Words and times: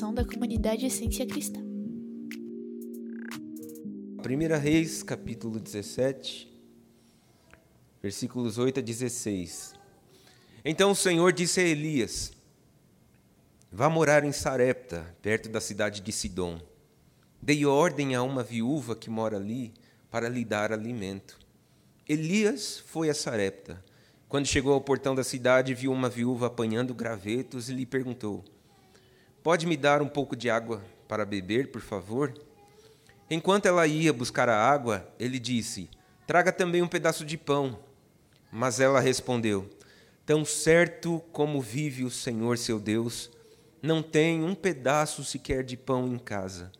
produção 0.00 0.14
da 0.14 0.24
comunidade 0.24 0.86
Essência 0.86 1.26
Cristã. 1.26 1.60
1 4.18 4.58
Reis, 4.58 5.02
capítulo 5.02 5.60
17, 5.60 6.50
versículos 8.02 8.56
8 8.56 8.80
a 8.80 8.82
16. 8.82 9.74
Então 10.64 10.92
o 10.92 10.96
Senhor 10.96 11.34
disse 11.34 11.60
a 11.60 11.64
Elias: 11.64 12.32
Vá 13.70 13.90
morar 13.90 14.24
em 14.24 14.32
Sarepta, 14.32 15.14
perto 15.20 15.50
da 15.50 15.60
cidade 15.60 16.00
de 16.00 16.12
Sidom. 16.12 16.58
Dei 17.42 17.66
ordem 17.66 18.14
a 18.14 18.22
uma 18.22 18.42
viúva 18.42 18.96
que 18.96 19.10
mora 19.10 19.36
ali 19.36 19.74
para 20.10 20.30
lhe 20.30 20.46
dar 20.46 20.72
alimento. 20.72 21.38
Elias 22.08 22.78
foi 22.78 23.10
a 23.10 23.14
Sarepta. 23.14 23.84
Quando 24.30 24.46
chegou 24.46 24.72
ao 24.72 24.80
portão 24.80 25.14
da 25.14 25.24
cidade, 25.24 25.74
viu 25.74 25.92
uma 25.92 26.08
viúva 26.08 26.46
apanhando 26.46 26.94
gravetos 26.94 27.68
e 27.68 27.74
lhe 27.74 27.84
perguntou: 27.84 28.42
Pode 29.42 29.66
me 29.66 29.76
dar 29.76 30.02
um 30.02 30.08
pouco 30.08 30.36
de 30.36 30.50
água 30.50 30.82
para 31.08 31.24
beber, 31.24 31.70
por 31.70 31.80
favor? 31.80 32.34
Enquanto 33.30 33.66
ela 33.66 33.86
ia 33.86 34.12
buscar 34.12 34.48
a 34.48 34.70
água, 34.70 35.08
ele 35.18 35.38
disse: 35.38 35.88
Traga 36.26 36.52
também 36.52 36.82
um 36.82 36.88
pedaço 36.88 37.24
de 37.24 37.38
pão. 37.38 37.78
Mas 38.52 38.80
ela 38.80 39.00
respondeu: 39.00 39.70
Tão 40.26 40.44
certo 40.44 41.22
como 41.32 41.60
vive 41.60 42.04
o 42.04 42.10
Senhor 42.10 42.58
seu 42.58 42.78
Deus, 42.78 43.30
não 43.82 44.02
tenho 44.02 44.44
um 44.44 44.54
pedaço 44.54 45.24
sequer 45.24 45.64
de 45.64 45.76
pão 45.76 46.06
em 46.06 46.18
casa. 46.18 46.70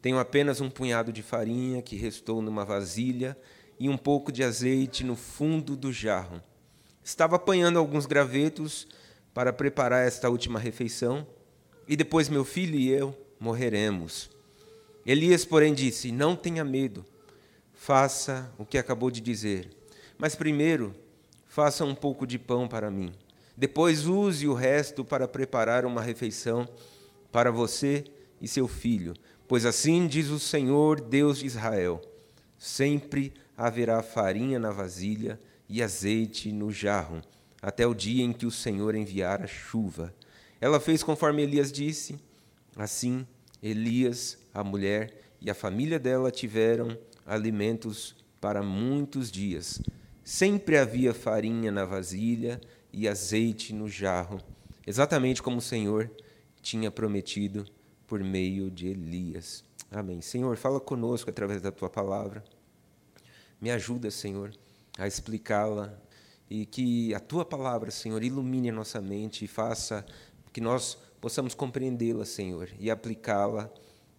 Tenho 0.00 0.18
apenas 0.18 0.60
um 0.60 0.70
punhado 0.70 1.12
de 1.12 1.22
farinha 1.22 1.82
que 1.82 1.96
restou 1.96 2.40
numa 2.40 2.64
vasilha 2.64 3.36
e 3.80 3.88
um 3.88 3.96
pouco 3.96 4.30
de 4.30 4.44
azeite 4.44 5.02
no 5.02 5.16
fundo 5.16 5.76
do 5.76 5.92
jarro. 5.92 6.40
Estava 7.02 7.36
apanhando 7.36 7.78
alguns 7.78 8.06
gravetos 8.06 8.86
para 9.32 9.52
preparar 9.52 10.06
esta 10.06 10.30
última 10.30 10.60
refeição, 10.60 11.26
e 11.88 11.96
depois 11.96 12.28
meu 12.28 12.44
filho 12.44 12.78
e 12.78 12.88
eu 12.88 13.16
morreremos. 13.38 14.30
Elias, 15.06 15.44
porém, 15.44 15.74
disse: 15.74 16.10
Não 16.10 16.34
tenha 16.34 16.64
medo, 16.64 17.04
faça 17.72 18.52
o 18.58 18.64
que 18.64 18.78
acabou 18.78 19.10
de 19.10 19.20
dizer. 19.20 19.68
Mas 20.16 20.34
primeiro, 20.34 20.94
faça 21.46 21.84
um 21.84 21.94
pouco 21.94 22.26
de 22.26 22.38
pão 22.38 22.66
para 22.66 22.90
mim. 22.90 23.12
Depois, 23.56 24.06
use 24.06 24.48
o 24.48 24.54
resto 24.54 25.04
para 25.04 25.28
preparar 25.28 25.84
uma 25.84 26.00
refeição 26.00 26.68
para 27.30 27.50
você 27.50 28.04
e 28.40 28.48
seu 28.48 28.66
filho. 28.66 29.14
Pois 29.46 29.66
assim 29.66 30.06
diz 30.06 30.28
o 30.28 30.38
Senhor, 30.38 31.00
Deus 31.00 31.38
de 31.38 31.46
Israel: 31.46 32.00
sempre 32.58 33.32
haverá 33.56 34.02
farinha 34.02 34.58
na 34.58 34.70
vasilha 34.70 35.38
e 35.68 35.82
azeite 35.82 36.50
no 36.50 36.70
jarro, 36.70 37.20
até 37.60 37.86
o 37.86 37.94
dia 37.94 38.24
em 38.24 38.32
que 38.32 38.46
o 38.46 38.50
Senhor 38.50 38.94
enviar 38.94 39.42
a 39.42 39.46
chuva. 39.46 40.14
Ela 40.64 40.80
fez 40.80 41.02
conforme 41.02 41.42
Elias 41.42 41.70
disse. 41.70 42.18
Assim, 42.74 43.26
Elias, 43.62 44.38
a 44.54 44.64
mulher 44.64 45.14
e 45.38 45.50
a 45.50 45.54
família 45.54 45.98
dela 45.98 46.30
tiveram 46.30 46.96
alimentos 47.26 48.16
para 48.40 48.62
muitos 48.62 49.30
dias. 49.30 49.82
Sempre 50.24 50.78
havia 50.78 51.12
farinha 51.12 51.70
na 51.70 51.84
vasilha 51.84 52.58
e 52.90 53.06
azeite 53.06 53.74
no 53.74 53.90
jarro, 53.90 54.40
exatamente 54.86 55.42
como 55.42 55.58
o 55.58 55.60
Senhor 55.60 56.10
tinha 56.62 56.90
prometido 56.90 57.66
por 58.06 58.24
meio 58.24 58.70
de 58.70 58.86
Elias. 58.86 59.62
Amém. 59.90 60.22
Senhor, 60.22 60.56
fala 60.56 60.80
conosco 60.80 61.28
através 61.28 61.60
da 61.60 61.70
tua 61.70 61.90
palavra. 61.90 62.42
Me 63.60 63.70
ajuda, 63.70 64.10
Senhor, 64.10 64.50
a 64.96 65.06
explicá-la 65.06 65.92
e 66.48 66.64
que 66.64 67.14
a 67.14 67.20
tua 67.20 67.44
palavra, 67.44 67.90
Senhor, 67.90 68.22
ilumine 68.22 68.70
a 68.70 68.72
nossa 68.72 68.98
mente 68.98 69.44
e 69.44 69.48
faça 69.48 70.06
que 70.54 70.60
nós 70.60 70.96
possamos 71.20 71.52
compreendê-la, 71.52 72.24
Senhor, 72.24 72.70
e 72.78 72.88
aplicá-la 72.88 73.68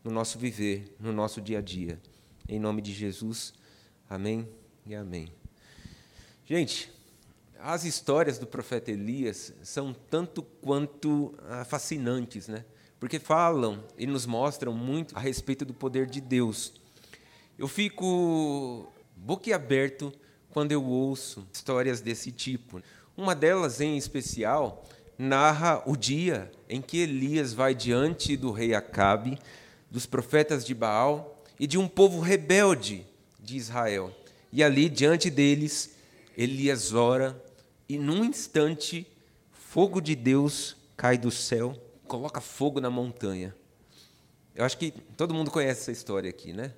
no 0.03 0.11
nosso 0.11 0.37
viver, 0.37 0.93
no 0.99 1.13
nosso 1.13 1.39
dia 1.39 1.59
a 1.59 1.61
dia. 1.61 1.97
Em 2.45 2.59
nome 2.59 2.81
de 2.81 2.91
Jesus, 2.91 3.53
amém 4.09 4.45
e 4.85 4.93
amém. 4.93 5.31
Gente, 6.45 6.91
as 7.57 7.85
histórias 7.85 8.37
do 8.37 8.45
profeta 8.45 8.91
Elias 8.91 9.53
são 9.63 9.93
tanto 9.93 10.43
quanto 10.43 11.33
ah, 11.47 11.63
fascinantes, 11.63 12.49
né? 12.49 12.65
Porque 12.99 13.17
falam 13.17 13.81
e 13.97 14.05
nos 14.05 14.25
mostram 14.25 14.73
muito 14.73 15.15
a 15.15 15.21
respeito 15.21 15.63
do 15.63 15.73
poder 15.73 16.05
de 16.05 16.19
Deus. 16.19 16.73
Eu 17.57 17.69
fico 17.69 18.91
boquiaberto 19.15 20.11
quando 20.49 20.73
eu 20.73 20.83
ouço 20.83 21.47
histórias 21.53 22.01
desse 22.01 22.29
tipo. 22.29 22.81
Uma 23.15 23.33
delas, 23.33 23.79
em 23.79 23.97
especial, 23.97 24.83
narra 25.17 25.81
o 25.85 25.95
dia 25.95 26.51
em 26.67 26.81
que 26.81 26.97
Elias 26.97 27.53
vai 27.53 27.73
diante 27.73 28.35
do 28.35 28.51
rei 28.51 28.73
Acabe, 28.73 29.39
dos 29.89 30.05
profetas 30.05 30.65
de 30.65 30.73
Baal 30.73 31.43
e 31.59 31.67
de 31.67 31.77
um 31.77 31.87
povo 31.87 32.19
rebelde 32.19 33.05
de 33.39 33.55
Israel. 33.55 34.13
E 34.51 34.63
ali, 34.63 34.89
diante 34.89 35.29
deles, 35.29 35.95
Elias 36.37 36.93
ora 36.93 37.41
e, 37.87 37.97
num 37.97 38.23
instante, 38.23 39.07
fogo 39.51 40.01
de 40.01 40.15
Deus 40.15 40.75
cai 40.97 41.17
do 41.17 41.31
céu, 41.31 41.79
coloca 42.07 42.41
fogo 42.41 42.79
na 42.79 42.89
montanha. 42.89 43.55
Eu 44.55 44.65
acho 44.65 44.77
que 44.77 44.91
todo 45.17 45.33
mundo 45.33 45.51
conhece 45.51 45.81
essa 45.81 45.91
história 45.91 46.29
aqui, 46.29 46.53
né? 46.53 46.73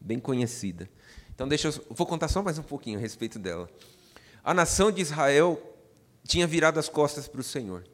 Bem 0.00 0.18
conhecida. 0.18 0.88
Então, 1.34 1.48
deixa 1.48 1.68
eu 1.68 1.86
vou 1.90 2.06
contar 2.06 2.28
só 2.28 2.42
mais 2.42 2.58
um 2.58 2.62
pouquinho 2.62 2.98
a 2.98 3.00
respeito 3.00 3.38
dela. 3.38 3.68
A 4.42 4.52
nação 4.52 4.92
de 4.92 5.00
Israel 5.00 5.73
tinha 6.26 6.46
virado 6.46 6.80
as 6.80 6.88
costas 6.88 7.28
para 7.28 7.40
o 7.40 7.44
Senhor. 7.44 7.84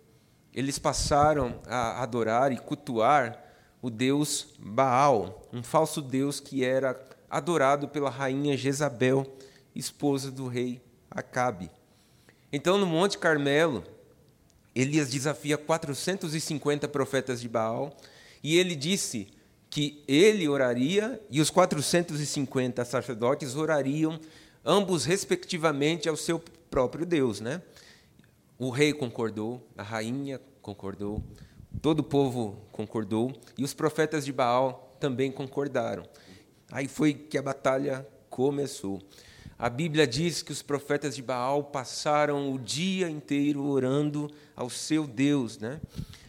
Eles 0.54 0.78
passaram 0.78 1.60
a 1.66 2.02
adorar 2.02 2.52
e 2.52 2.58
cultuar 2.58 3.44
o 3.82 3.90
deus 3.90 4.48
Baal, 4.58 5.48
um 5.52 5.62
falso 5.62 6.02
deus 6.02 6.40
que 6.40 6.64
era 6.64 7.00
adorado 7.28 7.88
pela 7.88 8.10
rainha 8.10 8.56
Jezabel, 8.56 9.26
esposa 9.74 10.30
do 10.30 10.48
rei 10.48 10.82
Acabe. 11.10 11.70
Então, 12.52 12.78
no 12.78 12.86
Monte 12.86 13.18
Carmelo, 13.18 13.84
Elias 14.74 15.10
desafia 15.10 15.56
450 15.56 16.88
profetas 16.88 17.40
de 17.40 17.48
Baal 17.48 17.96
e 18.42 18.56
ele 18.56 18.74
disse 18.74 19.28
que 19.68 20.02
ele 20.06 20.48
oraria 20.48 21.20
e 21.30 21.40
os 21.40 21.48
450 21.48 22.84
sacerdotes 22.84 23.54
orariam, 23.54 24.18
ambos 24.64 25.04
respectivamente 25.04 26.08
ao 26.08 26.16
seu 26.16 26.42
próprio 26.70 27.06
Deus, 27.06 27.40
né? 27.40 27.62
O 28.62 28.68
rei 28.68 28.92
concordou, 28.92 29.66
a 29.74 29.82
rainha 29.82 30.38
concordou, 30.60 31.24
todo 31.80 32.00
o 32.00 32.04
povo 32.04 32.58
concordou 32.70 33.32
e 33.56 33.64
os 33.64 33.72
profetas 33.72 34.22
de 34.22 34.34
Baal 34.34 34.94
também 35.00 35.32
concordaram. 35.32 36.06
Aí 36.70 36.86
foi 36.86 37.14
que 37.14 37.38
a 37.38 37.42
batalha 37.42 38.06
começou. 38.28 39.00
A 39.58 39.70
Bíblia 39.70 40.06
diz 40.06 40.42
que 40.42 40.52
os 40.52 40.60
profetas 40.60 41.16
de 41.16 41.22
Baal 41.22 41.64
passaram 41.64 42.52
o 42.52 42.58
dia 42.58 43.08
inteiro 43.08 43.64
orando 43.64 44.30
ao 44.54 44.68
seu 44.68 45.06
Deus, 45.06 45.56
né? 45.56 45.80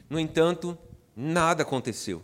No 0.09 0.17
entanto, 0.17 0.77
nada 1.13 1.63
aconteceu. 1.63 2.23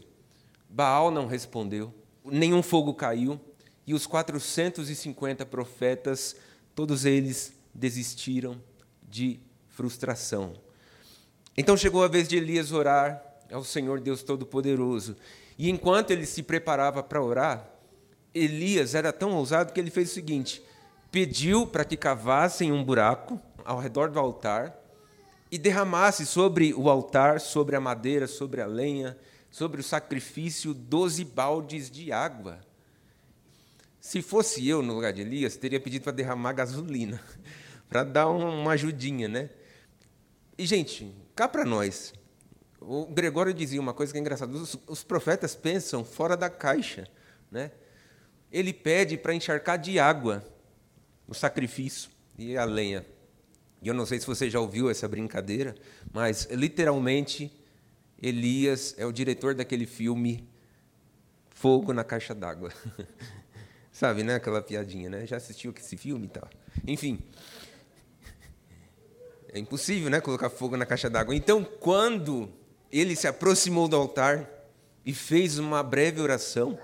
Baal 0.69 1.11
não 1.11 1.27
respondeu, 1.27 1.93
nenhum 2.23 2.63
fogo 2.63 2.93
caiu, 2.93 3.37
e 3.85 3.93
os 3.93 4.07
450 4.07 5.45
profetas, 5.45 6.33
todos 6.73 7.03
eles 7.03 7.51
desistiram 7.73 8.55
de 9.03 9.45
frustração. 9.77 10.53
Então 11.55 11.77
chegou 11.77 12.03
a 12.03 12.07
vez 12.07 12.27
de 12.27 12.35
Elias 12.35 12.71
orar 12.71 13.23
ao 13.51 13.63
Senhor 13.63 13.99
Deus 13.99 14.23
Todo-Poderoso. 14.23 15.15
E 15.55 15.69
enquanto 15.69 16.09
ele 16.09 16.25
se 16.25 16.41
preparava 16.41 17.03
para 17.03 17.21
orar, 17.21 17.69
Elias 18.33 18.95
era 18.95 19.13
tão 19.13 19.33
ousado 19.35 19.71
que 19.71 19.79
ele 19.79 19.91
fez 19.91 20.09
o 20.09 20.13
seguinte: 20.15 20.63
pediu 21.11 21.67
para 21.67 21.85
que 21.85 21.95
cavassem 21.95 22.71
um 22.71 22.83
buraco 22.83 23.39
ao 23.63 23.79
redor 23.79 24.09
do 24.09 24.19
altar 24.19 24.75
e 25.51 25.59
derramasse 25.59 26.25
sobre 26.25 26.73
o 26.73 26.89
altar, 26.89 27.39
sobre 27.39 27.75
a 27.75 27.79
madeira, 27.79 28.27
sobre 28.27 28.61
a 28.61 28.65
lenha, 28.65 29.15
sobre 29.51 29.79
o 29.79 29.83
sacrifício, 29.83 30.73
doze 30.73 31.23
baldes 31.23 31.89
de 31.89 32.11
água. 32.11 32.59
Se 34.01 34.23
fosse 34.23 34.67
eu 34.67 34.81
no 34.81 34.95
lugar 34.95 35.13
de 35.13 35.21
Elias, 35.21 35.55
teria 35.55 35.79
pedido 35.79 36.03
para 36.03 36.13
derramar 36.13 36.53
gasolina, 36.53 37.21
para 37.87 38.03
dar 38.03 38.27
uma 38.27 38.71
ajudinha, 38.71 39.27
né? 39.27 39.49
E, 40.57 40.65
gente, 40.65 41.13
cá 41.35 41.47
para 41.47 41.63
nós, 41.63 42.13
o 42.79 43.05
Gregório 43.05 43.53
dizia 43.53 43.79
uma 43.79 43.93
coisa 43.93 44.11
que 44.11 44.17
é 44.17 44.21
engraçada: 44.21 44.51
os, 44.51 44.77
os 44.87 45.03
profetas 45.03 45.55
pensam 45.55 46.03
fora 46.03 46.35
da 46.35 46.49
caixa. 46.49 47.07
Né? 47.51 47.71
Ele 48.51 48.73
pede 48.73 49.17
para 49.17 49.33
encharcar 49.33 49.77
de 49.77 49.99
água 49.99 50.43
o 51.27 51.33
sacrifício 51.33 52.09
e 52.37 52.57
a 52.57 52.65
lenha. 52.65 53.05
E 53.81 53.87
eu 53.87 53.93
não 53.93 54.05
sei 54.05 54.19
se 54.19 54.25
você 54.25 54.49
já 54.49 54.59
ouviu 54.59 54.89
essa 54.89 55.07
brincadeira, 55.07 55.75
mas 56.11 56.47
literalmente 56.49 57.51
Elias 58.21 58.95
é 58.97 59.05
o 59.05 59.11
diretor 59.11 59.53
daquele 59.53 59.85
filme 59.85 60.47
Fogo 61.49 61.93
na 61.93 62.03
Caixa 62.03 62.33
d'Água. 62.33 62.71
Sabe, 63.91 64.23
né? 64.23 64.35
Aquela 64.35 64.61
piadinha, 64.61 65.09
né? 65.09 65.25
Já 65.25 65.37
assistiu 65.37 65.73
esse 65.75 65.97
filme 65.97 66.27
e 66.27 66.29
tal. 66.29 66.47
Enfim, 66.85 67.19
é 69.53 69.59
impossível, 69.59 70.09
né, 70.09 70.21
colocar 70.21 70.49
fogo 70.49 70.75
na 70.77 70.85
caixa 70.85 71.09
d'água. 71.09 71.35
Então, 71.35 71.63
quando 71.63 72.49
ele 72.91 73.15
se 73.15 73.27
aproximou 73.27 73.87
do 73.87 73.95
altar, 73.95 74.57
e 75.07 75.13
fez 75.13 75.57
uma 75.57 75.81
breve 75.81 76.19
oração, 76.19 76.77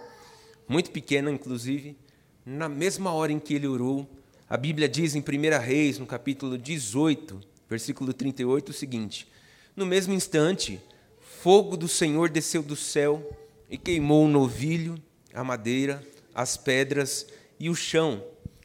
muito 0.66 0.92
pequena 0.92 1.30
inclusive, 1.30 1.98
na 2.46 2.70
mesma 2.70 3.12
hora 3.12 3.34
em 3.34 3.40
que 3.40 3.54
ele 3.54 3.68
orou, 3.68 4.10
a 4.50 4.56
Bíblia 4.56 4.88
diz 4.88 5.14
em 5.14 5.20
1 5.20 5.60
Reis, 5.62 6.00
no 6.00 6.06
capítulo 6.06 6.58
18, 6.58 7.42
versículo 7.70 8.14
38, 8.14 8.70
o 8.70 8.74
seguinte: 8.74 9.28
No 9.76 9.86
mesmo 9.86 10.14
instante, 10.14 10.80
fogo 11.20 11.76
do 11.76 11.90
Senhor 11.90 12.30
desceu 12.30 12.64
do 12.64 12.78
céu 12.78 13.30
e 13.70 13.78
queimou 13.78 14.24
o 14.24 14.30
novilho, 14.30 14.96
a 15.34 15.44
madeira, 15.44 16.02
as 16.34 16.56
pedras 16.56 17.28
e 17.60 17.70
o 17.70 17.76
chão, 17.76 18.24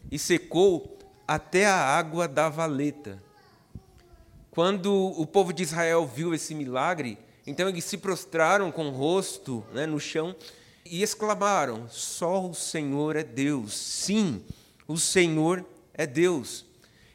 e 0.08 0.20
secou 0.20 1.00
até 1.26 1.66
a 1.66 1.74
água 1.74 2.28
da 2.28 2.48
valeta. 2.48 3.20
Quando 4.58 4.92
o 4.92 5.24
povo 5.24 5.52
de 5.52 5.62
Israel 5.62 6.04
viu 6.04 6.34
esse 6.34 6.52
milagre, 6.52 7.16
então 7.46 7.68
eles 7.68 7.84
se 7.84 7.96
prostraram 7.96 8.72
com 8.72 8.88
o 8.88 8.90
rosto 8.90 9.64
né, 9.72 9.86
no 9.86 10.00
chão 10.00 10.34
e 10.84 11.00
exclamaram: 11.00 11.88
Só 11.88 12.44
o 12.44 12.52
Senhor 12.52 13.14
é 13.14 13.22
Deus. 13.22 13.72
Sim, 13.72 14.44
o 14.88 14.96
Senhor 14.98 15.64
é 15.94 16.08
Deus. 16.08 16.66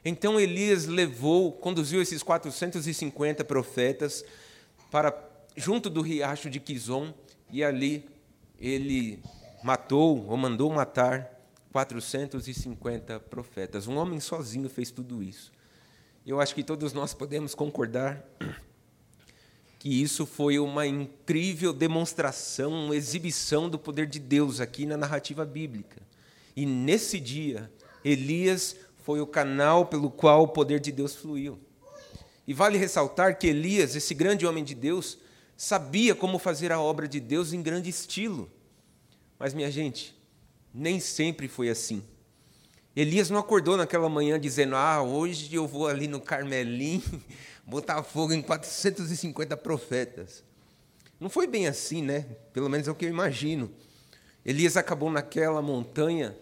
Então 0.06 0.40
Elias 0.40 0.86
levou, 0.86 1.51
conduziu 1.51 2.01
esses 2.01 2.24
450 2.24 3.44
profetas 3.44 4.24
para 4.90 5.13
junto 5.54 5.90
do 5.90 6.01
riacho 6.01 6.50
de 6.50 6.62
Quizon 6.62 7.13
e 7.51 7.62
ali 7.62 8.06
ele 8.57 9.22
matou 9.62 10.28
ou 10.30 10.38
mandou 10.38 10.72
matar 10.72 11.30
450 11.74 13.19
profetas. 13.19 13.86
Um 13.86 13.98
homem 13.98 14.22
sozinho 14.22 14.69
fez 14.69 14.90
tudo 14.92 15.22
isso. 15.22 15.51
Eu 16.25 16.39
acho 16.39 16.55
que 16.55 16.63
todos 16.63 16.93
nós 16.93 17.13
podemos 17.13 17.53
concordar 17.53 18.25
que 19.77 20.01
isso 20.01 20.25
foi 20.25 20.57
uma 20.57 20.87
incrível 20.87 21.73
demonstração, 21.73 22.85
uma 22.85 22.95
exibição 22.95 23.69
do 23.69 23.77
poder 23.77 24.07
de 24.07 24.19
Deus 24.19 24.61
aqui 24.61 24.85
na 24.85 24.95
narrativa 24.95 25.43
bíblica. 25.43 26.01
E 26.55 26.65
nesse 26.65 27.19
dia, 27.19 27.69
Elias 28.05 28.77
foi 29.03 29.19
o 29.19 29.27
canal 29.27 29.85
pelo 29.85 30.09
qual 30.09 30.43
o 30.43 30.47
poder 30.47 30.79
de 30.79 30.93
Deus 30.93 31.13
fluiu. 31.13 31.59
E 32.47 32.53
vale 32.53 32.77
ressaltar 32.77 33.37
que 33.37 33.47
Elias, 33.47 33.93
esse 33.93 34.13
grande 34.13 34.45
homem 34.45 34.63
de 34.63 34.73
Deus, 34.73 35.17
sabia 35.57 36.15
como 36.15 36.39
fazer 36.39 36.71
a 36.71 36.79
obra 36.79 37.05
de 37.05 37.19
Deus 37.19 37.51
em 37.51 37.61
grande 37.61 37.89
estilo. 37.89 38.49
Mas, 39.37 39.53
minha 39.53 39.69
gente, 39.69 40.17
nem 40.73 41.01
sempre 41.01 41.49
foi 41.49 41.67
assim. 41.67 42.01
Elias 42.95 43.30
não 43.31 43.40
acordou 43.40 43.75
naquela 43.75 44.07
manhã 44.07 44.40
dizendo: 44.40 44.75
Ah, 44.75 45.01
hoje 45.01 45.54
eu 45.54 45.68
vou 45.68 45.88
ali 45.88 46.07
no 46.07 46.22
Carmelim 46.22 47.04
botar 47.66 48.04
fogo 48.04 48.34
em 48.34 48.42
450 48.42 49.57
profetas. 49.57 50.44
Não 51.19 51.30
foi 51.30 51.48
bem 51.48 51.68
assim, 51.68 52.04
né? 52.04 52.25
Pelo 52.51 52.69
menos 52.69 52.88
é 52.88 52.92
o 52.92 52.95
que 52.95 53.06
eu 53.06 53.10
imagino. 53.10 53.72
Elias 54.45 54.78
acabou 54.78 55.10
naquela 55.10 55.62
montanha 55.62 56.38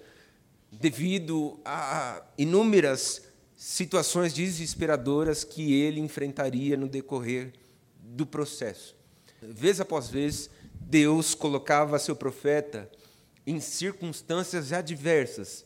devido 0.71 1.59
a 1.63 2.21
inúmeras 2.37 3.21
situações 3.55 4.33
desesperadoras 4.33 5.43
que 5.43 5.73
ele 5.73 5.99
enfrentaria 6.01 6.75
no 6.75 6.87
decorrer 6.87 7.53
do 7.99 8.25
processo. 8.25 8.95
Vez 9.41 9.79
após 9.79 10.09
vez, 10.09 10.49
Deus 10.73 11.33
colocava 11.35 11.99
seu 11.99 12.15
profeta 12.15 12.89
em 13.45 13.59
circunstâncias 13.59 14.73
adversas 14.73 15.63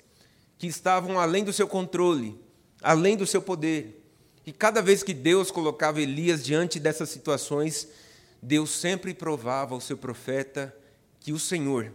que 0.66 0.70
estavam 0.70 1.20
além 1.20 1.44
do 1.44 1.54
seu 1.54 1.68
controle, 1.68 2.40
além 2.82 3.16
do 3.16 3.28
seu 3.28 3.40
poder. 3.40 4.04
E 4.44 4.52
cada 4.52 4.82
vez 4.82 5.04
que 5.04 5.14
Deus 5.14 5.52
colocava 5.52 6.02
Elias 6.02 6.44
diante 6.44 6.80
dessas 6.80 7.10
situações, 7.10 7.88
Deus 8.42 8.72
sempre 8.72 9.14
provava 9.14 9.76
ao 9.76 9.82
seu 9.82 9.96
profeta 9.96 10.76
que 11.20 11.32
o 11.32 11.38
Senhor 11.38 11.94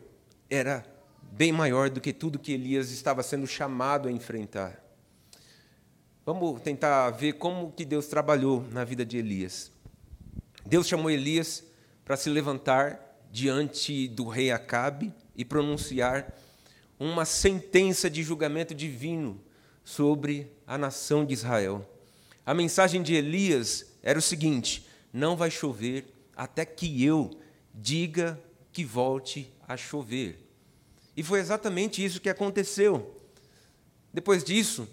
era 0.49 0.87
bem 1.33 1.51
maior 1.51 1.91
do 1.91 2.01
que 2.01 2.13
tudo 2.13 2.39
que 2.39 2.53
Elias 2.53 2.93
estava 2.93 3.25
sendo 3.25 3.45
chamado 3.45 4.09
a 4.09 4.13
enfrentar. 4.13 4.81
Vamos 6.25 6.61
tentar 6.63 7.11
ver 7.11 7.33
como 7.33 7.73
que 7.73 7.85
Deus 7.85 8.07
trabalhou 8.07 8.65
na 8.71 8.85
vida 8.85 9.05
de 9.05 9.19
Elias. 9.19 9.73
Deus 10.65 10.87
chamou 10.87 11.11
Elias 11.11 11.65
para 12.05 12.17
se 12.17 12.31
levantar 12.31 13.19
diante 13.33 14.07
do 14.07 14.29
rei 14.29 14.53
Acabe 14.53 15.13
e 15.35 15.45
pronunciar 15.45 16.33
uma 17.01 17.25
sentença 17.25 18.11
de 18.11 18.23
julgamento 18.23 18.75
divino 18.75 19.41
sobre 19.83 20.53
a 20.67 20.77
nação 20.77 21.25
de 21.25 21.33
Israel. 21.33 21.89
A 22.45 22.53
mensagem 22.53 23.03
de 23.03 23.15
Elias 23.15 23.87
era 24.03 24.19
o 24.19 24.23
seguinte: 24.23 24.87
não 25.11 25.35
vai 25.35 25.51
chover 25.51 26.13
até 26.37 26.67
que 26.67 27.03
eu 27.03 27.31
diga 27.75 28.39
que 28.71 28.85
volte 28.85 29.51
a 29.67 29.79
chover. 29.79 30.47
E 31.17 31.23
foi 31.23 31.41
exatamente 31.41 32.05
isso 32.05 32.21
que 32.21 32.29
aconteceu. 32.29 33.19
Depois 34.13 34.45
disso, 34.45 34.87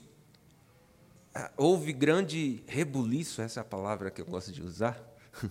houve 1.57 1.91
grande 1.91 2.63
rebuliço, 2.67 3.41
essa 3.41 3.59
é 3.59 3.61
a 3.61 3.65
palavra 3.65 4.09
que 4.09 4.21
eu 4.21 4.25
gosto 4.25 4.51
de 4.51 4.61
usar, 4.61 5.01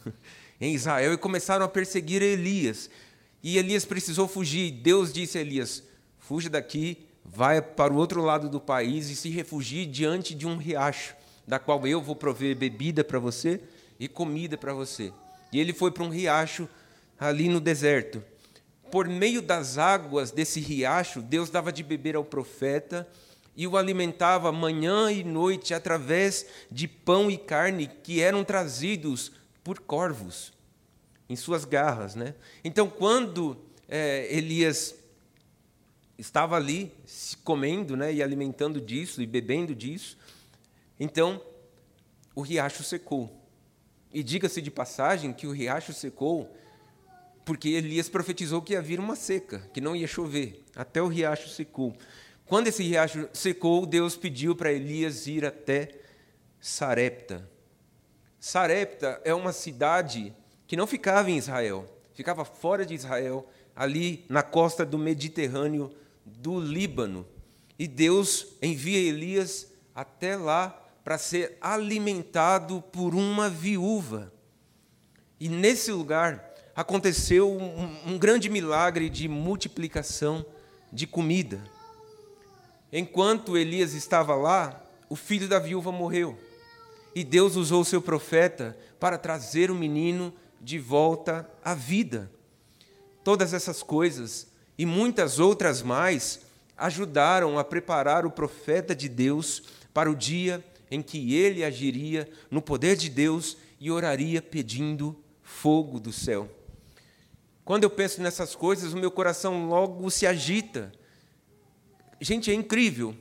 em 0.60 0.74
Israel, 0.74 1.12
e 1.12 1.18
começaram 1.18 1.64
a 1.64 1.68
perseguir 1.68 2.22
Elias. 2.22 2.88
E 3.42 3.58
Elias 3.58 3.84
precisou 3.84 4.26
fugir. 4.26 4.70
Deus 4.70 5.12
disse 5.12 5.38
a 5.38 5.40
Elias: 5.40 5.82
fuja 6.26 6.50
daqui, 6.50 7.06
vai 7.24 7.60
para 7.62 7.92
o 7.92 7.96
outro 7.96 8.22
lado 8.22 8.48
do 8.48 8.60
país 8.60 9.08
e 9.08 9.16
se 9.16 9.30
refugie 9.30 9.86
diante 9.86 10.34
de 10.34 10.46
um 10.46 10.56
riacho, 10.56 11.14
da 11.46 11.58
qual 11.58 11.86
eu 11.86 12.00
vou 12.00 12.14
prover 12.14 12.56
bebida 12.56 13.02
para 13.02 13.18
você 13.18 13.60
e 13.98 14.08
comida 14.08 14.56
para 14.56 14.74
você. 14.74 15.12
E 15.52 15.58
ele 15.58 15.72
foi 15.72 15.90
para 15.90 16.04
um 16.04 16.10
riacho 16.10 16.68
ali 17.18 17.48
no 17.48 17.60
deserto 17.60 18.22
por 18.90 19.08
meio 19.08 19.42
das 19.42 19.78
águas 19.78 20.30
desse 20.30 20.60
riacho, 20.60 21.20
Deus 21.20 21.50
dava 21.50 21.72
de 21.72 21.82
beber 21.82 22.16
ao 22.16 22.24
profeta 22.24 23.06
e 23.56 23.66
o 23.66 23.76
alimentava 23.76 24.52
manhã 24.52 25.10
e 25.10 25.24
noite 25.24 25.74
através 25.74 26.46
de 26.70 26.86
pão 26.86 27.30
e 27.30 27.36
carne 27.36 27.88
que 28.02 28.20
eram 28.20 28.44
trazidos 28.44 29.32
por 29.64 29.80
corvos 29.80 30.52
em 31.28 31.34
suas 31.34 31.64
garras. 31.64 32.14
Né? 32.14 32.34
Então, 32.62 32.88
quando 32.88 33.56
é, 33.88 34.28
Elias 34.30 34.94
estava 36.18 36.56
ali 36.56 36.92
comendo 37.44 37.96
né, 37.96 38.12
e 38.12 38.22
alimentando 38.22 38.80
disso 38.80 39.22
e 39.22 39.26
bebendo 39.26 39.74
disso, 39.74 40.16
então 40.98 41.40
o 42.34 42.40
riacho 42.40 42.82
secou. 42.82 43.30
E 44.12 44.22
diga-se 44.22 44.62
de 44.62 44.70
passagem 44.70 45.32
que 45.32 45.46
o 45.46 45.52
riacho 45.52 45.92
secou 45.92 46.54
porque 47.44 47.68
Elias 47.68 48.08
profetizou 48.08 48.60
que 48.60 48.72
ia 48.72 48.82
vir 48.82 48.98
uma 48.98 49.14
seca, 49.14 49.60
que 49.72 49.80
não 49.80 49.94
ia 49.94 50.08
chover, 50.08 50.64
até 50.74 51.00
o 51.00 51.06
riacho 51.06 51.48
secou. 51.48 51.96
Quando 52.44 52.66
esse 52.66 52.82
riacho 52.82 53.28
secou, 53.32 53.86
Deus 53.86 54.16
pediu 54.16 54.56
para 54.56 54.72
Elias 54.72 55.28
ir 55.28 55.44
até 55.44 55.90
Sarepta. 56.60 57.48
Sarepta 58.40 59.20
é 59.24 59.32
uma 59.32 59.52
cidade 59.52 60.34
que 60.66 60.76
não 60.76 60.86
ficava 60.86 61.30
em 61.30 61.36
Israel, 61.36 61.86
ficava 62.14 62.44
fora 62.44 62.84
de 62.84 62.94
Israel, 62.94 63.48
ali 63.74 64.24
na 64.28 64.42
costa 64.42 64.84
do 64.84 64.98
Mediterrâneo 64.98 65.92
do 66.26 66.60
Líbano. 66.60 67.24
E 67.78 67.86
Deus 67.86 68.48
envia 68.60 68.98
Elias 68.98 69.72
até 69.94 70.36
lá 70.36 70.82
para 71.04 71.16
ser 71.16 71.56
alimentado 71.60 72.82
por 72.92 73.14
uma 73.14 73.48
viúva. 73.48 74.32
E 75.38 75.48
nesse 75.48 75.92
lugar, 75.92 76.52
aconteceu 76.74 77.50
um, 77.50 78.12
um 78.12 78.18
grande 78.18 78.50
milagre 78.50 79.08
de 79.08 79.28
multiplicação 79.28 80.44
de 80.92 81.06
comida. 81.06 81.62
Enquanto 82.92 83.56
Elias 83.56 83.92
estava 83.94 84.34
lá, 84.34 84.82
o 85.08 85.16
filho 85.16 85.48
da 85.48 85.58
viúva 85.58 85.92
morreu. 85.92 86.38
E 87.14 87.22
Deus 87.22 87.56
usou 87.56 87.82
o 87.82 87.84
seu 87.84 88.02
profeta 88.02 88.76
para 88.98 89.16
trazer 89.16 89.70
o 89.70 89.74
menino 89.74 90.32
de 90.60 90.78
volta 90.78 91.48
à 91.64 91.74
vida. 91.74 92.30
Todas 93.22 93.54
essas 93.54 93.82
coisas 93.82 94.48
e 94.78 94.84
muitas 94.84 95.38
outras 95.38 95.82
mais 95.82 96.40
ajudaram 96.76 97.58
a 97.58 97.64
preparar 97.64 98.26
o 98.26 98.30
profeta 98.30 98.94
de 98.94 99.08
Deus 99.08 99.62
para 99.94 100.10
o 100.10 100.14
dia 100.14 100.62
em 100.90 101.02
que 101.02 101.34
ele 101.34 101.64
agiria 101.64 102.28
no 102.50 102.60
poder 102.60 102.96
de 102.96 103.08
Deus 103.08 103.56
e 103.80 103.90
oraria 103.90 104.40
pedindo 104.40 105.18
fogo 105.42 105.98
do 105.98 106.12
céu. 106.12 106.48
Quando 107.64 107.84
eu 107.84 107.90
penso 107.90 108.22
nessas 108.22 108.54
coisas, 108.54 108.92
o 108.92 108.96
meu 108.96 109.10
coração 109.10 109.68
logo 109.68 110.08
se 110.10 110.26
agita. 110.26 110.92
Gente, 112.20 112.50
é 112.50 112.54
incrível. 112.54 113.16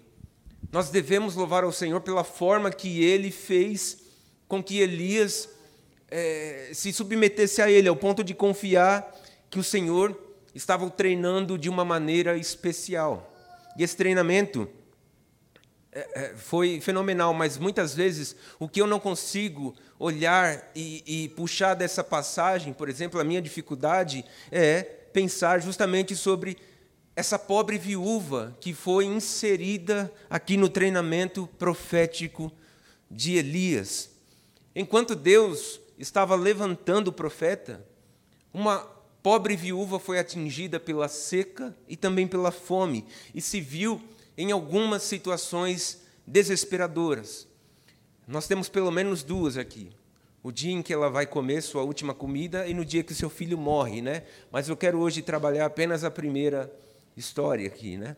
Nós 0.72 0.90
devemos 0.90 1.36
louvar 1.36 1.64
ao 1.64 1.72
Senhor 1.72 2.02
pela 2.02 2.24
forma 2.24 2.72
que 2.72 3.04
Ele 3.04 3.32
fez 3.32 4.04
com 4.48 4.62
que 4.62 4.80
Elias 4.80 5.50
é, 6.10 6.70
se 6.74 6.94
submetesse 6.94 7.62
a 7.62 7.72
Ele, 7.72 7.88
ao 7.88 7.96
ponto 7.96 8.24
de 8.24 8.34
confiar 8.34 9.16
que 9.50 9.58
o 9.58 9.64
Senhor 9.64 10.25
estava 10.56 10.86
o 10.86 10.90
treinando 10.90 11.58
de 11.58 11.70
uma 11.70 11.84
maneira 11.84 12.38
especial. 12.38 13.32
E 13.78 13.84
esse 13.84 13.96
treinamento 13.96 14.68
é, 15.92 16.08
é, 16.14 16.36
foi 16.36 16.80
fenomenal, 16.80 17.34
mas 17.34 17.58
muitas 17.58 17.94
vezes 17.94 18.36
o 18.58 18.68
que 18.68 18.82
eu 18.82 18.88
não 18.88 19.00
consigo 19.00 19.76
olhar 20.00 20.72
e, 20.74 21.04
e, 21.06 21.30
puxar 21.30 21.74
dessa 21.74 22.04
passagem, 22.04 22.74
por 22.74 22.90
exemplo, 22.90 23.20
a 23.20 23.24
minha 23.24 23.42
dificuldade 23.42 24.26
é 24.52 24.82
pensar 24.82 25.62
justamente 25.62 26.16
sobre 26.16 26.58
essa 27.16 27.40
pobre 27.40 27.78
viúva 27.78 28.56
que 28.60 28.74
foi 28.74 29.06
inserida 29.06 30.12
aqui 30.30 30.58
no 30.58 30.68
treinamento 30.68 31.48
profético 31.58 32.52
de 33.10 33.36
Elias. 33.38 34.10
Enquanto 34.76 35.16
Deus 35.16 35.80
estava 35.98 36.36
levantando 36.36 37.08
o 37.08 37.14
profeta, 37.14 37.86
uma 38.54 38.95
pobre 39.26 39.56
viúva 39.56 39.98
foi 39.98 40.20
atingida 40.20 40.80
pela 40.80 41.08
seca 41.08 41.76
e 41.90 41.98
também 41.98 42.28
pela 42.28 42.52
fome 42.52 43.08
e 43.34 43.42
se 43.42 43.60
viu 43.60 44.00
em 44.38 44.52
algumas 44.52 45.02
situações 45.02 46.04
desesperadoras. 46.28 47.48
Nós 48.28 48.46
temos 48.46 48.70
pelo 48.70 48.92
menos 48.92 49.24
duas 49.24 49.58
aqui. 49.58 49.90
O 50.44 50.52
dia 50.52 50.72
em 50.72 50.84
que 50.84 50.94
ela 50.94 51.10
vai 51.10 51.26
comer 51.26 51.64
sua 51.64 51.82
última 51.82 52.14
comida 52.14 52.68
e 52.68 52.74
no 52.76 52.86
dia 52.86 53.02
que 53.02 53.16
seu 53.16 53.28
filho 53.28 53.58
morre, 53.58 54.00
né? 54.00 54.26
Mas 54.52 54.70
eu 54.70 54.78
quero 54.78 55.00
hoje 55.00 55.24
trabalhar 55.24 55.66
apenas 55.66 56.04
a 56.04 56.12
primeira 56.12 56.72
história 57.18 57.66
aqui, 57.66 57.98
né? 57.98 58.16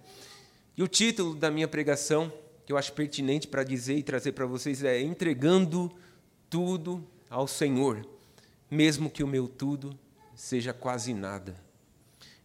E 0.75 0.83
o 0.83 0.89
título 0.89 1.35
da 1.35 1.49
minha 1.49 1.69
pregação, 1.69 2.29
que 2.65 2.73
eu 2.73 2.77
acho 2.77 2.91
pertinente 2.91 3.47
para 3.47 3.63
dizer 3.63 3.95
e 3.95 4.03
trazer 4.03 4.33
para 4.33 4.45
vocês 4.45 4.83
é 4.83 4.99
entregando 4.99 5.89
tudo 6.49 7.01
ao 7.29 7.47
Senhor, 7.47 8.05
mesmo 8.69 9.09
que 9.09 9.23
o 9.23 9.27
meu 9.27 9.47
tudo 9.47 9.97
seja 10.37 10.71
quase 10.71 11.15
nada. 11.15 11.55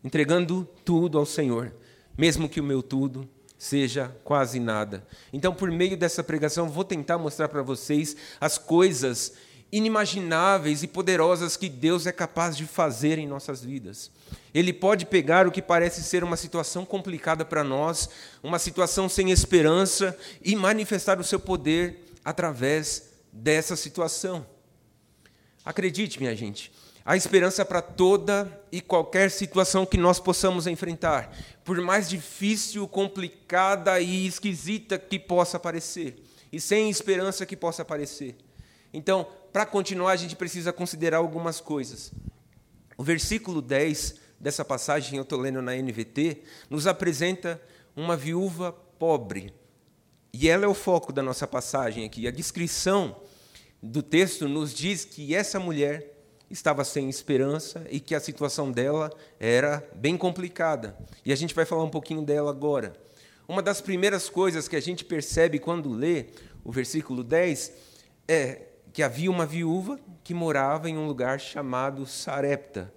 Entregando 0.02 0.66
tudo 0.82 1.18
ao 1.18 1.26
Senhor, 1.26 1.72
mesmo 2.16 2.48
que 2.48 2.58
o 2.58 2.64
meu 2.64 2.82
tudo 2.82 3.28
seja 3.58 4.08
quase 4.24 4.58
nada. 4.58 5.06
Então, 5.32 5.54
por 5.54 5.70
meio 5.70 5.96
dessa 5.96 6.24
pregação, 6.24 6.68
vou 6.68 6.84
tentar 6.84 7.18
mostrar 7.18 7.48
para 7.48 7.62
vocês 7.62 8.16
as 8.40 8.58
coisas 8.58 9.34
inimagináveis 9.70 10.82
e 10.82 10.88
poderosas 10.88 11.56
que 11.56 11.68
Deus 11.68 12.06
é 12.06 12.12
capaz 12.12 12.56
de 12.56 12.66
fazer 12.66 13.18
em 13.18 13.28
nossas 13.28 13.62
vidas. 13.62 14.10
Ele 14.52 14.72
pode 14.72 15.06
pegar 15.06 15.46
o 15.46 15.52
que 15.52 15.62
parece 15.62 16.02
ser 16.02 16.24
uma 16.24 16.36
situação 16.36 16.84
complicada 16.84 17.44
para 17.44 17.62
nós, 17.62 18.08
uma 18.42 18.58
situação 18.58 19.08
sem 19.08 19.30
esperança, 19.30 20.16
e 20.42 20.56
manifestar 20.56 21.20
o 21.20 21.24
seu 21.24 21.38
poder 21.38 22.04
através 22.24 23.10
dessa 23.32 23.76
situação. 23.76 24.46
Acredite, 25.64 26.18
minha 26.18 26.34
gente, 26.34 26.72
Há 27.04 27.16
esperança 27.16 27.64
para 27.64 27.82
toda 27.82 28.62
e 28.70 28.80
qualquer 28.80 29.30
situação 29.30 29.84
que 29.84 29.96
nós 29.96 30.20
possamos 30.20 30.68
enfrentar, 30.68 31.36
por 31.64 31.80
mais 31.80 32.08
difícil, 32.08 32.86
complicada 32.86 34.00
e 34.00 34.26
esquisita 34.26 34.98
que 34.98 35.18
possa 35.18 35.58
parecer, 35.58 36.22
e 36.52 36.60
sem 36.60 36.88
esperança 36.88 37.44
que 37.44 37.56
possa 37.56 37.84
parecer. 37.84 38.36
Então, 38.92 39.26
para 39.52 39.66
continuar, 39.66 40.12
a 40.12 40.16
gente 40.16 40.36
precisa 40.36 40.72
considerar 40.72 41.16
algumas 41.16 41.60
coisas. 41.60 42.12
O 42.96 43.02
versículo 43.02 43.60
10 43.60 44.14
dessa 44.38 44.64
passagem, 44.64 45.16
eu 45.16 45.22
estou 45.22 45.40
lendo 45.40 45.60
na 45.60 45.74
NVT, 45.74 46.42
nos 46.70 46.86
apresenta 46.86 47.60
uma 47.96 48.16
viúva 48.16 48.72
pobre. 48.72 49.52
E 50.32 50.48
ela 50.48 50.64
é 50.64 50.68
o 50.68 50.74
foco 50.74 51.12
da 51.12 51.22
nossa 51.22 51.46
passagem 51.46 52.04
aqui. 52.04 52.28
A 52.28 52.30
descrição 52.30 53.16
do 53.82 54.02
texto 54.02 54.48
nos 54.48 54.72
diz 54.72 55.04
que 55.04 55.34
essa 55.34 55.58
mulher 55.58 56.21
estava 56.52 56.84
sem 56.84 57.08
esperança 57.08 57.84
e 57.90 57.98
que 57.98 58.14
a 58.14 58.20
situação 58.20 58.70
dela 58.70 59.10
era 59.40 59.82
bem 59.94 60.16
complicada. 60.18 60.96
E 61.24 61.32
a 61.32 61.36
gente 61.36 61.54
vai 61.54 61.64
falar 61.64 61.82
um 61.82 61.90
pouquinho 61.90 62.22
dela 62.22 62.50
agora. 62.50 62.92
Uma 63.48 63.62
das 63.62 63.80
primeiras 63.80 64.28
coisas 64.28 64.68
que 64.68 64.76
a 64.76 64.80
gente 64.80 65.04
percebe 65.04 65.58
quando 65.58 65.90
lê 65.90 66.26
o 66.62 66.70
versículo 66.70 67.24
10 67.24 67.72
é 68.28 68.62
que 68.92 69.02
havia 69.02 69.30
uma 69.30 69.46
viúva 69.46 69.98
que 70.22 70.34
morava 70.34 70.90
em 70.90 70.96
um 70.96 71.06
lugar 71.06 71.40
chamado 71.40 72.06
Sarepta. 72.06 72.92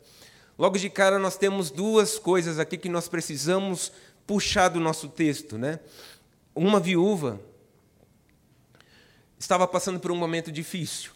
Logo 0.59 0.77
de 0.77 0.89
cara, 0.89 1.17
nós 1.17 1.37
temos 1.37 1.71
duas 1.71 2.19
coisas 2.19 2.59
aqui 2.59 2.77
que 2.77 2.89
nós 2.89 3.07
precisamos 3.07 3.91
puxar 4.27 4.67
do 4.67 4.79
nosso 4.79 5.07
texto. 5.07 5.57
Né? 5.57 5.79
Uma 6.53 6.79
viúva 6.79 7.39
estava 9.39 9.65
passando 9.65 9.99
por 9.99 10.11
um 10.11 10.15
momento 10.15 10.51
difícil. 10.51 11.14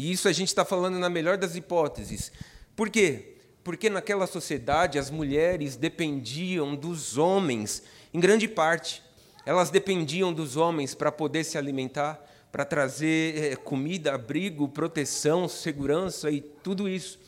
E 0.00 0.10
isso 0.10 0.28
a 0.28 0.32
gente 0.32 0.48
está 0.48 0.64
falando 0.64 0.98
na 0.98 1.10
melhor 1.10 1.36
das 1.36 1.56
hipóteses. 1.56 2.32
Por 2.74 2.88
quê? 2.88 3.34
Porque 3.62 3.90
naquela 3.90 4.26
sociedade 4.26 4.98
as 4.98 5.10
mulheres 5.10 5.76
dependiam 5.76 6.74
dos 6.74 7.18
homens, 7.18 7.82
em 8.14 8.18
grande 8.18 8.48
parte. 8.48 9.02
Elas 9.44 9.68
dependiam 9.68 10.32
dos 10.32 10.56
homens 10.56 10.94
para 10.94 11.12
poder 11.12 11.44
se 11.44 11.58
alimentar, 11.58 12.18
para 12.50 12.64
trazer 12.64 13.52
eh, 13.52 13.56
comida, 13.56 14.14
abrigo, 14.14 14.70
proteção, 14.70 15.46
segurança 15.46 16.30
e 16.30 16.40
tudo 16.40 16.88
isso. 16.88 17.18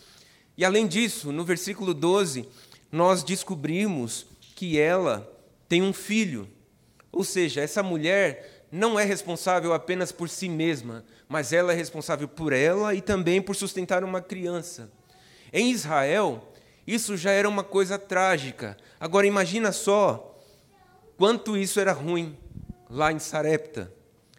E 0.56 0.64
além 0.64 0.86
disso, 0.86 1.30
no 1.30 1.44
versículo 1.44 1.92
12, 1.92 2.48
nós 2.90 3.22
descobrimos 3.22 4.24
que 4.56 4.78
ela 4.78 5.30
tem 5.68 5.82
um 5.82 5.92
filho. 5.92 6.48
Ou 7.12 7.22
seja, 7.22 7.60
essa 7.60 7.82
mulher 7.82 8.61
não 8.72 8.98
é 8.98 9.04
responsável 9.04 9.74
apenas 9.74 10.10
por 10.10 10.30
si 10.30 10.48
mesma, 10.48 11.04
mas 11.28 11.52
ela 11.52 11.74
é 11.74 11.76
responsável 11.76 12.26
por 12.26 12.54
ela 12.54 12.94
e 12.94 13.02
também 13.02 13.42
por 13.42 13.54
sustentar 13.54 14.02
uma 14.02 14.22
criança. 14.22 14.90
Em 15.52 15.70
Israel, 15.70 16.52
isso 16.86 17.14
já 17.14 17.30
era 17.32 17.46
uma 17.46 17.62
coisa 17.62 17.98
trágica. 17.98 18.78
Agora 18.98 19.26
imagina 19.26 19.72
só 19.72 20.40
quanto 21.18 21.54
isso 21.54 21.78
era 21.78 21.92
ruim 21.92 22.34
lá 22.88 23.12
em 23.12 23.18
Sarepta. 23.18 23.92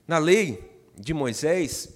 Na 0.08 0.18
lei 0.18 0.82
de 0.98 1.14
Moisés, 1.14 1.94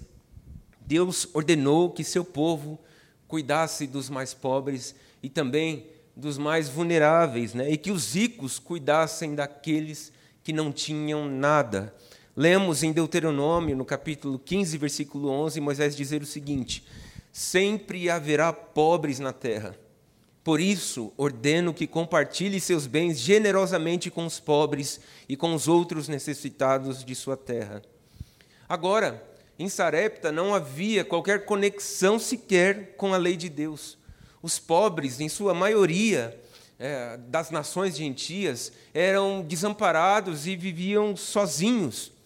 Deus 0.80 1.28
ordenou 1.34 1.90
que 1.90 2.04
seu 2.04 2.24
povo 2.24 2.78
cuidasse 3.26 3.84
dos 3.84 4.08
mais 4.08 4.32
pobres 4.32 4.94
e 5.20 5.28
também 5.28 5.90
dos 6.16 6.38
mais 6.38 6.68
vulneráveis, 6.68 7.52
né? 7.52 7.68
e 7.68 7.76
que 7.76 7.90
os 7.90 8.14
ricos 8.14 8.60
cuidassem 8.60 9.34
daqueles 9.34 10.12
que 10.42 10.52
não 10.52 10.72
tinham 10.72 11.28
nada. 11.28 11.92
Lemos 12.38 12.84
em 12.84 12.92
Deuteronômio, 12.92 13.74
no 13.74 13.84
capítulo 13.84 14.38
15, 14.38 14.78
versículo 14.78 15.28
11, 15.28 15.60
Moisés 15.60 15.96
dizer 15.96 16.22
o 16.22 16.24
seguinte: 16.24 16.86
Sempre 17.32 18.08
haverá 18.08 18.52
pobres 18.52 19.18
na 19.18 19.32
terra. 19.32 19.74
Por 20.44 20.60
isso, 20.60 21.12
ordeno 21.16 21.74
que 21.74 21.84
compartilhe 21.84 22.60
seus 22.60 22.86
bens 22.86 23.18
generosamente 23.18 24.08
com 24.08 24.24
os 24.24 24.38
pobres 24.38 25.00
e 25.28 25.36
com 25.36 25.52
os 25.52 25.66
outros 25.66 26.06
necessitados 26.06 27.04
de 27.04 27.12
sua 27.16 27.36
terra. 27.36 27.82
Agora, 28.68 29.20
em 29.58 29.68
Sarepta 29.68 30.30
não 30.30 30.54
havia 30.54 31.04
qualquer 31.04 31.44
conexão 31.44 32.20
sequer 32.20 32.94
com 32.96 33.12
a 33.12 33.16
lei 33.16 33.36
de 33.36 33.48
Deus. 33.48 33.98
Os 34.40 34.60
pobres, 34.60 35.18
em 35.18 35.28
sua 35.28 35.54
maioria, 35.54 36.40
é, 36.78 37.16
das 37.16 37.50
nações 37.50 37.96
gentias, 37.96 38.70
eram 38.94 39.42
desamparados 39.42 40.46
e 40.46 40.54
viviam 40.54 41.16
sozinhos. 41.16 42.16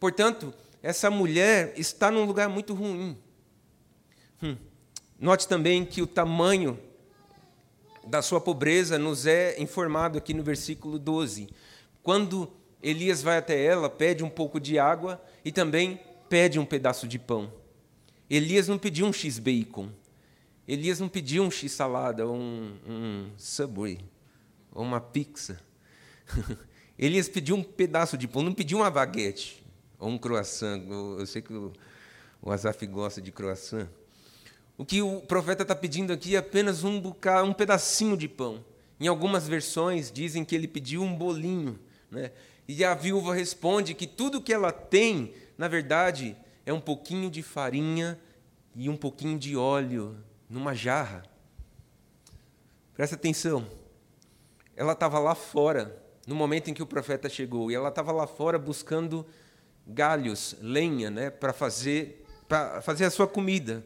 Portanto, 0.00 0.54
essa 0.82 1.10
mulher 1.10 1.74
está 1.76 2.10
num 2.10 2.24
lugar 2.24 2.48
muito 2.48 2.72
ruim. 2.72 3.18
Hum. 4.42 4.56
Note 5.18 5.46
também 5.46 5.84
que 5.84 6.00
o 6.00 6.06
tamanho 6.06 6.80
da 8.06 8.22
sua 8.22 8.40
pobreza 8.40 8.98
nos 8.98 9.26
é 9.26 9.60
informado 9.60 10.16
aqui 10.16 10.32
no 10.32 10.42
versículo 10.42 10.98
12. 10.98 11.50
Quando 12.02 12.50
Elias 12.82 13.22
vai 13.22 13.36
até 13.36 13.62
ela, 13.62 13.90
pede 13.90 14.24
um 14.24 14.30
pouco 14.30 14.58
de 14.58 14.78
água 14.78 15.22
e 15.44 15.52
também 15.52 16.00
pede 16.30 16.58
um 16.58 16.64
pedaço 16.64 17.06
de 17.06 17.18
pão. 17.18 17.52
Elias 18.30 18.66
não 18.66 18.78
pediu 18.78 19.04
um 19.04 19.12
x-bacon. 19.12 19.90
Elias 20.66 20.98
não 20.98 21.08
pediu 21.08 21.42
um 21.42 21.50
x-salada, 21.50 22.26
um, 22.26 22.74
um 22.88 23.30
Subway, 23.36 23.98
ou 24.72 24.82
uma 24.82 25.00
pizza. 25.00 25.60
Elias 26.98 27.28
pediu 27.28 27.56
um 27.56 27.62
pedaço 27.62 28.16
de 28.16 28.26
pão, 28.26 28.42
não 28.42 28.54
pediu 28.54 28.78
uma 28.78 28.90
baguete 28.90 29.59
ou 30.00 30.08
um 30.08 30.18
croissant. 30.18 30.82
Eu 30.88 31.26
sei 31.26 31.42
que 31.42 31.52
o, 31.52 31.72
o 32.42 32.50
Azaf 32.50 32.84
gosta 32.86 33.20
de 33.20 33.30
croissant. 33.30 33.86
O 34.76 34.84
que 34.84 35.02
o 35.02 35.20
profeta 35.20 35.62
está 35.62 35.76
pedindo 35.76 36.12
aqui 36.12 36.34
é 36.34 36.38
apenas 36.38 36.82
um 36.82 36.98
bocado, 36.98 37.46
um 37.46 37.52
pedacinho 37.52 38.16
de 38.16 38.26
pão. 38.26 38.64
Em 38.98 39.06
algumas 39.06 39.46
versões 39.46 40.10
dizem 40.10 40.44
que 40.44 40.54
ele 40.54 40.66
pediu 40.66 41.02
um 41.02 41.14
bolinho, 41.14 41.78
né? 42.10 42.32
E 42.66 42.84
a 42.84 42.94
viúva 42.94 43.34
responde 43.34 43.94
que 43.94 44.06
tudo 44.06 44.40
que 44.40 44.52
ela 44.52 44.72
tem, 44.72 45.34
na 45.58 45.68
verdade, 45.68 46.36
é 46.64 46.72
um 46.72 46.80
pouquinho 46.80 47.30
de 47.30 47.42
farinha 47.42 48.18
e 48.74 48.88
um 48.88 48.96
pouquinho 48.96 49.38
de 49.38 49.56
óleo 49.56 50.16
numa 50.48 50.74
jarra. 50.74 51.24
Presta 52.94 53.16
atenção. 53.16 53.66
Ela 54.76 54.92
estava 54.92 55.18
lá 55.18 55.34
fora 55.34 56.00
no 56.26 56.34
momento 56.34 56.70
em 56.70 56.74
que 56.74 56.82
o 56.82 56.86
profeta 56.86 57.28
chegou, 57.28 57.70
e 57.70 57.74
ela 57.74 57.88
estava 57.88 58.12
lá 58.12 58.26
fora 58.26 58.58
buscando 58.58 59.26
galhos, 59.92 60.56
lenha, 60.60 61.10
né, 61.10 61.30
para 61.30 61.52
fazer, 61.52 62.24
para 62.48 62.80
fazer 62.82 63.04
a 63.04 63.10
sua 63.10 63.26
comida. 63.26 63.84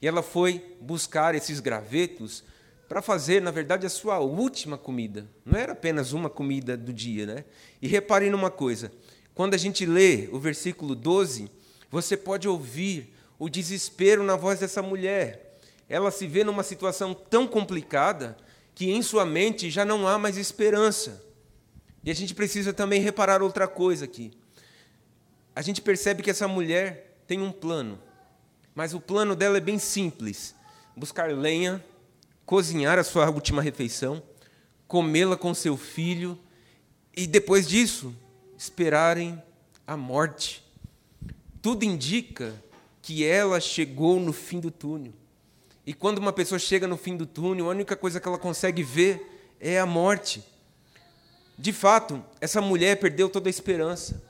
E 0.00 0.08
ela 0.08 0.22
foi 0.22 0.76
buscar 0.80 1.34
esses 1.34 1.60
gravetos 1.60 2.42
para 2.88 3.02
fazer, 3.02 3.40
na 3.40 3.50
verdade, 3.50 3.86
a 3.86 3.90
sua 3.90 4.18
última 4.18 4.76
comida. 4.76 5.28
Não 5.44 5.58
era 5.58 5.72
apenas 5.72 6.12
uma 6.12 6.30
comida 6.30 6.76
do 6.76 6.92
dia. 6.92 7.26
Né? 7.26 7.44
E 7.80 7.86
reparem 7.86 8.30
numa 8.30 8.50
coisa: 8.50 8.90
Quando 9.34 9.54
a 9.54 9.58
gente 9.58 9.86
lê 9.86 10.28
o 10.32 10.40
versículo 10.40 10.94
12, 10.94 11.50
você 11.90 12.16
pode 12.16 12.48
ouvir 12.48 13.14
o 13.38 13.48
desespero 13.48 14.22
na 14.22 14.36
voz 14.36 14.58
dessa 14.58 14.82
mulher. 14.82 15.58
Ela 15.88 16.10
se 16.10 16.26
vê 16.26 16.44
numa 16.44 16.62
situação 16.62 17.14
tão 17.14 17.46
complicada 17.46 18.36
que 18.74 18.90
em 18.90 19.02
sua 19.02 19.26
mente 19.26 19.70
já 19.70 19.84
não 19.84 20.06
há 20.06 20.18
mais 20.18 20.36
esperança. 20.36 21.22
E 22.02 22.10
a 22.10 22.14
gente 22.14 22.34
precisa 22.34 22.72
também 22.72 23.00
reparar 23.00 23.42
outra 23.42 23.68
coisa 23.68 24.04
aqui. 24.04 24.32
A 25.54 25.62
gente 25.62 25.80
percebe 25.80 26.22
que 26.22 26.30
essa 26.30 26.46
mulher 26.46 27.22
tem 27.26 27.40
um 27.40 27.52
plano, 27.52 27.98
mas 28.74 28.94
o 28.94 29.00
plano 29.00 29.34
dela 29.34 29.56
é 29.56 29.60
bem 29.60 29.78
simples: 29.78 30.54
buscar 30.96 31.30
lenha, 31.30 31.84
cozinhar 32.46 32.98
a 32.98 33.04
sua 33.04 33.28
última 33.30 33.62
refeição, 33.62 34.22
comê-la 34.86 35.36
com 35.36 35.52
seu 35.54 35.76
filho 35.76 36.38
e 37.16 37.26
depois 37.26 37.68
disso 37.68 38.14
esperarem 38.56 39.42
a 39.86 39.96
morte. 39.96 40.64
Tudo 41.60 41.84
indica 41.84 42.54
que 43.02 43.24
ela 43.24 43.60
chegou 43.60 44.20
no 44.20 44.32
fim 44.32 44.60
do 44.60 44.70
túnel. 44.70 45.12
E 45.84 45.92
quando 45.92 46.18
uma 46.18 46.32
pessoa 46.32 46.58
chega 46.58 46.86
no 46.86 46.96
fim 46.96 47.16
do 47.16 47.26
túnel, 47.26 47.66
a 47.66 47.70
única 47.70 47.96
coisa 47.96 48.20
que 48.20 48.28
ela 48.28 48.38
consegue 48.38 48.82
ver 48.82 49.56
é 49.58 49.78
a 49.80 49.86
morte. 49.86 50.44
De 51.58 51.72
fato, 51.72 52.24
essa 52.40 52.60
mulher 52.60 52.98
perdeu 53.00 53.28
toda 53.28 53.48
a 53.48 53.50
esperança. 53.50 54.22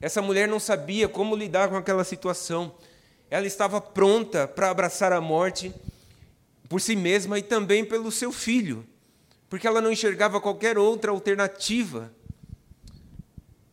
Essa 0.00 0.20
mulher 0.20 0.46
não 0.46 0.60
sabia 0.60 1.08
como 1.08 1.34
lidar 1.34 1.68
com 1.68 1.76
aquela 1.76 2.04
situação. 2.04 2.74
Ela 3.30 3.46
estava 3.46 3.80
pronta 3.80 4.46
para 4.46 4.70
abraçar 4.70 5.12
a 5.12 5.20
morte 5.20 5.74
por 6.68 6.80
si 6.80 6.94
mesma 6.94 7.38
e 7.38 7.42
também 7.42 7.84
pelo 7.84 8.10
seu 8.10 8.30
filho, 8.30 8.86
porque 9.48 9.66
ela 9.66 9.80
não 9.80 9.90
enxergava 9.92 10.40
qualquer 10.40 10.76
outra 10.76 11.10
alternativa. 11.10 12.12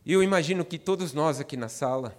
E 0.05 0.13
eu 0.13 0.21
imagino 0.21 0.63
que 0.63 0.77
todos 0.77 1.13
nós 1.13 1.39
aqui 1.39 1.57
na 1.57 1.69
sala, 1.69 2.17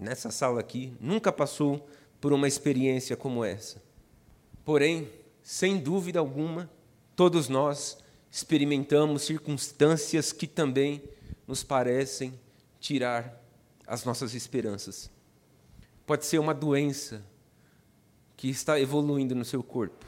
nessa 0.00 0.30
sala 0.30 0.60
aqui, 0.60 0.92
nunca 1.00 1.32
passou 1.32 1.88
por 2.20 2.32
uma 2.32 2.48
experiência 2.48 3.16
como 3.16 3.44
essa. 3.44 3.82
Porém, 4.64 5.10
sem 5.42 5.76
dúvida 5.78 6.18
alguma, 6.18 6.70
todos 7.14 7.48
nós 7.48 7.98
experimentamos 8.30 9.22
circunstâncias 9.22 10.32
que 10.32 10.46
também 10.46 11.02
nos 11.46 11.62
parecem 11.62 12.32
tirar 12.84 13.42
as 13.86 14.04
nossas 14.04 14.34
esperanças. 14.34 15.10
Pode 16.04 16.26
ser 16.26 16.38
uma 16.38 16.52
doença 16.52 17.24
que 18.36 18.50
está 18.50 18.78
evoluindo 18.78 19.34
no 19.34 19.42
seu 19.42 19.62
corpo. 19.62 20.04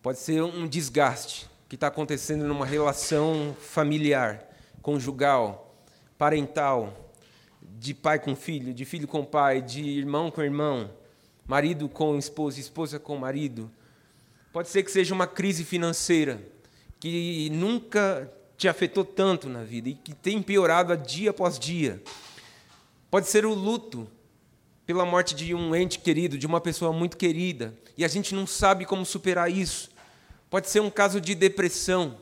Pode 0.00 0.18
ser 0.18 0.42
um 0.42 0.66
desgaste 0.66 1.46
que 1.68 1.74
está 1.74 1.88
acontecendo 1.88 2.46
numa 2.46 2.64
relação 2.64 3.54
familiar, 3.60 4.48
conjugal, 4.80 5.76
parental, 6.16 7.12
de 7.60 7.92
pai 7.92 8.18
com 8.18 8.34
filho, 8.34 8.72
de 8.72 8.86
filho 8.86 9.06
com 9.06 9.22
pai, 9.22 9.60
de 9.60 9.82
irmão 9.82 10.30
com 10.30 10.40
irmão, 10.40 10.90
marido 11.46 11.86
com 11.86 12.16
esposa, 12.16 12.58
esposa 12.58 12.98
com 12.98 13.18
marido. 13.18 13.70
Pode 14.54 14.70
ser 14.70 14.82
que 14.82 14.90
seja 14.90 15.12
uma 15.12 15.26
crise 15.26 15.64
financeira 15.64 16.40
que 16.98 17.50
nunca 17.50 18.32
te 18.58 18.66
afetou 18.68 19.04
tanto 19.04 19.48
na 19.48 19.62
vida 19.62 19.88
e 19.88 19.94
que 19.94 20.12
tem 20.12 20.42
piorado 20.42 20.92
a 20.92 20.96
dia 20.96 21.30
após 21.30 21.60
dia. 21.60 22.02
Pode 23.08 23.28
ser 23.28 23.46
o 23.46 23.54
luto 23.54 24.10
pela 24.84 25.06
morte 25.06 25.34
de 25.34 25.54
um 25.54 25.76
ente 25.76 26.00
querido, 26.00 26.36
de 26.36 26.46
uma 26.46 26.60
pessoa 26.60 26.92
muito 26.92 27.16
querida, 27.16 27.72
e 27.96 28.04
a 28.04 28.08
gente 28.08 28.34
não 28.34 28.46
sabe 28.46 28.84
como 28.84 29.06
superar 29.06 29.48
isso. 29.50 29.90
Pode 30.50 30.68
ser 30.68 30.80
um 30.80 30.90
caso 30.90 31.20
de 31.20 31.36
depressão, 31.36 32.18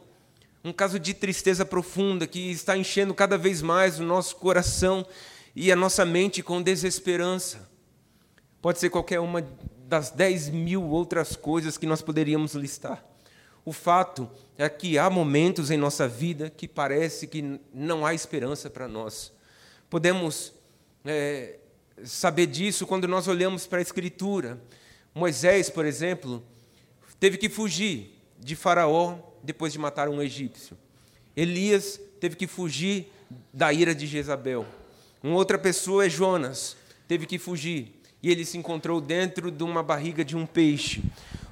um 0.62 0.72
caso 0.72 0.98
de 0.98 1.14
tristeza 1.14 1.64
profunda 1.64 2.26
que 2.26 2.50
está 2.50 2.76
enchendo 2.76 3.14
cada 3.14 3.38
vez 3.38 3.62
mais 3.62 3.98
o 3.98 4.02
nosso 4.02 4.36
coração 4.36 5.06
e 5.54 5.72
a 5.72 5.76
nossa 5.76 6.04
mente 6.04 6.42
com 6.42 6.60
desesperança. 6.60 7.66
Pode 8.60 8.78
ser 8.78 8.90
qualquer 8.90 9.20
uma 9.20 9.40
das 9.86 10.10
dez 10.10 10.50
mil 10.50 10.82
outras 10.82 11.34
coisas 11.34 11.78
que 11.78 11.86
nós 11.86 12.02
poderíamos 12.02 12.54
listar. 12.54 13.02
O 13.66 13.72
fato 13.72 14.30
é 14.56 14.68
que 14.68 14.96
há 14.96 15.10
momentos 15.10 15.72
em 15.72 15.76
nossa 15.76 16.06
vida 16.06 16.48
que 16.48 16.68
parece 16.68 17.26
que 17.26 17.58
não 17.74 18.06
há 18.06 18.14
esperança 18.14 18.70
para 18.70 18.86
nós. 18.86 19.32
Podemos 19.90 20.52
é, 21.04 21.58
saber 22.04 22.46
disso 22.46 22.86
quando 22.86 23.08
nós 23.08 23.26
olhamos 23.26 23.66
para 23.66 23.80
a 23.80 23.82
Escritura. 23.82 24.62
Moisés, 25.12 25.68
por 25.68 25.84
exemplo, 25.84 26.44
teve 27.18 27.36
que 27.36 27.48
fugir 27.48 28.16
de 28.38 28.54
Faraó 28.54 29.18
depois 29.42 29.72
de 29.72 29.80
matar 29.80 30.08
um 30.08 30.22
egípcio. 30.22 30.78
Elias 31.36 32.00
teve 32.20 32.36
que 32.36 32.46
fugir 32.46 33.12
da 33.52 33.72
ira 33.72 33.96
de 33.96 34.06
Jezabel. 34.06 34.64
Uma 35.20 35.34
outra 35.34 35.58
pessoa 35.58 36.06
é 36.06 36.08
Jonas, 36.08 36.76
teve 37.08 37.26
que 37.26 37.36
fugir 37.36 38.00
e 38.22 38.30
ele 38.30 38.44
se 38.44 38.56
encontrou 38.56 39.00
dentro 39.00 39.50
de 39.50 39.64
uma 39.64 39.82
barriga 39.82 40.24
de 40.24 40.36
um 40.36 40.46
peixe. 40.46 41.02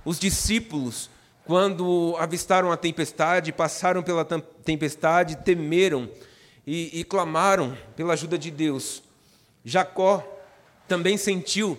Os 0.05 0.17
discípulos 0.17 1.11
quando 1.47 2.15
avistaram 2.19 2.73
a 2.73 2.77
tempestade, 2.77 3.53
passaram 3.53 4.03
pela 4.03 4.25
tempestade, 4.25 5.37
temeram 5.37 6.09
e, 6.67 7.01
e 7.01 7.05
clamaram 7.05 7.77
pela 7.95 8.15
ajuda 8.15 8.39
de 8.39 8.51
Deus. 8.51 9.03
Jacó 9.65 10.23
também 10.89 11.17
sentiu 11.17 11.79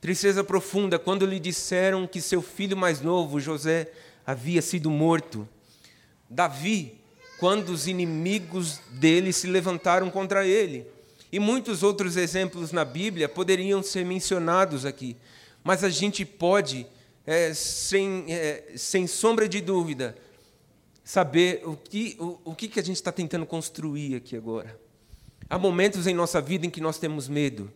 tristeza 0.00 0.42
profunda 0.42 0.98
quando 0.98 1.24
lhe 1.24 1.38
disseram 1.38 2.06
que 2.06 2.20
seu 2.20 2.42
filho 2.42 2.76
mais 2.76 3.00
novo, 3.00 3.40
José, 3.40 3.90
havia 4.26 4.60
sido 4.60 4.90
morto. 4.90 5.48
Davi, 6.28 6.98
quando 7.38 7.70
os 7.70 7.86
inimigos 7.86 8.80
dele 8.90 9.32
se 9.32 9.46
levantaram 9.46 10.10
contra 10.10 10.46
ele. 10.46 10.86
E 11.30 11.38
muitos 11.38 11.82
outros 11.82 12.16
exemplos 12.16 12.70
na 12.70 12.84
Bíblia 12.84 13.28
poderiam 13.28 13.82
ser 13.82 14.04
mencionados 14.04 14.84
aqui, 14.84 15.16
mas 15.64 15.82
a 15.82 15.88
gente 15.88 16.24
pode 16.24 16.86
é, 17.26 17.54
sem, 17.54 18.26
é, 18.32 18.72
sem 18.76 19.06
sombra 19.06 19.48
de 19.48 19.60
dúvida, 19.60 20.16
saber 21.02 21.62
o 21.64 21.76
que, 21.76 22.16
o, 22.18 22.38
o 22.44 22.54
que, 22.54 22.78
a 22.78 22.82
gente 22.82 22.96
está 22.96 23.12
tentando 23.12 23.46
construir 23.46 24.16
aqui 24.16 24.36
agora. 24.36 24.78
Há 25.48 25.58
momentos 25.58 26.06
em 26.06 26.14
nossa 26.14 26.40
vida 26.40 26.66
em 26.66 26.70
que 26.70 26.80
nós 26.80 26.98
temos 26.98 27.28
medo. 27.28 27.70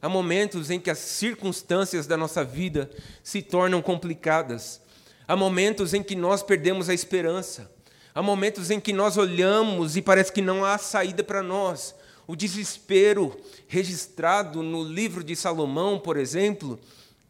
Há 0.00 0.08
momentos 0.08 0.70
em 0.70 0.80
que 0.80 0.90
as 0.90 0.98
circunstâncias 0.98 2.06
da 2.06 2.16
nossa 2.16 2.42
vida 2.42 2.90
se 3.22 3.42
tornam 3.42 3.82
complicadas. 3.82 4.80
Há 5.28 5.36
momentos 5.36 5.92
em 5.92 6.02
que 6.02 6.16
nós 6.16 6.42
perdemos 6.42 6.88
a 6.88 6.94
esperança. 6.94 7.70
Há 8.14 8.22
momentos 8.22 8.70
em 8.70 8.80
que 8.80 8.92
nós 8.92 9.18
olhamos 9.18 9.96
e 9.96 10.02
parece 10.02 10.32
que 10.32 10.40
não 10.40 10.64
há 10.64 10.78
saída 10.78 11.22
para 11.22 11.42
nós. 11.42 11.94
O 12.26 12.34
desespero 12.34 13.38
registrado 13.68 14.62
no 14.62 14.82
livro 14.82 15.22
de 15.22 15.36
Salomão, 15.36 15.98
por 15.98 16.16
exemplo, 16.16 16.80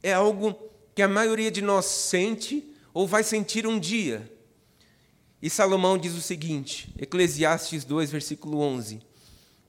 é 0.02 0.12
algo 0.12 0.69
que 1.00 1.04
a 1.04 1.08
maioria 1.08 1.50
de 1.50 1.62
nós 1.62 1.86
sente 1.86 2.62
ou 2.92 3.08
vai 3.08 3.24
sentir 3.24 3.66
um 3.66 3.80
dia. 3.80 4.30
E 5.40 5.48
Salomão 5.48 5.96
diz 5.96 6.12
o 6.12 6.20
seguinte, 6.20 6.94
Eclesiastes 6.98 7.84
2, 7.84 8.10
versículo 8.10 8.60
11: 8.60 9.00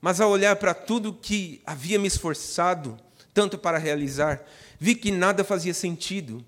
Mas 0.02 0.20
ao 0.20 0.30
olhar 0.30 0.58
para 0.58 0.74
tudo 0.74 1.14
que 1.14 1.62
havia 1.66 1.98
me 1.98 2.10
esforçado 2.10 3.00
tanto 3.34 3.58
para 3.58 3.78
realizar, 3.78 4.46
vi 4.78 4.94
que 4.94 5.10
nada 5.10 5.42
fazia 5.42 5.74
sentido. 5.74 6.44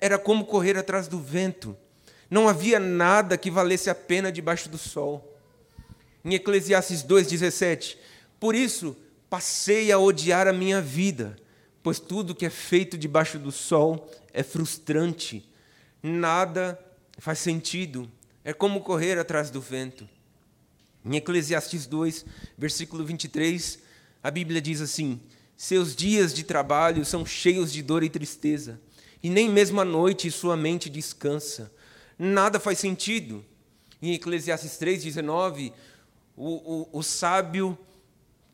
Era 0.00 0.16
como 0.16 0.44
correr 0.44 0.76
atrás 0.76 1.08
do 1.08 1.18
vento. 1.18 1.76
Não 2.30 2.48
havia 2.48 2.78
nada 2.78 3.36
que 3.36 3.50
valesse 3.50 3.90
a 3.90 3.96
pena 3.96 4.30
debaixo 4.30 4.68
do 4.68 4.78
sol. 4.78 5.36
Em 6.24 6.34
Eclesiastes 6.34 7.02
2,17: 7.02 7.96
Por 8.38 8.54
isso 8.54 8.96
passei 9.28 9.90
a 9.90 9.98
odiar 9.98 10.46
a 10.46 10.52
minha 10.52 10.80
vida 10.80 11.36
pois 11.82 11.98
tudo 11.98 12.34
que 12.34 12.46
é 12.46 12.50
feito 12.50 12.98
debaixo 12.98 13.38
do 13.38 13.50
sol 13.50 14.10
é 14.32 14.42
frustrante, 14.42 15.48
nada 16.02 16.78
faz 17.18 17.38
sentido, 17.38 18.10
é 18.44 18.52
como 18.52 18.80
correr 18.80 19.18
atrás 19.18 19.50
do 19.50 19.60
vento. 19.60 20.08
Em 21.04 21.16
Eclesiastes 21.16 21.86
2, 21.86 22.24
versículo 22.58 23.04
23, 23.04 23.78
a 24.22 24.30
Bíblia 24.30 24.60
diz 24.60 24.80
assim: 24.80 25.20
Seus 25.56 25.96
dias 25.96 26.34
de 26.34 26.42
trabalho 26.42 27.04
são 27.04 27.24
cheios 27.24 27.72
de 27.72 27.82
dor 27.82 28.02
e 28.02 28.10
tristeza, 28.10 28.80
e 29.22 29.30
nem 29.30 29.48
mesmo 29.48 29.80
à 29.80 29.84
noite 29.84 30.30
sua 30.30 30.56
mente 30.56 30.90
descansa. 30.90 31.72
Nada 32.18 32.60
faz 32.60 32.78
sentido. 32.78 33.44
Em 34.02 34.14
Eclesiastes 34.14 34.78
3,19, 34.78 35.72
o, 36.36 36.48
o, 36.48 36.98
o 36.98 37.02
sábio 37.02 37.78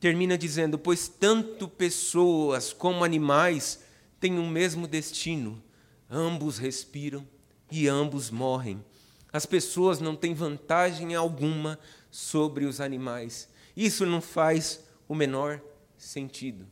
termina 0.06 0.38
dizendo: 0.38 0.78
Pois 0.78 1.08
tanto 1.08 1.68
pessoas 1.68 2.72
como 2.72 3.02
animais 3.02 3.80
têm 4.20 4.38
o 4.38 4.46
mesmo 4.46 4.86
destino, 4.86 5.60
ambos 6.08 6.58
respiram 6.58 7.26
e 7.72 7.88
ambos 7.88 8.30
morrem. 8.30 8.84
As 9.32 9.44
pessoas 9.44 9.98
não 9.98 10.14
têm 10.14 10.32
vantagem 10.32 11.16
alguma 11.16 11.76
sobre 12.08 12.66
os 12.66 12.80
animais. 12.80 13.48
Isso 13.76 14.06
não 14.06 14.20
faz 14.20 14.84
o 15.08 15.14
menor 15.14 15.60
sentido. 15.98 16.64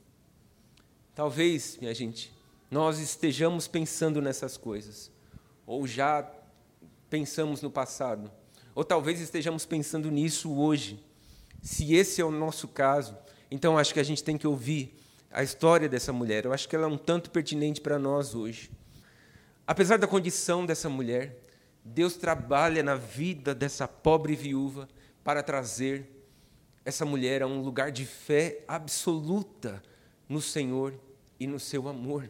Talvez, 1.13 1.77
minha 1.81 1.93
gente, 1.93 2.33
nós 2.71 3.01
estejamos 3.01 3.67
pensando 3.67 4.23
nessas 4.23 4.57
coisas, 4.57 5.11
ou 5.67 5.89
já 5.89 6.25
pensamos 7.11 7.61
no 7.61 7.71
passado, 7.71 8.31
ou 8.77 8.85
talvez 8.85 9.21
estejamos 9.21 9.67
pensando 9.67 10.09
nisso 10.09 10.57
hoje 10.57 11.03
se 11.65 11.95
esse 11.95 12.21
é 12.21 12.25
o 12.25 12.31
nosso 12.31 12.69
caso, 12.69 13.17
então 13.55 13.79
acho 13.79 13.95
que 13.95 14.01
a 14.01 14.05
gente 14.05 14.25
tem 14.25 14.37
que 14.37 14.49
ouvir 14.49 14.93
a 15.31 15.41
história 15.41 15.89
dessa 15.89 16.13
mulher. 16.13 16.45
Eu 16.45 16.53
acho 16.53 16.69
que 16.69 16.75
ela 16.75 16.87
é 16.87 16.89
um 16.89 16.99
tanto 16.99 17.31
pertinente 17.31 17.81
para 17.81 18.01
nós 18.01 18.35
hoje. 18.35 18.69
Apesar 19.65 19.97
da 19.97 20.09
condição 20.09 20.67
dessa 20.67 20.89
mulher, 20.89 21.39
Deus 21.85 22.17
trabalha 22.17 22.83
na 22.83 22.97
vida 22.97 23.55
dessa 23.55 23.87
pobre 23.87 24.35
viúva 24.35 24.89
para 25.23 25.41
trazer 25.41 26.05
essa 26.85 27.05
mulher 27.05 27.45
a 27.45 27.47
um 27.47 27.61
lugar 27.61 27.93
de 27.93 28.05
fé 28.05 28.65
absoluta 28.67 29.81
no 30.29 30.41
Senhor 30.41 30.93
e 31.39 31.47
no 31.47 31.61
seu 31.61 31.87
amor. 31.89 32.29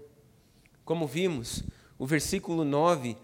Como 0.84 1.06
vimos, 1.06 1.64
o 1.98 2.04
versículo 2.04 2.66
9 2.66 3.16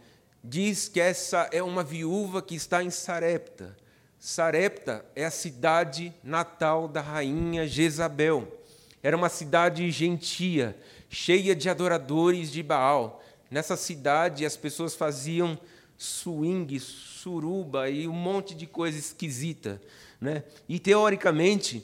diz 0.42 0.88
que 0.88 1.02
essa 1.02 1.50
é 1.52 1.62
uma 1.62 1.84
viúva 1.84 2.40
que 2.40 2.54
está 2.54 2.82
em 2.82 2.88
Sarepta. 2.88 3.76
Sarepta 4.20 5.02
é 5.16 5.24
a 5.24 5.30
cidade 5.30 6.12
natal 6.22 6.86
da 6.86 7.00
rainha 7.00 7.66
Jezabel. 7.66 8.60
Era 9.02 9.16
uma 9.16 9.30
cidade 9.30 9.90
gentia, 9.90 10.76
cheia 11.08 11.56
de 11.56 11.70
adoradores 11.70 12.52
de 12.52 12.62
Baal. 12.62 13.24
Nessa 13.50 13.78
cidade 13.78 14.44
as 14.44 14.58
pessoas 14.58 14.94
faziam 14.94 15.58
swing, 15.96 16.78
suruba 16.78 17.88
e 17.88 18.06
um 18.06 18.12
monte 18.12 18.54
de 18.54 18.66
coisa 18.66 18.98
esquisita. 18.98 19.80
Né? 20.20 20.44
E, 20.68 20.78
teoricamente, 20.78 21.82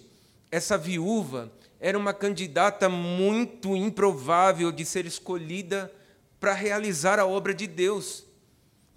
essa 0.50 0.76
viúva 0.76 1.50
era 1.80 1.96
uma 1.96 2.12
candidata 2.12 2.86
muito 2.90 3.74
improvável 3.74 4.70
de 4.70 4.84
ser 4.84 5.06
escolhida 5.06 5.90
para 6.38 6.52
realizar 6.52 7.18
a 7.18 7.24
obra 7.24 7.54
de 7.54 7.66
Deus. 7.66 8.25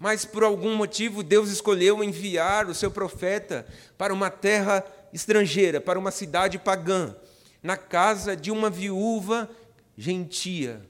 Mas, 0.00 0.24
por 0.24 0.42
algum 0.42 0.74
motivo, 0.74 1.22
Deus 1.22 1.50
escolheu 1.50 2.02
enviar 2.02 2.66
o 2.70 2.74
seu 2.74 2.90
profeta 2.90 3.66
para 3.98 4.14
uma 4.14 4.30
terra 4.30 4.82
estrangeira, 5.12 5.78
para 5.78 5.98
uma 5.98 6.10
cidade 6.10 6.58
pagã, 6.58 7.14
na 7.62 7.76
casa 7.76 8.34
de 8.34 8.50
uma 8.50 8.70
viúva 8.70 9.50
gentia, 9.98 10.80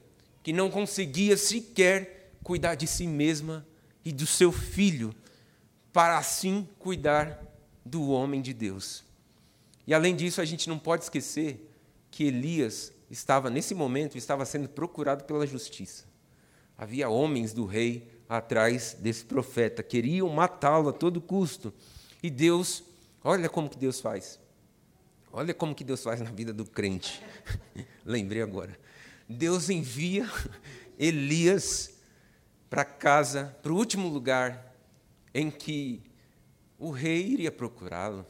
que 0.41 0.53
não 0.53 0.71
conseguia 0.71 1.35
sequer 1.35 2.31
cuidar 2.41 2.75
de 2.75 2.87
si 2.87 3.05
mesma 3.05 3.67
e 4.05 4.13
do 4.13 4.25
seu 4.25 4.49
filho, 4.49 5.13
para 5.91 6.17
assim 6.17 6.65
cuidar 6.79 7.43
do 7.85 8.11
homem 8.11 8.41
de 8.41 8.53
Deus. 8.53 9.03
E 9.85 9.93
além 9.93 10.15
disso, 10.15 10.39
a 10.39 10.45
gente 10.45 10.69
não 10.69 10.79
pode 10.79 11.03
esquecer 11.03 11.69
que 12.09 12.23
Elias 12.23 12.93
estava, 13.09 13.49
nesse 13.49 13.75
momento, 13.75 14.17
estava 14.17 14.45
sendo 14.45 14.69
procurado 14.69 15.25
pela 15.25 15.45
justiça. 15.45 16.05
Havia 16.77 17.09
homens 17.09 17.51
do 17.51 17.65
rei 17.65 18.07
atrás 18.37 18.95
desse 18.97 19.25
profeta, 19.25 19.83
queriam 19.83 20.29
matá-lo 20.29 20.87
a 20.87 20.93
todo 20.93 21.19
custo. 21.19 21.73
E 22.23 22.29
Deus, 22.29 22.81
olha 23.21 23.49
como 23.49 23.69
que 23.69 23.77
Deus 23.77 23.99
faz. 23.99 24.39
Olha 25.33 25.53
como 25.53 25.75
que 25.75 25.83
Deus 25.83 26.01
faz 26.01 26.21
na 26.21 26.31
vida 26.31 26.53
do 26.53 26.65
crente. 26.65 27.21
Lembrei 28.05 28.41
agora. 28.41 28.79
Deus 29.27 29.69
envia 29.69 30.29
Elias 30.97 31.93
para 32.69 32.85
casa, 32.85 33.53
para 33.61 33.73
o 33.73 33.75
último 33.75 34.07
lugar 34.07 34.75
em 35.33 35.51
que 35.51 36.01
o 36.79 36.89
rei 36.89 37.27
iria 37.27 37.51
procurá-lo. 37.51 38.25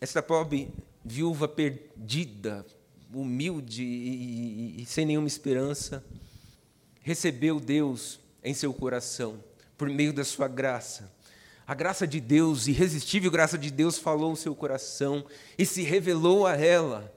Essa 0.00 0.22
pobre 0.22 0.70
viúva 1.04 1.46
perdida, 1.46 2.64
humilde 3.12 3.82
e, 3.82 4.78
e, 4.78 4.82
e 4.82 4.86
sem 4.86 5.04
nenhuma 5.04 5.28
esperança, 5.28 6.02
recebeu 7.04 7.60
Deus 7.60 8.18
em 8.42 8.52
seu 8.52 8.74
coração 8.74 9.38
por 9.78 9.88
meio 9.88 10.12
da 10.12 10.24
sua 10.24 10.48
graça. 10.48 11.14
A 11.64 11.74
graça 11.74 12.04
de 12.04 12.18
Deus, 12.18 12.66
irresistível 12.66 13.30
graça 13.30 13.56
de 13.56 13.70
Deus, 13.70 13.96
falou 13.96 14.32
o 14.32 14.36
seu 14.36 14.56
coração 14.56 15.24
e 15.56 15.64
se 15.64 15.82
revelou 15.82 16.44
a 16.44 16.56
ela. 16.56 17.14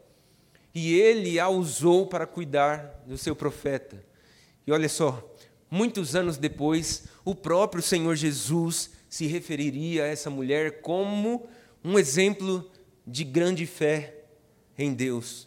E 0.76 0.94
ele 0.94 1.40
a 1.40 1.50
usou 1.50 2.06
para 2.06 2.28
cuidar 2.28 3.02
do 3.08 3.18
seu 3.18 3.36
profeta. 3.36 4.06
E 4.68 4.72
olha 4.72 4.88
só, 4.88 5.34
Muitos 5.70 6.16
anos 6.16 6.38
depois, 6.38 7.04
o 7.26 7.36
próprio 7.36 7.84
Senhor 7.84 8.16
Jesus 8.16 8.92
se 9.10 9.28
referiria 9.28 10.04
a 10.04 10.08
essa 10.08 10.30
mulher 10.30 10.82
como 10.82 11.48
um 11.84 12.00
exemplo 12.00 12.70
de 13.06 13.26
grande 13.26 13.66
fé 13.66 14.24
em 14.78 14.94
Deus. 14.94 15.47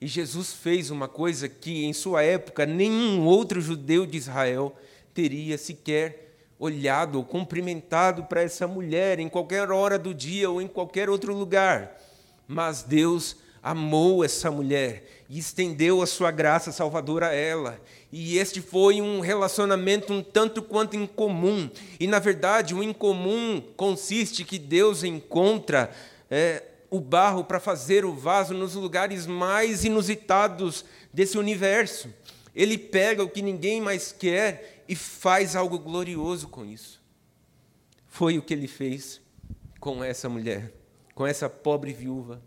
E 0.00 0.06
Jesus 0.06 0.52
fez 0.52 0.90
uma 0.90 1.08
coisa 1.08 1.48
que, 1.48 1.84
em 1.84 1.92
sua 1.92 2.22
época, 2.22 2.64
nenhum 2.64 3.24
outro 3.26 3.60
judeu 3.60 4.06
de 4.06 4.16
Israel 4.16 4.76
teria 5.12 5.58
sequer 5.58 6.36
olhado 6.58 7.18
ou 7.18 7.24
cumprimentado 7.24 8.24
para 8.24 8.42
essa 8.42 8.66
mulher 8.66 9.18
em 9.18 9.28
qualquer 9.28 9.70
hora 9.70 9.98
do 9.98 10.14
dia 10.14 10.50
ou 10.50 10.60
em 10.60 10.68
qualquer 10.68 11.08
outro 11.08 11.34
lugar. 11.34 12.00
Mas 12.46 12.82
Deus 12.82 13.36
amou 13.62 14.24
essa 14.24 14.50
mulher 14.50 15.04
e 15.28 15.38
estendeu 15.38 16.00
a 16.00 16.06
sua 16.06 16.30
graça 16.30 16.72
salvadora 16.72 17.28
a 17.28 17.34
ela. 17.34 17.80
E 18.10 18.38
este 18.38 18.60
foi 18.60 19.00
um 19.02 19.20
relacionamento 19.20 20.12
um 20.12 20.22
tanto 20.22 20.62
quanto 20.62 20.96
incomum. 20.96 21.68
E, 22.00 22.06
na 22.06 22.18
verdade, 22.18 22.74
o 22.74 22.82
incomum 22.82 23.62
consiste 23.76 24.44
que 24.44 24.58
Deus 24.58 25.04
encontra 25.04 25.90
é, 26.30 26.62
o 26.90 27.00
barro 27.00 27.44
para 27.44 27.60
fazer 27.60 28.04
o 28.04 28.14
vaso 28.14 28.54
nos 28.54 28.74
lugares 28.74 29.26
mais 29.26 29.84
inusitados 29.84 30.84
desse 31.12 31.36
universo. 31.36 32.12
Ele 32.54 32.78
pega 32.78 33.22
o 33.22 33.28
que 33.28 33.42
ninguém 33.42 33.80
mais 33.80 34.10
quer 34.10 34.84
e 34.88 34.96
faz 34.96 35.54
algo 35.54 35.78
glorioso 35.78 36.48
com 36.48 36.64
isso. 36.64 37.00
Foi 38.06 38.38
o 38.38 38.42
que 38.42 38.54
ele 38.54 38.66
fez 38.66 39.20
com 39.78 40.02
essa 40.02 40.28
mulher, 40.28 40.72
com 41.14 41.26
essa 41.26 41.48
pobre 41.48 41.92
viúva. 41.92 42.42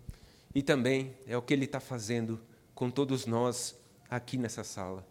E 0.53 0.61
também 0.61 1.15
é 1.27 1.37
o 1.37 1.41
que 1.41 1.53
ele 1.53 1.65
está 1.65 1.79
fazendo 1.79 2.41
com 2.75 2.89
todos 2.89 3.25
nós 3.25 3.75
aqui 4.09 4.37
nessa 4.37 4.63
sala. 4.63 5.07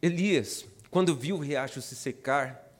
Elias, 0.00 0.64
quando 0.90 1.16
viu 1.16 1.36
o 1.36 1.40
riacho 1.40 1.80
se 1.80 1.96
secar, 1.96 2.70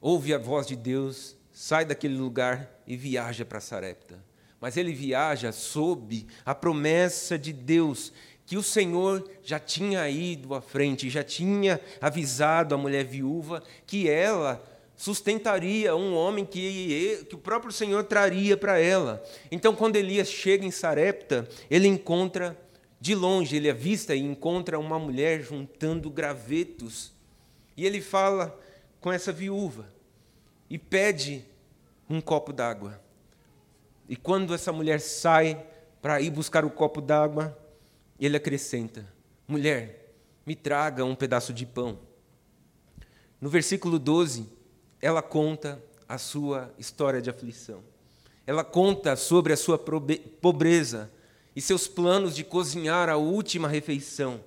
ouve 0.00 0.32
a 0.32 0.38
voz 0.38 0.66
de 0.66 0.76
Deus, 0.76 1.36
sai 1.54 1.84
daquele 1.84 2.16
lugar 2.16 2.68
e 2.84 2.96
viaja 2.96 3.44
para 3.44 3.60
Sarepta. 3.60 4.18
Mas 4.60 4.76
ele 4.76 4.92
viaja 4.92 5.52
sob 5.52 6.26
a 6.44 6.52
promessa 6.52 7.38
de 7.38 7.52
Deus, 7.52 8.12
que 8.44 8.56
o 8.56 8.62
Senhor 8.62 9.30
já 9.42 9.60
tinha 9.60 10.08
ido 10.10 10.52
à 10.52 10.60
frente, 10.60 11.08
já 11.08 11.22
tinha 11.22 11.80
avisado 12.00 12.74
a 12.74 12.78
mulher 12.78 13.04
viúva 13.04 13.62
que 13.86 14.10
ela 14.10 14.62
sustentaria 14.96 15.94
um 15.94 16.14
homem 16.14 16.44
que, 16.44 17.24
que 17.28 17.34
o 17.36 17.38
próprio 17.38 17.72
Senhor 17.72 18.02
traria 18.04 18.56
para 18.56 18.78
ela. 18.78 19.22
Então, 19.50 19.76
quando 19.76 19.96
Elias 19.96 20.28
chega 20.28 20.66
em 20.66 20.70
Sarepta, 20.70 21.48
ele 21.70 21.86
encontra 21.86 22.58
de 23.00 23.14
longe, 23.14 23.56
ele 23.56 23.70
avista 23.70 24.14
e 24.14 24.20
encontra 24.20 24.78
uma 24.78 24.98
mulher 24.98 25.40
juntando 25.40 26.10
gravetos. 26.10 27.12
E 27.76 27.86
ele 27.86 28.00
fala 28.00 28.58
com 29.00 29.12
essa 29.12 29.32
viúva 29.32 29.93
e 30.68 30.78
pede 30.78 31.44
um 32.08 32.20
copo 32.20 32.52
d'água. 32.52 33.00
E 34.08 34.16
quando 34.16 34.54
essa 34.54 34.72
mulher 34.72 35.00
sai 35.00 35.64
para 36.02 36.20
ir 36.20 36.30
buscar 36.30 36.64
o 36.64 36.70
copo 36.70 37.00
d'água, 37.00 37.56
ele 38.18 38.36
acrescenta: 38.36 39.06
Mulher, 39.48 40.14
me 40.44 40.54
traga 40.54 41.04
um 41.04 41.14
pedaço 41.14 41.52
de 41.52 41.64
pão. 41.64 41.98
No 43.40 43.48
versículo 43.48 43.98
12, 43.98 44.46
ela 45.00 45.22
conta 45.22 45.82
a 46.08 46.18
sua 46.18 46.72
história 46.78 47.20
de 47.20 47.30
aflição. 47.30 47.82
Ela 48.46 48.62
conta 48.62 49.16
sobre 49.16 49.52
a 49.52 49.56
sua 49.56 49.78
pobreza 49.78 51.10
e 51.56 51.60
seus 51.60 51.86
planos 51.86 52.34
de 52.34 52.44
cozinhar 52.44 53.08
a 53.08 53.16
última 53.16 53.68
refeição. 53.68 54.40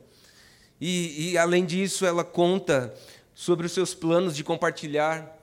E, 0.80 1.32
e, 1.32 1.38
além 1.38 1.66
disso, 1.66 2.06
ela 2.06 2.24
conta 2.24 2.94
sobre 3.34 3.66
os 3.66 3.72
seus 3.72 3.96
planos 3.96 4.36
de 4.36 4.44
compartilhar 4.44 5.37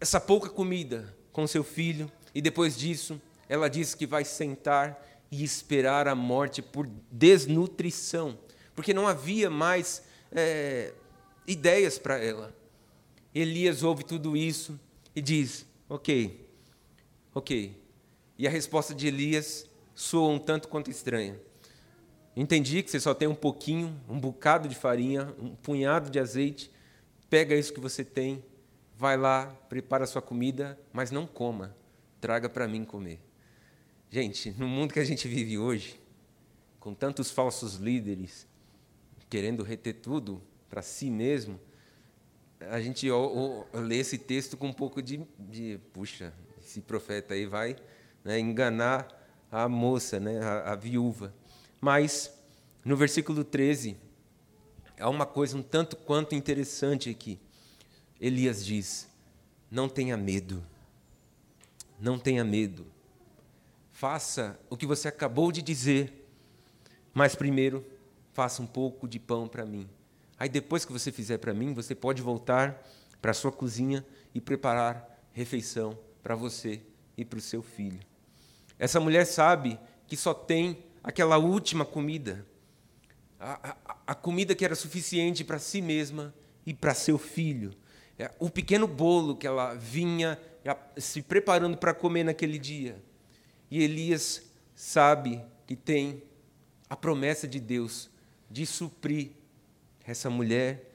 essa 0.00 0.18
pouca 0.18 0.48
comida 0.48 1.14
com 1.32 1.46
seu 1.46 1.62
filho. 1.62 2.10
E 2.34 2.40
depois 2.40 2.76
disso, 2.76 3.20
ela 3.48 3.68
diz 3.68 3.94
que 3.94 4.06
vai 4.06 4.24
sentar 4.24 5.06
e 5.30 5.44
esperar 5.44 6.08
a 6.08 6.14
morte 6.14 6.62
por 6.62 6.88
desnutrição, 7.10 8.38
porque 8.74 8.94
não 8.94 9.06
havia 9.06 9.48
mais 9.48 10.02
é, 10.32 10.92
ideias 11.46 11.98
para 11.98 12.18
ela. 12.18 12.54
Elias 13.34 13.82
ouve 13.82 14.04
tudo 14.04 14.36
isso 14.36 14.78
e 15.14 15.20
diz: 15.20 15.66
Ok, 15.88 16.48
ok. 17.34 17.76
E 18.38 18.46
a 18.46 18.50
resposta 18.50 18.94
de 18.94 19.06
Elias 19.06 19.68
soa 19.94 20.30
um 20.30 20.38
tanto 20.38 20.66
quanto 20.66 20.90
estranha. 20.90 21.38
Entendi 22.34 22.82
que 22.82 22.90
você 22.90 22.98
só 22.98 23.12
tem 23.12 23.28
um 23.28 23.34
pouquinho, 23.34 24.00
um 24.08 24.18
bocado 24.18 24.68
de 24.68 24.74
farinha, 24.74 25.34
um 25.38 25.54
punhado 25.54 26.10
de 26.10 26.18
azeite. 26.18 26.70
Pega 27.28 27.54
isso 27.54 27.72
que 27.72 27.80
você 27.80 28.04
tem, 28.04 28.42
vai 29.00 29.16
lá, 29.16 29.46
prepara 29.70 30.04
sua 30.04 30.20
comida, 30.20 30.78
mas 30.92 31.10
não 31.10 31.26
coma. 31.26 31.74
Traga 32.20 32.50
para 32.50 32.68
mim 32.68 32.84
comer. 32.84 33.18
Gente, 34.10 34.50
no 34.58 34.68
mundo 34.68 34.92
que 34.92 35.00
a 35.00 35.04
gente 35.04 35.26
vive 35.26 35.56
hoje, 35.56 35.98
com 36.78 36.92
tantos 36.92 37.30
falsos 37.30 37.76
líderes 37.76 38.46
querendo 39.30 39.62
reter 39.62 39.94
tudo 39.94 40.42
para 40.68 40.82
si 40.82 41.10
mesmo, 41.10 41.58
a 42.60 42.78
gente 42.78 43.08
lê 43.72 43.96
esse 43.96 44.18
texto 44.18 44.54
com 44.54 44.66
um 44.66 44.72
pouco 44.72 45.00
de, 45.00 45.26
de 45.38 45.80
puxa, 45.94 46.34
esse 46.62 46.82
profeta 46.82 47.32
aí 47.32 47.46
vai 47.46 47.76
né, 48.22 48.38
enganar 48.38 49.08
a 49.50 49.66
moça, 49.66 50.20
né, 50.20 50.40
a, 50.40 50.72
a 50.72 50.76
viúva. 50.76 51.32
Mas, 51.80 52.30
no 52.84 52.98
versículo 52.98 53.44
13, 53.44 53.96
há 54.98 55.08
uma 55.08 55.24
coisa 55.24 55.56
um 55.56 55.62
tanto 55.62 55.96
quanto 55.96 56.34
interessante 56.34 57.08
aqui. 57.08 57.40
Elias 58.20 58.64
diz: 58.64 59.08
Não 59.70 59.88
tenha 59.88 60.16
medo, 60.16 60.62
não 61.98 62.18
tenha 62.18 62.44
medo. 62.44 62.86
Faça 63.92 64.58
o 64.68 64.76
que 64.76 64.86
você 64.86 65.08
acabou 65.08 65.50
de 65.50 65.62
dizer, 65.62 66.26
mas 67.14 67.34
primeiro 67.34 67.84
faça 68.32 68.62
um 68.62 68.66
pouco 68.66 69.08
de 69.08 69.18
pão 69.18 69.48
para 69.48 69.64
mim. 69.64 69.88
Aí 70.38 70.48
depois 70.48 70.84
que 70.84 70.92
você 70.92 71.12
fizer 71.12 71.38
para 71.38 71.52
mim, 71.52 71.74
você 71.74 71.94
pode 71.94 72.22
voltar 72.22 72.82
para 73.20 73.32
a 73.32 73.34
sua 73.34 73.52
cozinha 73.52 74.04
e 74.34 74.40
preparar 74.40 75.20
refeição 75.32 75.98
para 76.22 76.34
você 76.34 76.80
e 77.16 77.24
para 77.24 77.38
o 77.38 77.42
seu 77.42 77.62
filho. 77.62 78.00
Essa 78.78 78.98
mulher 78.98 79.26
sabe 79.26 79.78
que 80.06 80.16
só 80.16 80.32
tem 80.32 80.82
aquela 81.02 81.36
última 81.36 81.84
comida, 81.84 82.46
a, 83.38 83.70
a, 83.70 83.96
a 84.08 84.14
comida 84.14 84.54
que 84.54 84.64
era 84.64 84.74
suficiente 84.74 85.44
para 85.44 85.58
si 85.58 85.82
mesma 85.82 86.34
e 86.64 86.72
para 86.72 86.94
seu 86.94 87.18
filho. 87.18 87.74
É, 88.20 88.30
o 88.38 88.50
pequeno 88.50 88.86
bolo 88.86 89.34
que 89.34 89.46
ela 89.46 89.72
vinha 89.74 90.38
se 90.98 91.22
preparando 91.22 91.78
para 91.78 91.94
comer 91.94 92.22
naquele 92.22 92.58
dia. 92.58 93.02
E 93.70 93.82
Elias 93.82 94.42
sabe 94.74 95.42
que 95.66 95.74
tem 95.74 96.22
a 96.90 96.94
promessa 96.94 97.48
de 97.48 97.58
Deus 97.58 98.10
de 98.50 98.66
suprir 98.66 99.30
essa 100.04 100.28
mulher 100.28 100.90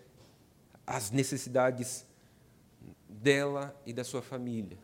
as 0.85 1.09
necessidades 1.09 2.05
dela 3.09 3.75
e 3.87 3.91
da 3.91 4.03
sua 4.03 4.21
família. 4.21 4.77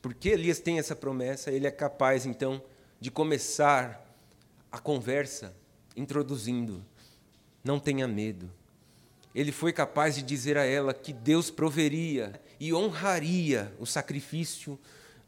Porque 0.00 0.30
Elias 0.30 0.58
tem 0.58 0.80
essa 0.80 0.96
promessa, 0.96 1.52
ele 1.52 1.68
é 1.68 1.70
capaz 1.70 2.26
então 2.26 2.60
de 2.98 3.08
começar 3.08 4.04
a 4.72 4.80
conversa 4.80 5.54
introduzindo: 5.94 6.84
não 7.62 7.78
tenha 7.78 8.08
medo. 8.08 8.50
Ele 9.34 9.50
foi 9.50 9.72
capaz 9.72 10.14
de 10.14 10.22
dizer 10.22 10.58
a 10.58 10.64
ela 10.64 10.92
que 10.92 11.12
Deus 11.12 11.50
proveria 11.50 12.40
e 12.60 12.72
honraria 12.72 13.74
o 13.78 13.86
sacrifício 13.86 14.78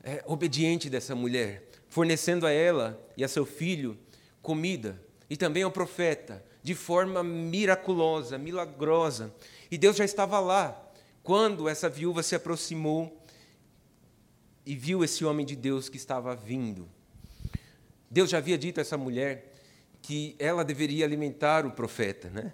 é, 0.03 0.23
obediente 0.27 0.91
dessa 0.91 1.15
mulher, 1.15 1.69
fornecendo 1.89 2.47
a 2.47 2.51
ela 2.51 3.01
e 3.17 3.25
a 3.25 3.29
seu 3.29 3.47
filho 3.47 3.99
comida, 4.43 5.01
e 5.31 5.37
também 5.37 5.63
ao 5.63 5.71
profeta, 5.71 6.45
de 6.63 6.75
forma 6.75 7.23
miraculosa, 7.23 8.37
milagrosa. 8.37 9.35
E 9.71 9.79
Deus 9.79 9.97
já 9.97 10.05
estava 10.05 10.39
lá 10.39 10.81
quando 11.23 11.69
essa 11.69 11.89
viúva 11.89 12.23
se 12.23 12.35
aproximou 12.35 13.25
e 14.67 14.75
viu 14.77 15.03
esse 15.03 15.25
homem 15.25 15.45
de 15.45 15.57
Deus 15.57 15.89
que 15.89 15.97
estava 15.97 16.37
vindo. 16.37 16.89
Deus 18.11 18.31
já 18.31 18.39
havia 18.39 18.57
dito 18.59 18.79
a 18.79 18.83
essa 18.83 18.99
mulher 18.99 19.53
que 20.03 20.37
ela 20.39 20.63
deveria 20.63 21.07
alimentar 21.07 21.67
o 21.67 21.71
profeta, 21.71 22.29
né? 22.29 22.53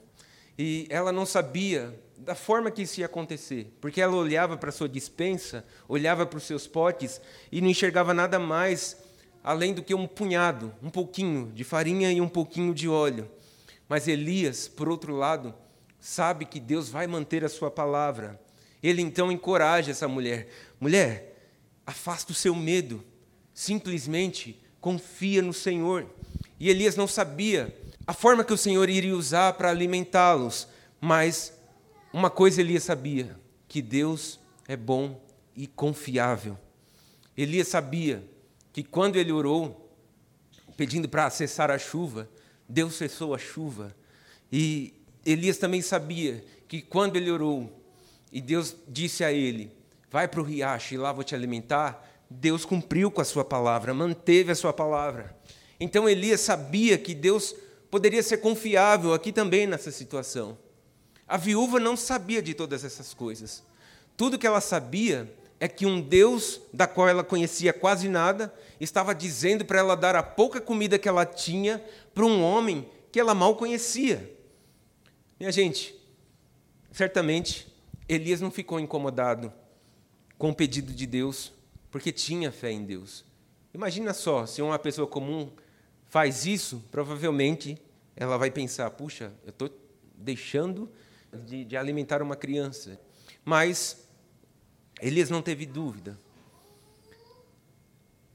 E 0.62 0.86
ela 0.90 1.10
não 1.10 1.24
sabia 1.24 1.98
da 2.18 2.34
forma 2.34 2.70
que 2.70 2.82
isso 2.82 3.00
ia 3.00 3.06
acontecer, 3.06 3.72
porque 3.80 3.98
ela 3.98 4.14
olhava 4.14 4.58
para 4.58 4.70
sua 4.70 4.86
dispensa, 4.86 5.64
olhava 5.88 6.26
para 6.26 6.36
os 6.36 6.42
seus 6.44 6.66
potes 6.66 7.18
e 7.50 7.62
não 7.62 7.68
enxergava 7.70 8.12
nada 8.12 8.38
mais 8.38 8.98
além 9.42 9.72
do 9.72 9.82
que 9.82 9.94
um 9.94 10.06
punhado, 10.06 10.70
um 10.82 10.90
pouquinho 10.90 11.50
de 11.54 11.64
farinha 11.64 12.12
e 12.12 12.20
um 12.20 12.28
pouquinho 12.28 12.74
de 12.74 12.86
óleo. 12.86 13.26
Mas 13.88 14.06
Elias, 14.06 14.68
por 14.68 14.86
outro 14.86 15.16
lado, 15.16 15.54
sabe 15.98 16.44
que 16.44 16.60
Deus 16.60 16.90
vai 16.90 17.06
manter 17.06 17.42
a 17.42 17.48
sua 17.48 17.70
palavra. 17.70 18.38
Ele 18.82 19.00
então 19.00 19.32
encoraja 19.32 19.92
essa 19.92 20.06
mulher: 20.06 20.50
mulher, 20.78 21.30
Afasta 21.86 22.32
o 22.32 22.34
seu 22.34 22.54
medo. 22.54 23.02
Simplesmente 23.54 24.60
confia 24.78 25.40
no 25.40 25.54
Senhor. 25.54 26.06
E 26.58 26.68
Elias 26.68 26.96
não 26.96 27.08
sabia 27.08 27.74
a 28.10 28.12
forma 28.12 28.42
que 28.42 28.52
o 28.52 28.58
Senhor 28.58 28.90
iria 28.90 29.14
usar 29.14 29.52
para 29.52 29.70
alimentá-los, 29.70 30.66
mas 31.00 31.56
uma 32.12 32.28
coisa 32.28 32.60
Elias 32.60 32.82
sabia: 32.82 33.38
que 33.68 33.80
Deus 33.80 34.40
é 34.66 34.76
bom 34.76 35.22
e 35.54 35.68
confiável. 35.68 36.58
Elias 37.36 37.68
sabia 37.68 38.20
que 38.72 38.82
quando 38.82 39.14
ele 39.14 39.30
orou, 39.30 39.94
pedindo 40.76 41.08
para 41.08 41.30
cessar 41.30 41.70
a 41.70 41.78
chuva, 41.78 42.28
Deus 42.68 42.94
cessou 42.94 43.32
a 43.32 43.38
chuva. 43.38 43.94
E 44.50 44.92
Elias 45.24 45.58
também 45.58 45.80
sabia 45.80 46.44
que 46.66 46.82
quando 46.82 47.14
ele 47.14 47.30
orou, 47.30 47.80
e 48.32 48.40
Deus 48.40 48.74
disse 48.88 49.22
a 49.22 49.30
ele: 49.30 49.70
vai 50.10 50.26
para 50.26 50.40
o 50.40 50.44
riacho 50.44 50.94
e 50.94 50.98
lá 50.98 51.12
vou 51.12 51.22
te 51.22 51.36
alimentar, 51.36 52.04
Deus 52.28 52.64
cumpriu 52.64 53.08
com 53.08 53.20
a 53.20 53.24
sua 53.24 53.44
palavra, 53.44 53.94
manteve 53.94 54.50
a 54.50 54.56
sua 54.56 54.72
palavra. 54.72 55.38
Então 55.78 56.08
Elias 56.08 56.40
sabia 56.40 56.98
que 56.98 57.14
Deus 57.14 57.54
poderia 57.90 58.22
ser 58.22 58.38
confiável 58.38 59.12
aqui 59.12 59.32
também 59.32 59.66
nessa 59.66 59.90
situação. 59.90 60.56
A 61.26 61.36
viúva 61.36 61.78
não 61.80 61.96
sabia 61.96 62.42
de 62.42 62.54
todas 62.54 62.84
essas 62.84 63.12
coisas. 63.12 63.62
Tudo 64.16 64.38
que 64.38 64.46
ela 64.46 64.60
sabia 64.60 65.32
é 65.58 65.68
que 65.68 65.84
um 65.84 66.00
Deus, 66.00 66.60
da 66.72 66.86
qual 66.86 67.08
ela 67.08 67.22
conhecia 67.22 67.72
quase 67.72 68.08
nada, 68.08 68.52
estava 68.80 69.14
dizendo 69.14 69.64
para 69.64 69.78
ela 69.78 69.94
dar 69.94 70.16
a 70.16 70.22
pouca 70.22 70.60
comida 70.60 70.98
que 70.98 71.08
ela 71.08 71.26
tinha 71.26 71.84
para 72.14 72.24
um 72.24 72.42
homem 72.42 72.88
que 73.12 73.20
ela 73.20 73.34
mal 73.34 73.56
conhecia. 73.56 74.34
Minha 75.38 75.52
gente, 75.52 75.94
certamente 76.92 77.66
Elias 78.08 78.40
não 78.40 78.50
ficou 78.50 78.80
incomodado 78.80 79.52
com 80.38 80.50
o 80.50 80.54
pedido 80.54 80.92
de 80.92 81.06
Deus, 81.06 81.52
porque 81.90 82.10
tinha 82.10 82.50
fé 82.50 82.70
em 82.70 82.84
Deus. 82.84 83.24
Imagina 83.72 84.14
só, 84.14 84.46
se 84.46 84.62
uma 84.62 84.78
pessoa 84.78 85.06
comum 85.06 85.50
faz 86.10 86.44
isso, 86.44 86.84
provavelmente 86.90 87.80
ela 88.14 88.36
vai 88.36 88.50
pensar: 88.50 88.90
puxa, 88.90 89.32
eu 89.44 89.50
estou 89.50 89.70
deixando 90.14 90.90
de, 91.46 91.64
de 91.64 91.76
alimentar 91.76 92.20
uma 92.20 92.36
criança. 92.36 93.00
Mas 93.42 94.06
Elias 95.00 95.30
não 95.30 95.40
teve 95.40 95.64
dúvida. 95.64 96.18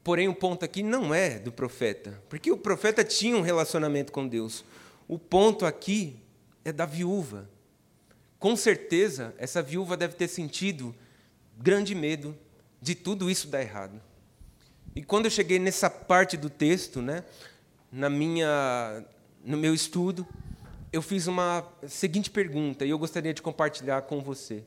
Porém, 0.03 0.27
o 0.27 0.35
ponto 0.35 0.63
aqui 0.63 0.81
não 0.81 1.13
é 1.13 1.37
do 1.37 1.51
profeta, 1.51 2.21
porque 2.29 2.51
o 2.51 2.57
profeta 2.57 3.03
tinha 3.03 3.35
um 3.35 3.41
relacionamento 3.41 4.11
com 4.11 4.27
Deus. 4.27 4.63
O 5.07 5.19
ponto 5.19 5.65
aqui 5.65 6.19
é 6.63 6.71
da 6.71 6.85
viúva. 6.85 7.49
Com 8.39 8.55
certeza, 8.55 9.33
essa 9.37 9.61
viúva 9.61 9.97
deve 9.97 10.15
ter 10.15 10.27
sentido 10.27 10.95
grande 11.57 11.95
medo 11.95 12.37
de 12.81 12.93
tudo 12.93 13.29
isso 13.29 13.47
dar 13.47 13.61
errado. 13.61 13.99
E 14.95 15.03
quando 15.03 15.25
eu 15.25 15.31
cheguei 15.31 15.57
nessa 15.57 15.89
parte 15.89 16.37
do 16.37 16.49
texto, 16.49 17.01
né, 17.01 17.23
na 17.91 18.09
minha, 18.09 19.05
no 19.43 19.57
meu 19.57 19.73
estudo, 19.73 20.27
eu 20.91 21.01
fiz 21.01 21.27
uma 21.27 21.67
seguinte 21.87 22.29
pergunta 22.29 22.85
e 22.85 22.89
eu 22.89 22.97
gostaria 22.97 23.33
de 23.33 23.41
compartilhar 23.41 24.01
com 24.03 24.21
você. 24.21 24.63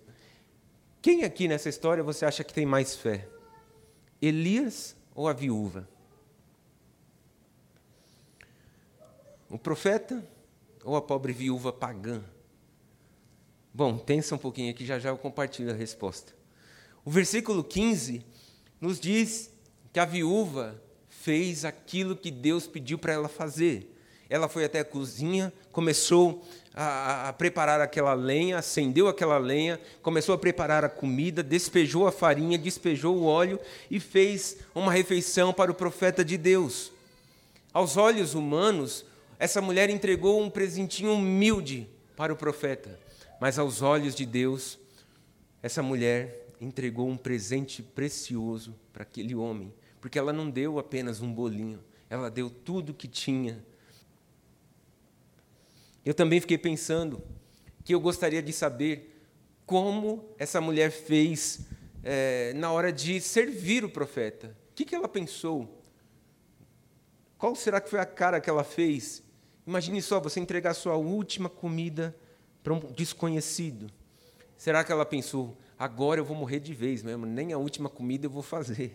Quem 1.00 1.24
aqui 1.24 1.48
nessa 1.48 1.68
história 1.68 2.02
você 2.02 2.24
acha 2.24 2.44
que 2.44 2.52
tem 2.52 2.66
mais 2.66 2.96
fé? 2.96 3.28
Elias 4.20 4.96
ou 5.14 5.28
a 5.28 5.32
viúva? 5.32 5.88
O 9.48 9.58
profeta 9.58 10.22
ou 10.84 10.96
a 10.96 11.02
pobre 11.02 11.32
viúva 11.32 11.72
pagã? 11.72 12.22
Bom, 13.72 13.96
pensa 13.96 14.34
um 14.34 14.38
pouquinho 14.38 14.70
aqui, 14.70 14.84
já 14.84 14.98
já 14.98 15.10
eu 15.10 15.16
compartilho 15.16 15.70
a 15.70 15.74
resposta. 15.74 16.34
O 17.04 17.10
versículo 17.10 17.64
15 17.64 18.24
nos 18.80 19.00
diz 19.00 19.50
que 19.92 20.00
a 20.00 20.04
viúva 20.04 20.82
fez 21.22 21.64
aquilo 21.64 22.16
que 22.16 22.30
Deus 22.30 22.66
pediu 22.66 22.98
para 22.98 23.12
ela 23.12 23.28
fazer. 23.28 23.94
Ela 24.30 24.48
foi 24.48 24.64
até 24.64 24.80
a 24.80 24.84
cozinha, 24.84 25.52
começou 25.72 26.44
a, 26.74 27.28
a, 27.28 27.32
preparar 27.32 27.80
aquela 27.80 28.14
lenha, 28.14 28.58
acendeu 28.58 29.08
aquela 29.08 29.38
lenha, 29.38 29.80
começou 30.02 30.34
a 30.34 30.38
preparar 30.38 30.84
a 30.84 30.88
comida, 30.88 31.42
despejou 31.42 32.06
a 32.06 32.12
farinha, 32.12 32.58
despejou 32.58 33.16
o 33.16 33.24
óleo 33.24 33.58
e 33.90 33.98
fez 33.98 34.58
uma 34.74 34.92
refeição 34.92 35.52
para 35.52 35.70
o 35.72 35.74
profeta 35.74 36.24
de 36.24 36.36
Deus. 36.36 36.92
Aos 37.72 37.96
olhos 37.96 38.34
humanos, 38.34 39.04
essa 39.38 39.60
mulher 39.60 39.88
entregou 39.88 40.40
um 40.42 40.50
presentinho 40.50 41.14
humilde 41.14 41.88
para 42.16 42.32
o 42.32 42.36
profeta, 42.36 42.98
mas 43.40 43.58
aos 43.58 43.82
olhos 43.82 44.14
de 44.14 44.26
Deus, 44.26 44.78
essa 45.62 45.82
mulher 45.82 46.48
entregou 46.60 47.08
um 47.08 47.16
presente 47.16 47.82
precioso 47.82 48.74
para 48.92 49.02
aquele 49.02 49.34
homem, 49.34 49.72
porque 50.00 50.18
ela 50.18 50.32
não 50.32 50.50
deu 50.50 50.78
apenas 50.78 51.20
um 51.20 51.32
bolinho, 51.32 51.82
ela 52.08 52.30
deu 52.30 52.48
tudo 52.48 52.94
que 52.94 53.08
tinha. 53.08 53.64
Eu 56.04 56.14
também 56.14 56.40
fiquei 56.40 56.58
pensando 56.58 57.22
que 57.84 57.94
eu 57.94 58.00
gostaria 58.00 58.42
de 58.42 58.52
saber 58.52 59.22
como 59.66 60.24
essa 60.38 60.60
mulher 60.60 60.90
fez 60.90 61.60
é, 62.02 62.52
na 62.54 62.72
hora 62.72 62.92
de 62.92 63.20
servir 63.20 63.84
o 63.84 63.90
profeta. 63.90 64.56
O 64.70 64.74
que, 64.74 64.84
que 64.84 64.94
ela 64.94 65.08
pensou? 65.08 65.82
Qual 67.36 67.54
será 67.54 67.80
que 67.80 67.90
foi 67.90 68.00
a 68.00 68.06
cara 68.06 68.40
que 68.40 68.48
ela 68.48 68.64
fez? 68.64 69.22
Imagine 69.66 70.00
só 70.00 70.18
você 70.18 70.40
entregar 70.40 70.72
sua 70.74 70.96
última 70.96 71.48
comida 71.48 72.16
para 72.62 72.72
um 72.72 72.78
desconhecido. 72.78 73.90
Será 74.56 74.82
que 74.82 74.90
ela 74.90 75.04
pensou: 75.04 75.56
agora 75.78 76.20
eu 76.20 76.24
vou 76.24 76.36
morrer 76.36 76.60
de 76.60 76.72
vez 76.72 77.02
mesmo, 77.02 77.26
nem 77.26 77.52
a 77.52 77.58
última 77.58 77.88
comida 77.88 78.26
eu 78.26 78.30
vou 78.30 78.42
fazer. 78.42 78.94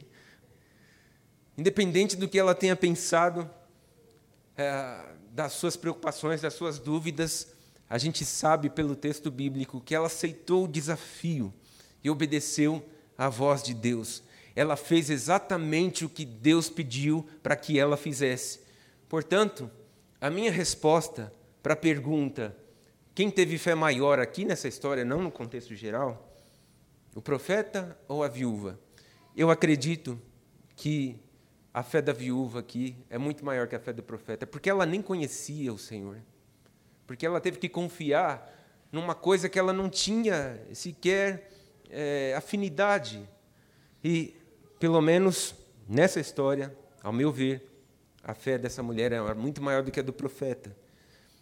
Independente 1.57 2.15
do 2.15 2.27
que 2.27 2.39
ela 2.39 2.55
tenha 2.55 2.75
pensado, 2.75 3.49
é, 4.57 5.13
das 5.31 5.53
suas 5.53 5.75
preocupações, 5.75 6.41
das 6.41 6.53
suas 6.53 6.79
dúvidas, 6.79 7.53
a 7.89 7.97
gente 7.97 8.25
sabe 8.25 8.69
pelo 8.69 8.95
texto 8.95 9.29
bíblico 9.29 9.81
que 9.81 9.93
ela 9.93 10.07
aceitou 10.07 10.65
o 10.65 10.67
desafio 10.67 11.53
e 12.03 12.09
obedeceu 12.09 12.83
à 13.17 13.29
voz 13.29 13.61
de 13.61 13.73
Deus. 13.73 14.23
Ela 14.55 14.75
fez 14.75 15.09
exatamente 15.09 16.05
o 16.05 16.09
que 16.09 16.25
Deus 16.25 16.69
pediu 16.69 17.27
para 17.41 17.55
que 17.55 17.79
ela 17.79 17.97
fizesse. 17.97 18.59
Portanto, 19.07 19.69
a 20.19 20.29
minha 20.29 20.51
resposta 20.51 21.33
para 21.61 21.73
a 21.73 21.77
pergunta: 21.77 22.55
quem 23.15 23.29
teve 23.29 23.57
fé 23.57 23.75
maior 23.75 24.19
aqui 24.19 24.45
nessa 24.45 24.67
história, 24.67 25.05
não 25.05 25.21
no 25.21 25.31
contexto 25.31 25.75
geral, 25.75 26.35
o 27.15 27.21
profeta 27.21 27.97
ou 28.07 28.23
a 28.23 28.27
viúva? 28.27 28.79
Eu 29.35 29.49
acredito 29.49 30.19
que 30.75 31.22
a 31.73 31.81
fé 31.81 32.01
da 32.01 32.13
viúva 32.13 32.59
aqui 32.59 32.95
é 33.09 33.17
muito 33.17 33.43
maior 33.43 33.67
que 33.67 33.75
a 33.75 33.79
fé 33.79 33.91
do 33.91 34.03
profeta, 34.03 34.45
porque 34.45 34.69
ela 34.69 34.85
nem 34.85 35.01
conhecia 35.01 35.73
o 35.73 35.77
Senhor. 35.77 36.17
Porque 37.07 37.25
ela 37.25 37.41
teve 37.41 37.57
que 37.57 37.67
confiar 37.67 38.53
numa 38.91 39.15
coisa 39.15 39.49
que 39.49 39.57
ela 39.57 39.73
não 39.73 39.89
tinha 39.89 40.61
sequer 40.71 41.51
é, 41.89 42.35
afinidade. 42.37 43.27
E, 44.03 44.35
pelo 44.79 45.01
menos 45.01 45.55
nessa 45.89 46.19
história, 46.19 46.75
ao 47.01 47.11
meu 47.11 47.31
ver, 47.31 47.67
a 48.23 48.35
fé 48.35 48.57
dessa 48.57 48.83
mulher 48.83 49.11
é 49.11 49.33
muito 49.33 49.61
maior 49.61 49.81
do 49.81 49.91
que 49.91 49.99
a 49.99 50.03
do 50.03 50.13
profeta. 50.13 50.75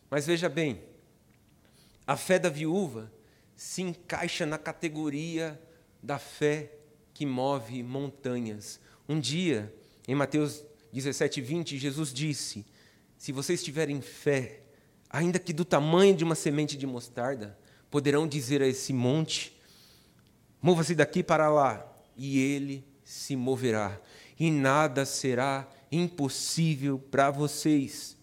Mas 0.09 0.25
veja 0.25 0.47
bem, 0.47 0.81
a 2.07 2.15
fé 2.15 2.39
da 2.39 2.49
viúva 2.49 3.11
se 3.55 3.81
encaixa 3.81 4.45
na 4.45 4.57
categoria 4.57 5.61
da 6.01 6.17
fé 6.17 6.71
que 7.13 7.25
move 7.25 7.83
montanhas. 7.83 8.79
Um 9.07 9.19
dia, 9.19 9.73
em 10.07 10.15
Mateus 10.15 10.63
17, 10.91 11.41
20, 11.41 11.77
Jesus 11.77 12.13
disse: 12.13 12.65
Se 13.17 13.31
vocês 13.31 13.63
tiverem 13.63 14.01
fé, 14.01 14.61
ainda 15.09 15.39
que 15.39 15.53
do 15.53 15.65
tamanho 15.65 16.15
de 16.15 16.23
uma 16.23 16.35
semente 16.35 16.77
de 16.77 16.87
mostarda, 16.87 17.57
poderão 17.89 18.27
dizer 18.27 18.61
a 18.61 18.67
esse 18.67 18.93
monte: 18.93 19.59
Mova-se 20.61 20.95
daqui 20.95 21.23
para 21.23 21.49
lá, 21.49 21.85
e 22.15 22.39
ele 22.39 22.85
se 23.03 23.35
moverá, 23.35 23.99
e 24.39 24.49
nada 24.49 25.05
será 25.05 25.69
impossível 25.91 26.97
para 26.97 27.29
vocês. 27.29 28.17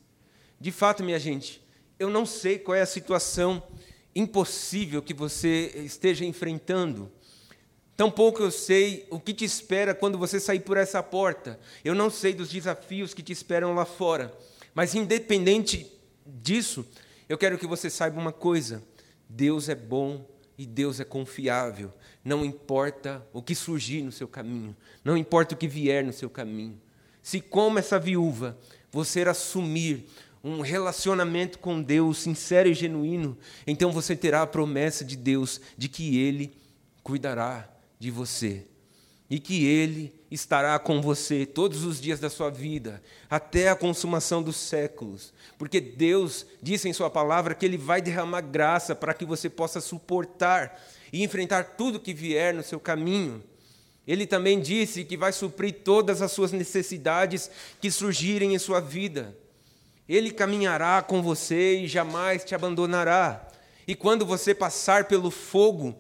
De 0.61 0.73
fato, 0.73 1.05
minha 1.05 1.19
gente, 1.19 1.63
eu 1.99 2.11
não 2.11 2.25
sei 2.25 2.59
qual 2.59 2.75
é 2.75 2.81
a 2.81 2.87
situação 2.87 3.63
impossível 4.15 5.03
que 5.03 5.15
você 5.15 5.73
esteja 5.77 6.25
enfrentando. 6.25 7.11
Tampouco 7.99 8.45
eu 8.45 8.53
sei 8.53 9.09
o 9.11 9.19
que 9.19 9.35
te 9.35 9.45
espera 9.45 9.93
quando 9.93 10.17
você 10.17 10.39
sair 10.39 10.61
por 10.61 10.77
essa 10.77 11.03
porta. 11.03 11.59
Eu 11.85 11.97
não 11.97 12.09
sei 12.09 12.33
dos 12.33 12.49
desafios 12.49 13.13
que 13.13 13.25
te 13.25 13.33
esperam 13.33 13.75
lá 13.75 13.85
fora. 13.85 14.33
Mas, 14.73 14.95
independente 14.95 15.91
disso, 16.25 16.87
eu 17.29 17.37
quero 17.37 17.59
que 17.59 17.67
você 17.67 17.91
saiba 17.91 18.21
uma 18.21 18.31
coisa: 18.31 18.85
Deus 19.29 19.69
é 19.69 19.75
bom 19.75 20.25
e 20.57 20.65
Deus 20.65 21.01
é 21.01 21.05
confiável. 21.05 21.93
Não 22.25 22.45
importa 22.45 23.27
o 23.33 23.43
que 23.43 23.53
surgir 23.53 24.03
no 24.03 24.13
seu 24.13 24.29
caminho, 24.29 24.77
não 25.05 25.17
importa 25.17 25.57
o 25.57 25.59
que 25.59 25.67
vier 25.67 26.05
no 26.05 26.13
seu 26.13 26.31
caminho. 26.31 26.81
Se, 27.21 27.41
como 27.41 27.81
essa 27.81 27.99
viúva, 27.99 28.57
você 28.93 29.23
assumir 29.23 30.07
um 30.45 30.61
relacionamento 30.61 31.59
com 31.59 31.83
Deus 31.83 32.19
sincero 32.19 32.69
e 32.69 32.75
genuíno, 32.75 33.37
então 33.67 33.91
você 33.91 34.15
terá 34.15 34.43
a 34.43 34.47
promessa 34.47 35.05
de 35.05 35.17
Deus 35.17 35.61
de 35.77 35.89
que 35.89 36.17
Ele 36.17 36.57
cuidará 37.03 37.77
de 37.99 38.11
você 38.11 38.67
e 39.31 39.39
que 39.39 39.67
Ele 39.67 40.15
estará 40.31 40.79
com 40.79 41.03
você 41.03 41.45
todos 41.45 41.85
os 41.85 42.01
dias 42.01 42.19
da 42.19 42.31
sua 42.31 42.51
vida, 42.51 43.03
até 43.29 43.69
a 43.69 43.77
consumação 43.77 44.43
dos 44.43 44.57
séculos, 44.57 45.33
porque 45.59 45.81
Deus 45.81 46.47
disse 46.63 46.89
em 46.89 46.93
Sua 46.93 47.11
palavra 47.11 47.55
que 47.55 47.67
Ele 47.67 47.77
vai 47.77 48.01
derramar 48.01 48.41
graça 48.41 48.95
para 48.95 49.13
que 49.13 49.25
você 49.25 49.51
possa 49.51 49.81
suportar 49.81 50.81
e 51.13 51.23
enfrentar 51.23 51.77
tudo 51.77 52.01
que 52.01 52.15
vier 52.15 52.55
no 52.55 52.63
seu 52.63 52.81
caminho. 52.81 53.43
Ele 54.07 54.27
também 54.27 54.59
disse 54.59 55.05
que 55.05 55.19
vai 55.19 55.33
suprir 55.33 55.81
todas 55.85 56.23
as 56.23 56.33
suas 56.33 56.51
necessidades 56.51 57.51
que 57.79 57.91
surgirem 57.91 58.55
em 58.55 58.59
sua 58.59 58.81
vida. 58.81 59.37
Ele 60.09 60.31
caminhará 60.31 61.03
com 61.03 61.21
você 61.21 61.81
e 61.81 61.87
jamais 61.87 62.43
te 62.43 62.55
abandonará. 62.55 63.47
E 63.87 63.95
quando 63.95 64.25
você 64.25 64.55
passar 64.55 65.05
pelo 65.05 65.31
fogo, 65.31 65.95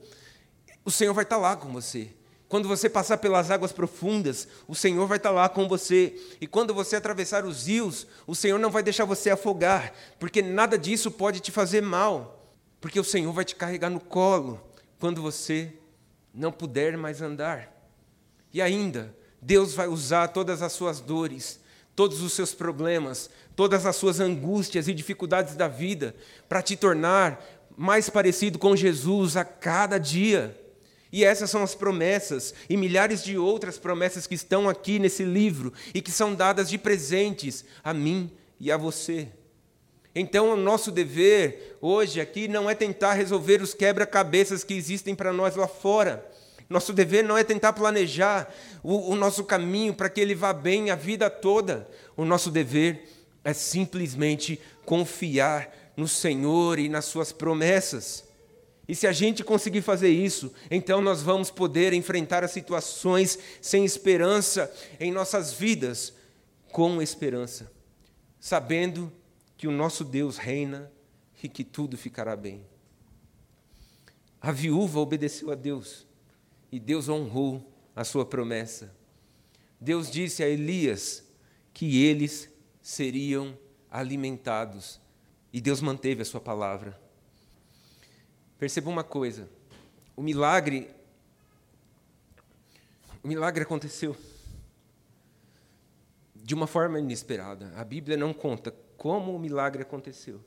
o 0.88 0.90
Senhor 0.90 1.12
vai 1.12 1.24
estar 1.24 1.36
lá 1.36 1.54
com 1.54 1.70
você. 1.70 2.08
Quando 2.48 2.66
você 2.66 2.88
passar 2.88 3.18
pelas 3.18 3.50
águas 3.50 3.72
profundas, 3.72 4.48
o 4.66 4.74
Senhor 4.74 5.06
vai 5.06 5.18
estar 5.18 5.30
lá 5.30 5.46
com 5.46 5.68
você. 5.68 6.18
E 6.40 6.46
quando 6.46 6.72
você 6.72 6.96
atravessar 6.96 7.44
os 7.44 7.66
rios, 7.66 8.06
o 8.26 8.34
Senhor 8.34 8.58
não 8.58 8.70
vai 8.70 8.82
deixar 8.82 9.04
você 9.04 9.28
afogar, 9.28 9.92
porque 10.18 10.40
nada 10.40 10.78
disso 10.78 11.10
pode 11.10 11.40
te 11.40 11.52
fazer 11.52 11.82
mal, 11.82 12.42
porque 12.80 12.98
o 12.98 13.04
Senhor 13.04 13.30
vai 13.34 13.44
te 13.44 13.54
carregar 13.54 13.90
no 13.90 14.00
colo 14.00 14.58
quando 14.98 15.20
você 15.20 15.74
não 16.32 16.50
puder 16.50 16.96
mais 16.96 17.20
andar. 17.20 17.70
E 18.50 18.62
ainda, 18.62 19.14
Deus 19.42 19.74
vai 19.74 19.88
usar 19.88 20.28
todas 20.28 20.62
as 20.62 20.72
suas 20.72 21.00
dores, 21.00 21.60
todos 21.94 22.22
os 22.22 22.32
seus 22.32 22.54
problemas, 22.54 23.28
todas 23.54 23.84
as 23.84 23.94
suas 23.94 24.20
angústias 24.20 24.88
e 24.88 24.94
dificuldades 24.94 25.54
da 25.54 25.68
vida 25.68 26.16
para 26.48 26.62
te 26.62 26.78
tornar 26.78 27.44
mais 27.76 28.08
parecido 28.08 28.58
com 28.58 28.74
Jesus 28.74 29.36
a 29.36 29.44
cada 29.44 29.98
dia. 29.98 30.58
E 31.10 31.24
essas 31.24 31.50
são 31.50 31.62
as 31.62 31.74
promessas 31.74 32.54
e 32.68 32.76
milhares 32.76 33.24
de 33.24 33.38
outras 33.38 33.78
promessas 33.78 34.26
que 34.26 34.34
estão 34.34 34.68
aqui 34.68 34.98
nesse 34.98 35.24
livro 35.24 35.72
e 35.94 36.02
que 36.02 36.10
são 36.10 36.34
dadas 36.34 36.68
de 36.68 36.76
presentes 36.76 37.64
a 37.82 37.94
mim 37.94 38.30
e 38.60 38.70
a 38.70 38.76
você. 38.76 39.28
Então, 40.14 40.52
o 40.52 40.56
nosso 40.56 40.90
dever 40.90 41.78
hoje 41.80 42.20
aqui 42.20 42.48
não 42.48 42.68
é 42.68 42.74
tentar 42.74 43.14
resolver 43.14 43.62
os 43.62 43.72
quebra-cabeças 43.72 44.64
que 44.64 44.74
existem 44.74 45.14
para 45.14 45.32
nós 45.32 45.54
lá 45.56 45.68
fora. 45.68 46.28
Nosso 46.68 46.92
dever 46.92 47.24
não 47.24 47.38
é 47.38 47.44
tentar 47.44 47.72
planejar 47.72 48.52
o, 48.82 49.12
o 49.12 49.14
nosso 49.14 49.44
caminho 49.44 49.94
para 49.94 50.10
que 50.10 50.20
ele 50.20 50.34
vá 50.34 50.52
bem 50.52 50.90
a 50.90 50.94
vida 50.94 51.30
toda. 51.30 51.88
O 52.16 52.24
nosso 52.24 52.50
dever 52.50 53.08
é 53.42 53.54
simplesmente 53.54 54.60
confiar 54.84 55.72
no 55.96 56.06
Senhor 56.06 56.78
e 56.78 56.88
nas 56.88 57.06
Suas 57.06 57.32
promessas. 57.32 58.27
E 58.88 58.94
se 58.94 59.06
a 59.06 59.12
gente 59.12 59.44
conseguir 59.44 59.82
fazer 59.82 60.08
isso, 60.08 60.50
então 60.70 61.02
nós 61.02 61.20
vamos 61.20 61.50
poder 61.50 61.92
enfrentar 61.92 62.42
as 62.42 62.52
situações 62.52 63.38
sem 63.60 63.84
esperança 63.84 64.72
em 64.98 65.12
nossas 65.12 65.52
vidas, 65.52 66.14
com 66.72 67.02
esperança, 67.02 67.70
sabendo 68.40 69.12
que 69.58 69.68
o 69.68 69.70
nosso 69.70 70.04
Deus 70.04 70.38
reina 70.38 70.90
e 71.42 71.48
que 71.48 71.62
tudo 71.62 71.98
ficará 71.98 72.34
bem. 72.34 72.64
A 74.40 74.52
viúva 74.52 75.00
obedeceu 75.00 75.50
a 75.50 75.54
Deus 75.54 76.06
e 76.72 76.80
Deus 76.80 77.10
honrou 77.10 77.70
a 77.94 78.04
sua 78.04 78.24
promessa. 78.24 78.94
Deus 79.78 80.10
disse 80.10 80.42
a 80.42 80.48
Elias 80.48 81.24
que 81.74 82.04
eles 82.04 82.48
seriam 82.80 83.58
alimentados 83.90 84.98
e 85.52 85.60
Deus 85.60 85.80
manteve 85.82 86.22
a 86.22 86.24
sua 86.24 86.40
palavra. 86.40 87.07
Perceba 88.58 88.90
uma 88.90 89.04
coisa: 89.04 89.48
o 90.16 90.22
milagre, 90.22 90.90
o 93.22 93.28
milagre 93.28 93.62
aconteceu 93.62 94.16
de 96.34 96.54
uma 96.54 96.66
forma 96.66 96.98
inesperada. 96.98 97.72
A 97.76 97.84
Bíblia 97.84 98.16
não 98.16 98.32
conta 98.34 98.74
como 98.96 99.34
o 99.34 99.38
milagre 99.38 99.82
aconteceu, 99.82 100.40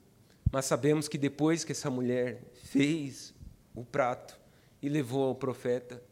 mas 0.52 0.66
sabemos 0.66 1.08
que 1.08 1.18
depois 1.18 1.64
que 1.64 1.72
essa 1.72 1.90
mulher 1.90 2.44
fez 2.64 3.34
o 3.74 3.86
prato 3.86 4.38
e 4.82 4.90
levou 4.90 5.24
ao 5.24 5.36
profeta, 5.36 6.04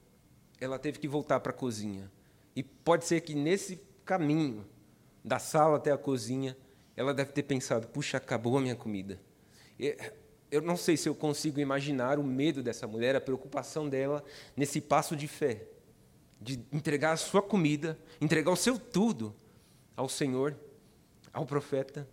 ela 0.62 0.80
teve 0.80 1.00
que 1.00 1.08
voltar 1.08 1.40
para 1.42 1.52
a 1.52 1.56
cozinha. 1.56 2.10
E 2.56 2.64
pode 2.64 3.06
ser 3.06 3.22
que 3.22 3.36
nesse 3.36 3.82
caminho, 4.06 4.66
da 5.24 5.38
sala 5.38 5.78
até 5.78 5.92
a 5.92 5.98
cozinha, 5.98 6.56
ela 6.96 7.14
deve 7.14 7.34
ter 7.34 7.44
pensado: 7.44 7.88
puxa, 7.88 8.18
acabou 8.18 8.58
a 8.58 8.62
minha 8.62 8.76
comida 8.76 9.20
eu 10.52 10.62
não 10.62 10.76
sei 10.76 10.98
se 10.98 11.08
eu 11.08 11.14
consigo 11.14 11.60
imaginar 11.60 12.18
o 12.18 12.24
medo 12.24 12.64
dessa 12.64 12.88
mulher, 12.88 13.16
a 13.16 13.22
preocupação 13.22 13.88
dela 13.88 14.24
nesse 14.56 14.82
passo 14.82 15.16
de 15.16 15.28
fé, 15.28 15.64
de 16.42 16.60
entregar 16.72 17.12
a 17.12 17.18
sua 17.18 17.42
comida, 17.42 17.98
entregar 18.20 18.52
o 18.52 18.56
seu 18.56 18.80
tudo 18.80 19.36
ao 19.96 20.10
Senhor, 20.10 20.56
ao 21.32 21.46
profeta 21.46 22.08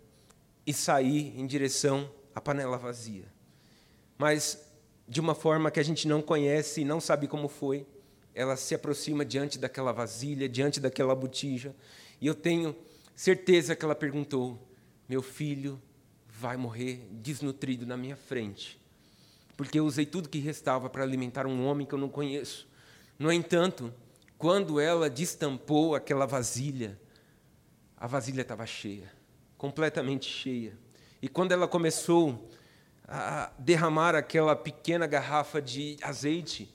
e 0.65 0.73
sair 0.73 1.39
em 1.39 1.47
direção 1.47 2.11
à 2.35 2.41
panela 2.41 2.77
vazia. 2.77 3.25
Mas 4.17 4.67
de 5.07 5.19
uma 5.19 5.33
forma 5.33 5.71
que 5.71 5.79
a 5.79 5.83
gente 5.83 6.07
não 6.07 6.21
conhece 6.21 6.81
e 6.81 6.85
não 6.85 6.99
sabe 6.99 7.27
como 7.27 7.47
foi, 7.47 7.87
ela 8.35 8.55
se 8.55 8.75
aproxima 8.75 9.25
diante 9.25 9.57
daquela 9.57 9.91
vasilha, 9.91 10.47
diante 10.47 10.79
daquela 10.79 11.15
botija, 11.15 11.75
e 12.21 12.27
eu 12.27 12.35
tenho 12.35 12.75
certeza 13.15 13.75
que 13.75 13.83
ela 13.83 13.95
perguntou: 13.95 14.59
Meu 15.07 15.21
filho 15.23 15.81
vai 16.39 16.55
morrer 16.55 17.07
desnutrido 17.11 17.85
na 17.85 17.97
minha 17.97 18.15
frente. 18.15 18.79
porque 19.57 19.79
eu 19.79 19.85
usei 19.87 20.05
tudo 20.05 20.29
que 20.29 20.37
restava 20.37 20.87
para 20.87 21.01
alimentar 21.01 21.47
um 21.47 21.65
homem 21.65 21.85
que 21.85 21.93
eu 21.93 21.97
não 21.97 22.09
conheço. 22.09 22.67
No 23.17 23.31
entanto, 23.33 23.91
quando 24.37 24.79
ela 24.79 25.09
destampou 25.09 25.95
aquela 25.95 26.27
vasilha, 26.27 27.01
a 27.97 28.05
vasilha 28.05 28.43
estava 28.43 28.67
cheia, 28.67 29.11
completamente 29.57 30.29
cheia. 30.29 30.77
E 31.19 31.27
quando 31.27 31.53
ela 31.53 31.67
começou 31.67 32.47
a 33.07 33.51
derramar 33.57 34.13
aquela 34.13 34.55
pequena 34.55 35.07
garrafa 35.07 35.59
de 35.59 35.97
azeite, 36.03 36.71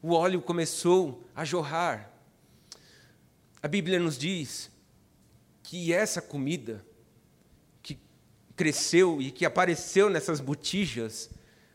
o 0.00 0.12
óleo 0.12 0.40
começou 0.40 1.26
a 1.34 1.44
jorrar. 1.44 2.12
A 3.60 3.66
Bíblia 3.66 3.98
nos 3.98 4.16
diz 4.16 4.70
que 5.64 5.92
essa 5.92 6.22
comida 6.22 6.86
cresceu 8.60 9.22
e 9.22 9.30
que 9.30 9.46
apareceu 9.46 10.10
nessas 10.10 10.38
botijas 10.38 11.30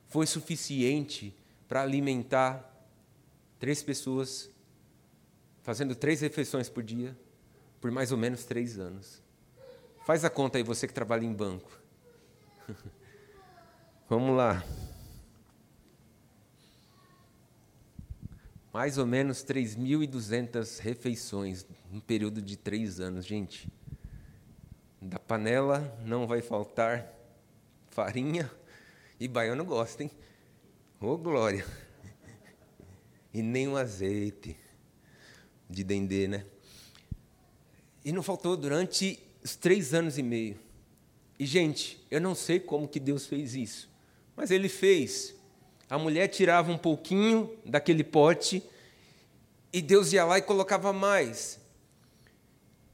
foi 0.05 0.27
suficiente 0.27 1.35
para 1.67 1.81
alimentar 1.81 2.63
três 3.57 3.81
pessoas, 3.81 4.51
fazendo 5.63 5.95
três 5.95 6.21
refeições 6.21 6.69
por 6.69 6.83
dia, 6.83 7.17
por 7.81 7.89
mais 7.89 8.11
ou 8.11 8.19
menos 8.19 8.43
três 8.43 8.77
anos. 8.77 9.19
Faz 10.05 10.23
a 10.23 10.29
conta 10.29 10.59
aí, 10.59 10.63
você 10.63 10.87
que 10.87 10.93
trabalha 10.93 11.25
em 11.25 11.33
banco. 11.33 11.71
Vamos 14.07 14.37
lá. 14.37 14.63
mais 18.71 18.97
ou 18.97 19.05
menos 19.07 19.43
3.200 19.43 20.81
refeições 20.81 21.65
no 21.89 22.01
período 22.01 22.41
de 22.41 22.57
três 22.57 22.99
anos, 22.99 23.25
gente. 23.25 23.71
Da 25.05 25.19
panela 25.19 25.95
não 26.03 26.25
vai 26.25 26.41
faltar 26.41 27.13
farinha 27.89 28.51
e 29.19 29.27
baiano 29.27 29.63
gosta, 29.63 30.01
hein? 30.01 30.09
Ô 30.99 31.09
oh, 31.09 31.17
glória! 31.17 31.63
E 33.31 33.43
nem 33.43 33.67
um 33.67 33.77
azeite 33.77 34.57
de 35.69 35.83
dendê, 35.83 36.27
né? 36.27 36.43
E 38.03 38.11
não 38.11 38.23
faltou 38.23 38.57
durante 38.57 39.19
os 39.43 39.55
três 39.55 39.93
anos 39.93 40.17
e 40.17 40.23
meio. 40.23 40.57
E, 41.37 41.45
gente, 41.45 42.03
eu 42.09 42.19
não 42.19 42.33
sei 42.33 42.59
como 42.59 42.87
que 42.87 42.99
Deus 42.99 43.27
fez 43.27 43.53
isso, 43.53 43.87
mas 44.35 44.49
Ele 44.49 44.67
fez. 44.67 45.35
A 45.87 45.99
mulher 45.99 46.29
tirava 46.29 46.71
um 46.71 46.79
pouquinho 46.79 47.55
daquele 47.63 48.03
pote 48.03 48.63
e 49.71 49.83
Deus 49.83 50.11
ia 50.13 50.25
lá 50.25 50.39
e 50.39 50.41
colocava 50.41 50.91
mais. 50.91 51.59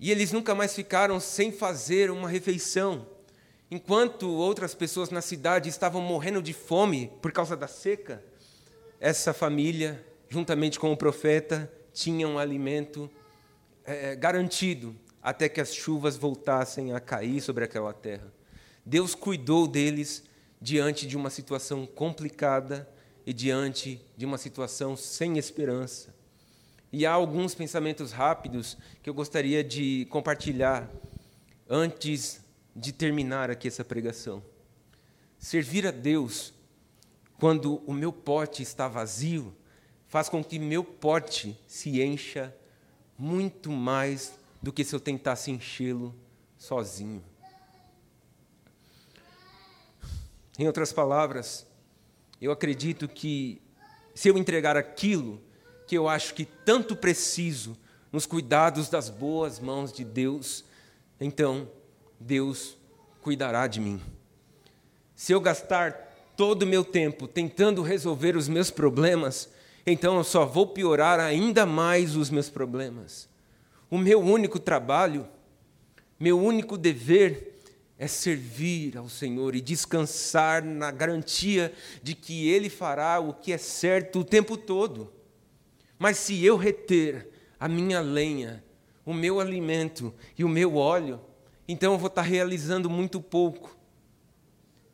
E 0.01 0.09
eles 0.09 0.31
nunca 0.31 0.55
mais 0.55 0.73
ficaram 0.73 1.19
sem 1.19 1.51
fazer 1.51 2.09
uma 2.09 2.27
refeição. 2.27 3.05
Enquanto 3.69 4.27
outras 4.27 4.73
pessoas 4.73 5.11
na 5.11 5.21
cidade 5.21 5.69
estavam 5.69 6.01
morrendo 6.01 6.41
de 6.41 6.53
fome 6.53 7.11
por 7.21 7.31
causa 7.31 7.55
da 7.55 7.67
seca, 7.67 8.23
essa 8.99 9.31
família, 9.31 10.03
juntamente 10.27 10.79
com 10.79 10.91
o 10.91 10.97
profeta, 10.97 11.71
tinha 11.93 12.27
um 12.27 12.39
alimento 12.39 13.11
é, 13.85 14.15
garantido 14.15 14.95
até 15.21 15.47
que 15.47 15.61
as 15.61 15.71
chuvas 15.71 16.17
voltassem 16.17 16.93
a 16.93 16.99
cair 16.99 17.39
sobre 17.39 17.63
aquela 17.63 17.93
terra. 17.93 18.33
Deus 18.83 19.13
cuidou 19.13 19.67
deles 19.67 20.23
diante 20.59 21.05
de 21.05 21.15
uma 21.15 21.29
situação 21.29 21.85
complicada 21.85 22.89
e 23.23 23.31
diante 23.31 24.03
de 24.17 24.25
uma 24.25 24.39
situação 24.39 24.97
sem 24.97 25.37
esperança. 25.37 26.20
E 26.93 27.05
há 27.05 27.11
alguns 27.13 27.55
pensamentos 27.55 28.11
rápidos 28.11 28.77
que 29.01 29.09
eu 29.09 29.13
gostaria 29.13 29.63
de 29.63 30.05
compartilhar 30.09 30.89
antes 31.69 32.43
de 32.75 32.91
terminar 32.91 33.49
aqui 33.49 33.67
essa 33.67 33.85
pregação. 33.85 34.43
Servir 35.39 35.87
a 35.87 35.91
Deus 35.91 36.53
quando 37.39 37.77
o 37.87 37.93
meu 37.93 38.11
pote 38.11 38.61
está 38.61 38.87
vazio 38.87 39.55
faz 40.07 40.27
com 40.27 40.43
que 40.43 40.59
meu 40.59 40.83
pote 40.83 41.57
se 41.65 42.01
encha 42.01 42.53
muito 43.17 43.71
mais 43.71 44.33
do 44.61 44.73
que 44.73 44.83
se 44.83 44.93
eu 44.93 44.99
tentasse 44.99 45.49
enchê-lo 45.49 46.13
sozinho. 46.57 47.23
Em 50.59 50.67
outras 50.67 50.91
palavras, 50.91 51.65
eu 52.41 52.51
acredito 52.51 53.07
que 53.07 53.61
se 54.13 54.27
eu 54.27 54.37
entregar 54.37 54.75
aquilo 54.75 55.41
que 55.91 55.97
eu 55.97 56.07
acho 56.07 56.33
que 56.33 56.45
tanto 56.45 56.95
preciso 56.95 57.77
nos 58.13 58.25
cuidados 58.25 58.87
das 58.87 59.09
boas 59.09 59.59
mãos 59.59 59.91
de 59.91 60.05
Deus, 60.05 60.63
então 61.19 61.69
Deus 62.17 62.77
cuidará 63.21 63.67
de 63.67 63.81
mim. 63.81 63.99
Se 65.13 65.33
eu 65.33 65.41
gastar 65.41 65.91
todo 66.37 66.63
o 66.63 66.65
meu 66.65 66.85
tempo 66.85 67.27
tentando 67.27 67.81
resolver 67.81 68.37
os 68.37 68.47
meus 68.47 68.71
problemas, 68.71 69.49
então 69.85 70.15
eu 70.15 70.23
só 70.23 70.45
vou 70.45 70.65
piorar 70.65 71.19
ainda 71.19 71.65
mais 71.65 72.15
os 72.15 72.29
meus 72.29 72.47
problemas. 72.47 73.27
O 73.89 73.97
meu 73.97 74.21
único 74.21 74.59
trabalho, 74.59 75.27
meu 76.17 76.39
único 76.39 76.77
dever 76.77 77.59
é 77.99 78.07
servir 78.07 78.97
ao 78.97 79.09
Senhor 79.09 79.55
e 79.55 79.59
descansar 79.59 80.63
na 80.63 80.89
garantia 80.89 81.73
de 82.01 82.15
que 82.15 82.47
Ele 82.47 82.69
fará 82.69 83.19
o 83.19 83.33
que 83.33 83.51
é 83.51 83.57
certo 83.57 84.19
o 84.19 84.23
tempo 84.23 84.55
todo. 84.55 85.19
Mas 86.01 86.17
se 86.17 86.43
eu 86.43 86.57
reter 86.57 87.29
a 87.59 87.67
minha 87.67 87.99
lenha, 88.01 88.63
o 89.05 89.13
meu 89.13 89.39
alimento 89.39 90.11
e 90.35 90.43
o 90.43 90.49
meu 90.49 90.75
óleo, 90.75 91.21
então 91.67 91.93
eu 91.93 91.99
vou 91.99 92.07
estar 92.07 92.23
realizando 92.23 92.89
muito 92.89 93.21
pouco. 93.21 93.77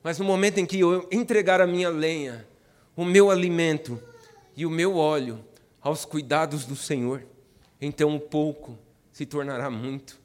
Mas 0.03 0.19
no 0.19 0.25
momento 0.25 0.57
em 0.57 0.65
que 0.65 0.81
eu 0.81 1.07
entregar 1.09 1.61
a 1.61 1.65
minha 1.65 1.87
lenha, 1.87 2.45
o 2.93 3.05
meu 3.05 3.31
alimento 3.31 3.97
e 4.53 4.65
o 4.65 4.69
meu 4.69 4.97
óleo 4.97 5.39
aos 5.79 6.03
cuidados 6.03 6.65
do 6.65 6.75
Senhor, 6.75 7.25
então 7.79 8.13
o 8.13 8.19
pouco 8.19 8.77
se 9.09 9.25
tornará 9.25 9.69
muito. 9.69 10.19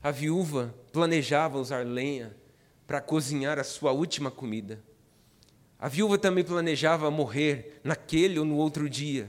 A 0.00 0.12
viúva 0.12 0.72
planejava 0.92 1.58
usar 1.58 1.84
lenha 1.84 2.36
para 2.86 3.00
cozinhar 3.00 3.58
a 3.58 3.64
sua 3.64 3.90
última 3.90 4.30
comida. 4.30 4.80
A 5.76 5.88
viúva 5.88 6.18
também 6.18 6.44
planejava 6.44 7.10
morrer 7.10 7.80
naquele 7.82 8.38
ou 8.38 8.44
no 8.44 8.54
outro 8.58 8.88
dia, 8.88 9.28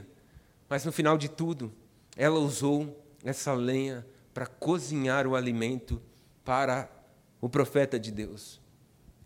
mas 0.74 0.84
no 0.84 0.90
final 0.90 1.16
de 1.16 1.28
tudo, 1.28 1.72
ela 2.16 2.36
usou 2.36 3.00
essa 3.22 3.52
lenha 3.52 4.04
para 4.34 4.44
cozinhar 4.44 5.24
o 5.24 5.36
alimento 5.36 6.02
para 6.44 6.90
o 7.40 7.48
profeta 7.48 7.96
de 7.96 8.10
Deus. 8.10 8.60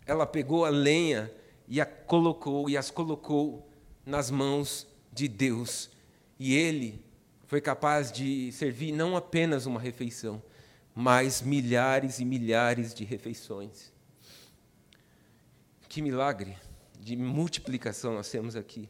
Ela 0.05 0.27
pegou 0.27 0.63
a 0.63 0.69
lenha 0.69 1.33
e 1.67 1.81
a 1.81 1.87
colocou 1.87 2.69
e 2.69 2.77
as 2.77 2.91
colocou 2.91 3.67
nas 4.05 4.29
mãos 4.29 4.85
de 5.11 5.27
Deus. 5.27 5.89
E 6.37 6.53
ele 6.53 7.03
foi 7.47 7.59
capaz 7.59 8.11
de 8.11 8.51
servir 8.51 8.91
não 8.91 9.17
apenas 9.17 9.65
uma 9.65 9.79
refeição, 9.79 10.43
mas 10.93 11.41
milhares 11.41 12.19
e 12.19 12.25
milhares 12.25 12.93
de 12.93 13.03
refeições. 13.03 13.91
Que 15.87 15.99
milagre 15.99 16.55
de 16.99 17.15
multiplicação 17.15 18.13
nós 18.13 18.29
temos 18.29 18.55
aqui. 18.55 18.87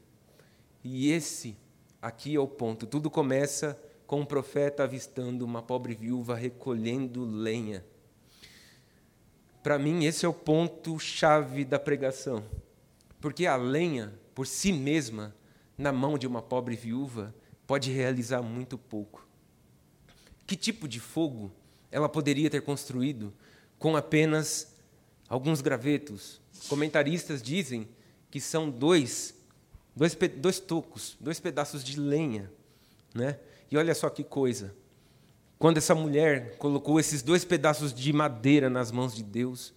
E 0.83 1.09
esse 1.09 1.55
aqui 2.01 2.35
é 2.35 2.39
o 2.39 2.47
ponto. 2.47 2.85
Tudo 2.85 3.09
começa 3.09 3.79
com 4.07 4.21
um 4.21 4.25
profeta 4.25 4.83
avistando 4.83 5.45
uma 5.45 5.61
pobre 5.61 5.93
viúva 5.93 6.35
recolhendo 6.35 7.23
lenha. 7.23 7.85
Para 9.61 9.77
mim, 9.77 10.05
esse 10.05 10.25
é 10.25 10.29
o 10.29 10.33
ponto-chave 10.33 11.65
da 11.65 11.77
pregação. 11.77 12.43
Porque 13.19 13.45
a 13.45 13.55
lenha, 13.55 14.13
por 14.33 14.47
si 14.47 14.71
mesma, 14.71 15.35
na 15.77 15.91
mão 15.91 16.17
de 16.17 16.25
uma 16.25 16.41
pobre 16.41 16.75
viúva, 16.75 17.35
pode 17.67 17.91
realizar 17.91 18.41
muito 18.41 18.77
pouco. 18.77 19.27
Que 20.47 20.55
tipo 20.55 20.87
de 20.87 20.99
fogo 20.99 21.51
ela 21.91 22.09
poderia 22.09 22.49
ter 22.49 22.61
construído 22.61 23.33
com 23.77 23.95
apenas 23.95 24.75
alguns 25.27 25.61
gravetos? 25.61 26.41
Comentaristas 26.67 27.41
dizem 27.41 27.87
que 28.31 28.41
são 28.41 28.69
dois, 28.69 29.35
dois, 29.99 30.17
dois 30.37 30.59
tocos, 30.61 31.17
dois 31.19 31.41
pedaços 31.41 31.83
de 31.83 31.99
lenha. 31.99 32.49
Né? 33.13 33.37
E 33.69 33.75
olha 33.75 33.93
só 33.93 34.09
que 34.09 34.23
coisa. 34.23 34.73
Quando 35.57 35.77
essa 35.77 35.93
mulher 35.93 36.55
colocou 36.57 37.01
esses 37.01 37.21
dois 37.21 37.43
pedaços 37.43 37.93
de 37.93 38.13
madeira 38.13 38.69
nas 38.69 38.93
mãos 38.93 39.13
de 39.13 39.21
Deus, 39.21 39.73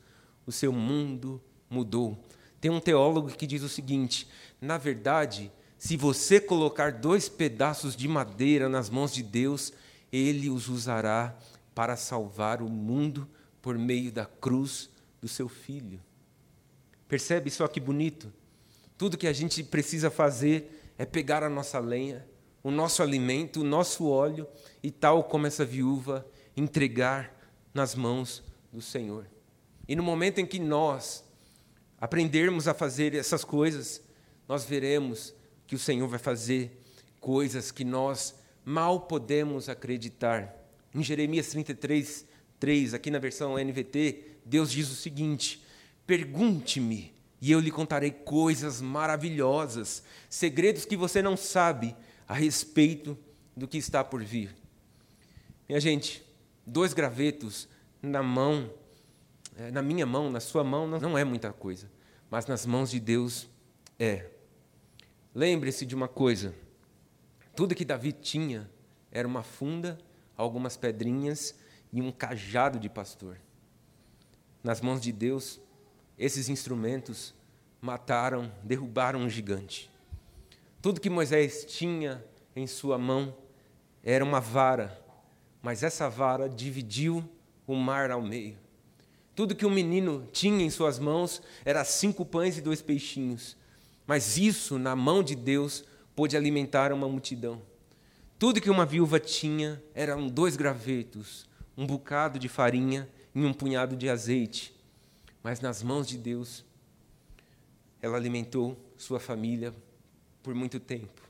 o 0.47 0.53
seu 0.53 0.73
mundo 0.73 1.43
mudou. 1.69 2.17
Tem 2.61 2.71
um 2.71 2.79
teólogo 2.79 3.31
que 3.31 3.49
diz 3.49 3.65
o 3.65 3.69
seguinte: 3.69 4.29
na 4.61 4.79
verdade, 4.79 5.51
se 5.77 5.97
você 5.97 6.41
colocar 6.41 6.93
dois 6.93 7.29
pedaços 7.29 7.97
de 7.97 8.07
madeira 8.07 8.69
nas 8.69 8.89
mãos 8.89 9.13
de 9.13 9.25
Deus, 9.25 9.73
ele 10.13 10.49
os 10.49 10.69
usará 10.69 11.37
para 11.75 11.97
salvar 11.97 12.63
o 12.63 12.69
mundo 12.69 13.29
por 13.61 13.77
meio 13.77 14.13
da 14.13 14.25
cruz 14.25 14.89
do 15.21 15.27
seu 15.27 15.49
filho. 15.49 16.01
Percebe 17.09 17.51
só 17.51 17.67
que 17.67 17.81
bonito? 17.81 18.33
Tudo 19.03 19.19
que 19.19 19.27
a 19.27 19.33
gente 19.33 19.65
precisa 19.65 20.13
fazer 20.13 20.93
é 20.97 21.05
pegar 21.05 21.43
a 21.43 21.49
nossa 21.49 21.81
lenha, 21.81 22.25
o 22.63 22.71
nosso 22.71 23.03
alimento, 23.03 23.61
o 23.61 23.65
nosso 23.65 24.07
óleo 24.09 24.47
e, 24.81 24.93
tal 24.93 25.25
como 25.25 25.45
essa 25.45 25.65
viúva, 25.65 26.25
entregar 26.57 27.37
nas 27.75 27.97
mãos 27.97 28.45
do 28.73 28.81
Senhor. 28.81 29.27
E 29.89 29.97
no 29.97 30.05
momento 30.05 30.39
em 30.39 30.47
que 30.47 30.61
nós 30.61 31.25
aprendermos 32.01 32.69
a 32.69 32.75
fazer 32.75 33.13
essas 33.17 33.43
coisas, 33.43 34.01
nós 34.47 34.65
veremos 34.65 35.35
que 35.67 35.75
o 35.75 35.81
Senhor 35.81 36.07
vai 36.07 36.21
fazer 36.21 36.81
coisas 37.19 37.73
que 37.73 37.83
nós 37.83 38.37
mal 38.65 39.01
podemos 39.01 39.69
acreditar. 39.69 40.55
Em 40.95 41.03
Jeremias 41.03 41.49
33, 41.49 42.25
3, 42.61 42.95
aqui 42.95 43.11
na 43.11 43.19
versão 43.19 43.59
NVT, 43.59 44.39
Deus 44.47 44.71
diz 44.71 44.89
o 44.93 44.95
seguinte: 44.95 45.61
Pergunte-me, 46.07 47.12
e 47.43 47.51
eu 47.51 47.59
lhe 47.59 47.73
contarei 47.73 48.13
coisas 48.13 48.81
maravilhosas, 48.81 50.05
segredos 50.31 50.85
que 50.85 50.97
você 50.97 51.21
não 51.21 51.37
sabe 51.37 51.97
a 52.29 52.35
respeito 52.35 53.19
do 53.57 53.67
que 53.67 53.77
está 53.77 54.05
por 54.05 54.23
vir. 54.23 54.55
Minha 55.69 55.81
gente, 55.81 56.25
dois 56.65 56.95
gravetos 56.95 57.69
na 58.01 58.23
mão, 58.23 58.73
eh, 59.57 59.73
na 59.73 59.83
minha 59.83 60.07
mão, 60.07 60.31
na 60.31 60.39
sua 60.39 60.63
mão, 60.63 60.87
não 60.87 61.19
é 61.19 61.25
muita 61.25 61.53
coisa, 61.53 61.91
mas 62.31 62.47
nas 62.47 62.65
mãos 62.65 62.93
de 62.93 63.01
Deus 63.01 63.49
é. 63.99 64.31
Lembre-se 65.35 65.85
de 65.85 65.97
uma 65.97 66.07
coisa: 66.07 66.55
tudo 67.57 67.75
que 67.75 67.85
Davi 67.85 68.13
tinha 68.13 68.71
era 69.11 69.27
uma 69.27 69.43
funda, 69.43 69.99
algumas 70.37 70.77
pedrinhas 70.77 71.57
e 71.93 72.01
um 72.01 72.13
cajado 72.13 72.79
de 72.79 72.89
pastor. 72.89 73.37
Nas 74.63 74.81
mãos 74.81 75.01
de 75.01 75.11
Deus, 75.11 75.61
esses 76.19 76.49
instrumentos 76.49 77.35
mataram, 77.81 78.51
derrubaram 78.63 79.21
um 79.21 79.29
gigante. 79.29 79.91
Tudo 80.81 81.01
que 81.01 81.11
Moisés 81.11 81.65
tinha 81.65 82.25
em 82.55 82.67
sua 82.67 82.99
mão 82.99 83.37
era 84.03 84.25
uma 84.25 84.41
vara, 84.41 85.01
mas 85.63 85.83
essa 85.83 86.09
vara 86.09 86.49
dividiu 86.49 87.29
o 87.67 87.75
mar 87.75 88.11
ao 88.11 88.21
meio. 88.21 88.57
Tudo 89.35 89.55
que 89.55 89.65
o 89.65 89.71
menino 89.71 90.29
tinha 90.33 90.65
em 90.65 90.71
suas 90.71 90.99
mãos 90.99 91.41
era 91.65 91.85
cinco 91.85 92.25
pães 92.25 92.59
e 92.59 92.61
dois 92.61 92.83
peixinhos, 92.83 93.57
mas 94.07 94.37
isso, 94.37 94.79
na 94.79 94.95
mão 94.95 95.23
de 95.23 95.35
Deus, 95.35 95.85
pôde 96.15 96.37
alimentar 96.37 96.93
uma 96.93 97.09
multidão. 97.09 97.63
Tudo 98.39 98.61
que 98.61 98.69
uma 98.69 98.85
viúva 98.85 99.19
tinha 99.21 99.83
eram 99.95 100.29
dois 100.29 100.57
gravetos, 100.57 101.47
um 101.77 101.87
bocado 101.87 102.39
de 102.39 102.49
farinha 102.49 103.09
e 103.35 103.45
um 103.45 103.53
punhado 103.53 103.97
de 103.97 104.09
azeite. 104.09 104.75
Mas 105.43 105.61
nas 105.61 105.83
mãos 105.83 106.07
de 106.07 106.17
Deus, 106.17 106.65
ela 108.01 108.17
alimentou 108.17 108.77
sua 108.97 109.19
família 109.19 109.75
por 110.43 110.55
muito 110.55 110.79
tempo. 110.79 111.23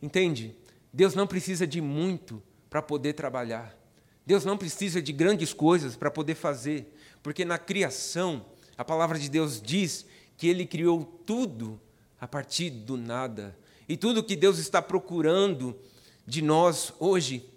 Entende? 0.00 0.56
Deus 0.92 1.14
não 1.14 1.26
precisa 1.26 1.66
de 1.66 1.80
muito 1.80 2.42
para 2.68 2.82
poder 2.82 3.12
trabalhar. 3.14 3.76
Deus 4.26 4.44
não 4.44 4.56
precisa 4.56 5.02
de 5.02 5.12
grandes 5.12 5.52
coisas 5.52 5.96
para 5.96 6.10
poder 6.10 6.34
fazer, 6.34 6.96
porque 7.22 7.44
na 7.44 7.58
criação, 7.58 8.44
a 8.76 8.84
palavra 8.84 9.18
de 9.18 9.28
Deus 9.28 9.60
diz 9.60 10.06
que 10.36 10.48
Ele 10.48 10.66
criou 10.66 11.04
tudo 11.26 11.80
a 12.20 12.28
partir 12.28 12.70
do 12.70 12.96
nada. 12.96 13.56
E 13.88 13.96
tudo 13.96 14.22
que 14.22 14.36
Deus 14.36 14.58
está 14.58 14.80
procurando 14.80 15.78
de 16.26 16.40
nós 16.40 16.92
hoje 16.98 17.48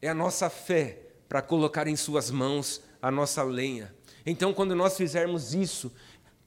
é 0.00 0.08
a 0.08 0.14
nossa 0.14 0.48
fé 0.48 1.02
para 1.28 1.42
colocar 1.42 1.86
em 1.86 1.96
Suas 1.96 2.30
mãos 2.30 2.82
a 3.00 3.10
nossa 3.10 3.42
lenha. 3.42 3.94
Então, 4.26 4.52
quando 4.52 4.74
nós 4.74 4.96
fizermos 4.96 5.54
isso, 5.54 5.94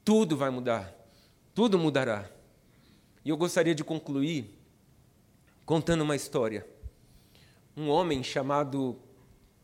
tudo 0.04 0.36
vai 0.36 0.50
mudar, 0.50 0.94
tudo 1.56 1.80
mudará. 1.80 2.30
E 3.24 3.30
eu 3.30 3.38
gostaria 3.38 3.74
de 3.74 3.86
concluir 3.86 4.54
contando 5.66 6.02
uma 6.02 6.16
história. 6.16 6.68
Um 7.78 7.90
homem 7.90 8.22
chamado 8.22 9.00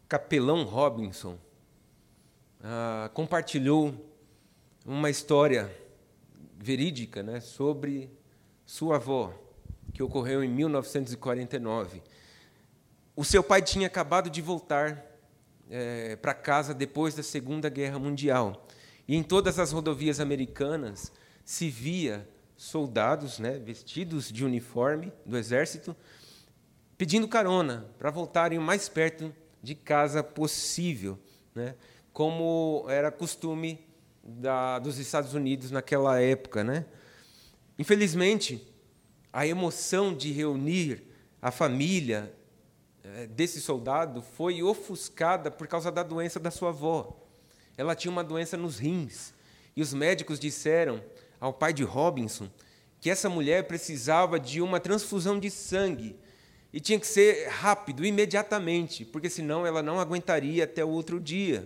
Capelão 0.07 0.63
Robinson 0.63 1.38
ah, 2.63 3.09
compartilhou 3.13 3.93
uma 4.86 5.09
história 5.09 5.76
verídica 6.57 7.22
né, 7.22 7.41
sobre 7.41 8.09
sua 8.66 8.95
avó, 8.95 9.34
que 9.93 10.01
ocorreu 10.01 10.43
em 10.43 10.49
1949. 10.49 12.01
O 13.16 13.26
seu 13.26 13.43
pai 13.43 13.61
tinha 13.61 13.88
acabado 13.88 14.30
de 14.30 14.41
voltar 14.41 15.14
é, 15.70 16.16
para 16.16 16.34
casa 16.34 16.74
depois 16.74 17.16
da 17.16 17.24
Segunda 17.24 17.70
Guerra 17.70 17.99
Mundial. 17.99 18.68
E 19.07 19.16
em 19.16 19.24
todas 19.24 19.59
as 19.59 19.72
rodovias 19.72 20.20
americanas 20.20 21.11
se 21.43 21.70
via 21.70 22.28
soldados 22.57 23.39
né, 23.39 23.59
vestidos 23.59 24.32
de 24.32 24.45
uniforme 24.45 25.11
do 25.26 25.38
exército 25.38 25.95
pedindo 26.97 27.28
carona 27.28 27.86
para 27.99 28.09
voltarem 28.09 28.57
o 28.57 28.61
mais 28.61 28.88
perto 28.88 29.34
de 29.61 29.76
casa 29.76 30.24
possível, 30.24 31.20
né, 31.53 31.76
como 32.13 32.86
era 32.88 33.11
costume 33.11 33.86
da, 34.24 34.80
dos 34.80 34.97
Estados 34.97 35.34
Unidos 35.34 35.72
naquela 35.72 36.20
época. 36.22 36.63
Né? 36.63 36.86
Infelizmente, 37.78 38.66
a 39.32 39.45
emoção 39.45 40.16
de 40.16 40.32
reunir 40.32 41.03
a 41.41 41.51
família 41.51 42.34
desse 43.30 43.62
soldado 43.62 44.22
foi 44.22 44.62
ofuscada 44.64 45.51
por 45.51 45.68
causa 45.68 45.91
da 45.91 46.03
doença 46.03 46.39
da 46.39 46.51
sua 46.51 46.70
avó. 46.70 47.16
Ela 47.78 47.95
tinha 47.95 48.12
uma 48.12 48.24
doença 48.24 48.58
nos 48.58 48.80
rins. 48.80 49.34
E 49.76 49.82
os 49.82 49.93
médicos 49.93 50.39
disseram 50.39 51.03
ao 51.39 51.53
pai 51.53 51.74
de 51.74 51.84
Robinson 51.84 52.49
que 53.01 53.10
essa 53.10 53.30
mulher 53.30 53.68
precisava 53.68 54.39
de 54.39 54.62
uma 54.62 54.80
transfusão 54.80 55.39
de 55.39 55.51
sangue 55.51 56.16
e 56.74 56.80
tinha 56.80 56.99
que 56.99 57.08
ser 57.08 57.47
rápido, 57.47 58.06
imediatamente, 58.06 59.06
porque 59.06 59.30
senão 59.30 59.66
ela 59.66 59.82
não 59.82 59.99
aguentaria 59.99 60.66
até 60.66 60.84
o 60.84 60.89
outro 60.89 61.20
dia. 61.20 61.66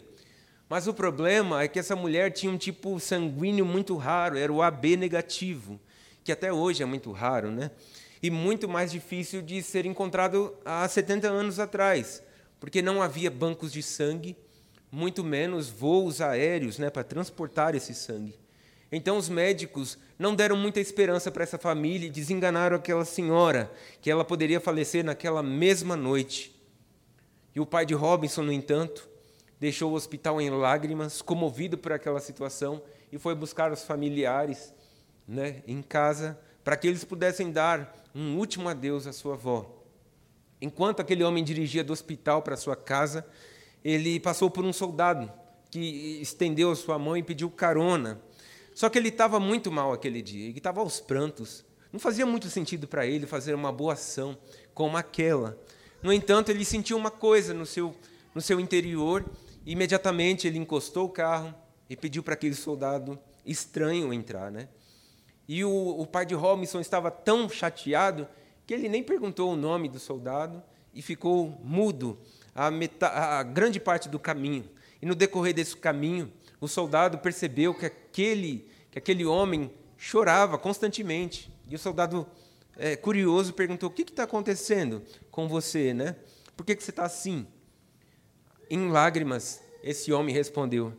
Mas 0.70 0.86
o 0.86 0.94
problema 0.94 1.64
é 1.64 1.68
que 1.68 1.80
essa 1.80 1.96
mulher 1.96 2.32
tinha 2.32 2.52
um 2.52 2.58
tipo 2.58 3.00
sanguíneo 3.00 3.66
muito 3.66 3.96
raro, 3.96 4.38
era 4.38 4.54
o 4.54 4.62
AB 4.62 4.98
negativo, 4.98 5.80
que 6.24 6.32
até 6.32 6.54
hoje 6.54 6.84
é 6.84 6.86
muito 6.86 7.12
raro, 7.12 7.50
né? 7.50 7.72
E 8.22 8.30
muito 8.30 8.68
mais 8.68 8.92
difícil 8.92 9.42
de 9.42 9.62
ser 9.64 9.86
encontrado 9.86 10.56
há 10.66 10.88
70 10.88 11.28
anos 11.28 11.60
atrás, 11.60 12.22
porque 12.60 12.82
não 12.82 13.02
havia 13.02 13.32
bancos 13.32 13.72
de 13.72 13.82
sangue, 13.82 14.36
muito 14.92 15.24
menos 15.24 15.70
voos 15.70 16.20
aéreos 16.20 16.78
né, 16.78 16.90
para 16.90 17.04
transportar 17.04 17.76
esse 17.76 17.94
sangue. 17.94 18.38
Então 18.92 19.18
os 19.18 19.30
médicos 19.30 19.98
não 20.18 20.36
deram 20.36 20.58
muita 20.58 20.80
esperança 20.80 21.32
para 21.32 21.44
essa 21.44 21.58
família 21.58 22.08
e 22.08 22.12
desenganaram 22.12 22.76
aquela 22.76 23.06
senhora, 23.06 23.72
que 24.02 24.10
ela 24.10 24.26
poderia 24.26 24.60
falecer 24.60 25.04
naquela 25.04 25.44
mesma 25.44 25.96
noite. 25.96 26.56
E 27.56 27.60
o 27.60 27.66
pai 27.66 27.86
de 27.86 27.94
Robinson, 27.94 28.42
no 28.42 28.52
entanto, 28.52 29.08
deixou 29.60 29.92
o 29.92 29.96
hospital 29.96 30.42
em 30.42 30.50
lágrimas, 30.50 31.22
comovido 31.22 31.78
por 31.78 31.92
aquela 31.92 32.20
situação, 32.20 32.82
e 33.12 33.18
foi 33.18 33.36
buscar 33.36 33.72
os 33.72 33.84
familiares 33.84 34.74
né, 35.28 35.62
em 35.68 35.82
casa 35.82 36.40
para 36.64 36.76
que 36.76 36.88
eles 36.88 37.04
pudessem 37.04 37.52
dar 37.52 37.99
um 38.14 38.38
último 38.38 38.70
adeus 38.70 39.08
à 39.08 39.14
sua 39.14 39.34
avó. 39.34 39.84
Enquanto 40.62 41.00
aquele 41.00 41.24
homem 41.24 41.44
dirigia 41.44 41.84
do 41.84 41.94
hospital 41.94 42.42
para 42.42 42.58
sua 42.58 42.76
casa, 42.76 43.26
ele 43.84 44.20
passou 44.20 44.50
por 44.50 44.66
um 44.66 44.74
soldado 44.74 45.32
que 45.72 46.20
estendeu 46.22 46.72
a 46.72 46.76
sua 46.76 47.00
mão 47.00 47.16
e 47.16 47.24
pediu 47.24 47.50
carona. 47.50 48.22
Só 48.74 48.90
que 48.90 48.98
ele 48.98 49.10
estava 49.10 49.40
muito 49.40 49.72
mal 49.72 49.94
aquele 49.94 50.22
dia, 50.22 50.48
ele 50.50 50.58
estava 50.58 50.82
aos 50.82 51.00
prantos. 51.00 51.66
Não 51.92 52.00
fazia 52.00 52.26
muito 52.26 52.50
sentido 52.50 52.88
para 52.88 53.06
ele 53.06 53.26
fazer 53.26 53.54
uma 53.54 53.72
boa 53.72 53.94
ação 53.94 54.38
como 54.74 54.98
aquela. 54.98 55.58
No 56.02 56.14
entanto, 56.14 56.50
ele 56.50 56.64
sentiu 56.64 56.98
uma 56.98 57.12
coisa 57.12 57.54
no 57.54 57.66
seu, 57.66 57.96
no 58.34 58.42
seu 58.42 58.60
interior, 58.60 59.26
e 59.66 59.72
imediatamente 59.74 60.48
ele 60.48 60.58
encostou 60.58 61.06
o 61.06 61.10
carro 61.10 61.54
e 61.90 61.96
pediu 61.96 62.24
para 62.24 62.36
aquele 62.36 62.56
soldado 62.56 63.20
estranho 63.46 64.14
entrar. 64.14 64.52
Né? 64.52 64.70
E 65.50 65.66
o, 65.66 66.00
o 66.00 66.06
pai 66.06 66.28
de 66.28 66.36
Robinson 66.36 66.80
estava 66.80 67.10
tão 67.10 67.50
chateado 67.50 68.28
que 68.68 68.74
ele 68.74 68.88
nem 68.88 69.02
perguntou 69.02 69.52
o 69.52 69.56
nome 69.56 69.90
do 69.90 69.98
soldado 69.98 70.62
e 70.94 71.02
ficou 71.02 71.60
mudo 71.64 72.20
a, 72.54 72.70
a 73.40 73.42
grande 73.42 73.80
parte 73.80 74.08
do 74.08 74.20
caminho. 74.20 74.70
E 75.02 75.08
no 75.08 75.16
decorrer 75.16 75.56
desse 75.56 75.76
caminho, 75.76 76.32
o 76.62 76.68
soldado 76.68 77.18
percebeu 77.18 77.74
que 77.74 77.88
aquele, 77.88 78.70
que 78.92 79.00
aquele 79.00 79.26
homem 79.26 79.72
chorava 79.98 80.56
constantemente. 80.56 81.52
E 81.68 81.74
o 81.74 81.80
soldado, 81.80 82.28
é, 82.78 82.96
curioso, 82.96 83.52
perguntou: 83.52 83.90
O 83.90 83.92
que 83.92 84.04
está 84.04 84.26
acontecendo 84.26 85.02
com 85.32 85.48
você? 85.48 85.96
Né? 85.96 86.16
Por 86.56 86.64
que, 86.64 86.76
que 86.76 86.84
você 86.84 86.92
está 86.92 87.06
assim? 87.06 87.48
Em 88.70 88.88
lágrimas, 88.92 89.64
esse 89.82 90.14
homem 90.14 90.36
respondeu: 90.36 90.94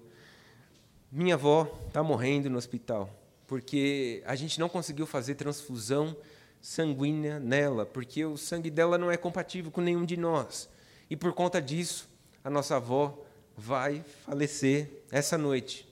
Minha 1.08 1.36
avó 1.36 1.72
está 1.86 2.02
morrendo 2.02 2.50
no 2.50 2.58
hospital 2.58 3.19
porque 3.50 4.22
a 4.26 4.36
gente 4.36 4.60
não 4.60 4.68
conseguiu 4.68 5.04
fazer 5.08 5.34
transfusão 5.34 6.16
sanguínea 6.60 7.40
nela, 7.40 7.84
porque 7.84 8.24
o 8.24 8.36
sangue 8.36 8.70
dela 8.70 8.96
não 8.96 9.10
é 9.10 9.16
compatível 9.16 9.72
com 9.72 9.80
nenhum 9.80 10.04
de 10.04 10.16
nós. 10.16 10.70
E 11.10 11.16
por 11.16 11.32
conta 11.32 11.60
disso, 11.60 12.08
a 12.44 12.48
nossa 12.48 12.76
avó 12.76 13.18
vai 13.56 14.04
falecer 14.24 15.02
essa 15.10 15.36
noite. 15.36 15.84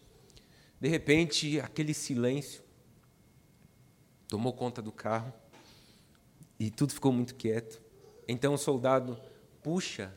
De 0.81 0.87
repente, 0.87 1.59
aquele 1.59 1.93
silêncio 1.93 2.63
tomou 4.29 4.53
conta 4.53 4.81
do 4.81 4.93
carro 4.93 5.35
e 6.61 6.71
tudo 6.71 6.95
ficou 6.95 7.11
muito 7.11 7.35
quieto. 7.35 7.83
Então 8.29 8.55
o 8.55 8.59
soldado 8.59 9.19
puxa 9.65 10.15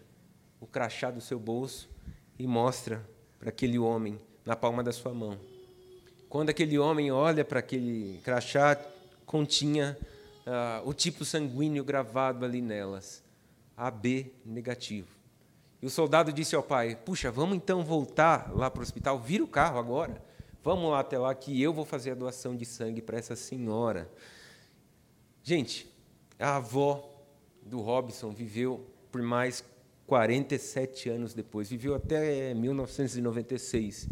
o 0.60 0.68
crachá 0.68 1.10
do 1.10 1.20
seu 1.20 1.40
bolso 1.40 1.90
e 2.38 2.46
mostra 2.46 3.04
para 3.40 3.50
aquele 3.50 3.80
homem 3.80 4.22
na 4.46 4.56
palma 4.56 4.84
da 4.84 4.92
sua 4.92 5.12
mão. 5.12 5.40
Quando 6.32 6.50
aquele 6.50 6.80
homem 6.80 7.12
olha 7.12 7.44
para 7.44 7.60
aquele 7.60 8.18
crachá, 8.24 8.80
continha 9.26 9.98
uh, 10.48 10.88
o 10.88 10.94
tipo 10.94 11.26
sanguíneo 11.26 11.84
gravado 11.84 12.46
ali 12.46 12.62
nelas, 12.62 13.22
AB 13.76 14.32
negativo. 14.46 15.10
E 15.82 15.86
o 15.86 15.90
soldado 15.90 16.32
disse 16.32 16.56
ao 16.56 16.64
pai: 16.64 16.96
Puxa, 16.96 17.30
vamos 17.30 17.58
então 17.58 17.84
voltar 17.84 18.50
lá 18.56 18.72
para 18.72 18.80
o 18.80 18.82
hospital, 18.82 19.20
vira 19.20 19.44
o 19.44 19.48
carro 19.48 19.78
agora. 19.78 20.24
Vamos 20.64 20.90
lá 20.90 21.02
até 21.02 21.20
lá 21.20 21.36
que 21.36 21.62
eu 21.62 21.74
vou 21.74 21.84
fazer 21.84 22.12
a 22.12 22.16
doação 22.16 22.56
de 22.56 22.64
sangue 22.64 23.02
para 23.02 23.18
essa 23.18 23.36
senhora. 23.36 24.10
Gente, 25.44 25.94
a 26.40 26.56
avó 26.56 27.14
do 27.62 27.82
Robson 27.82 28.32
viveu 28.32 28.88
por 29.12 29.22
mais 29.22 29.66
47 30.08 31.10
anos 31.10 31.34
depois, 31.34 31.70
viveu 31.70 31.94
até 31.94 32.54
1996. 32.54 34.08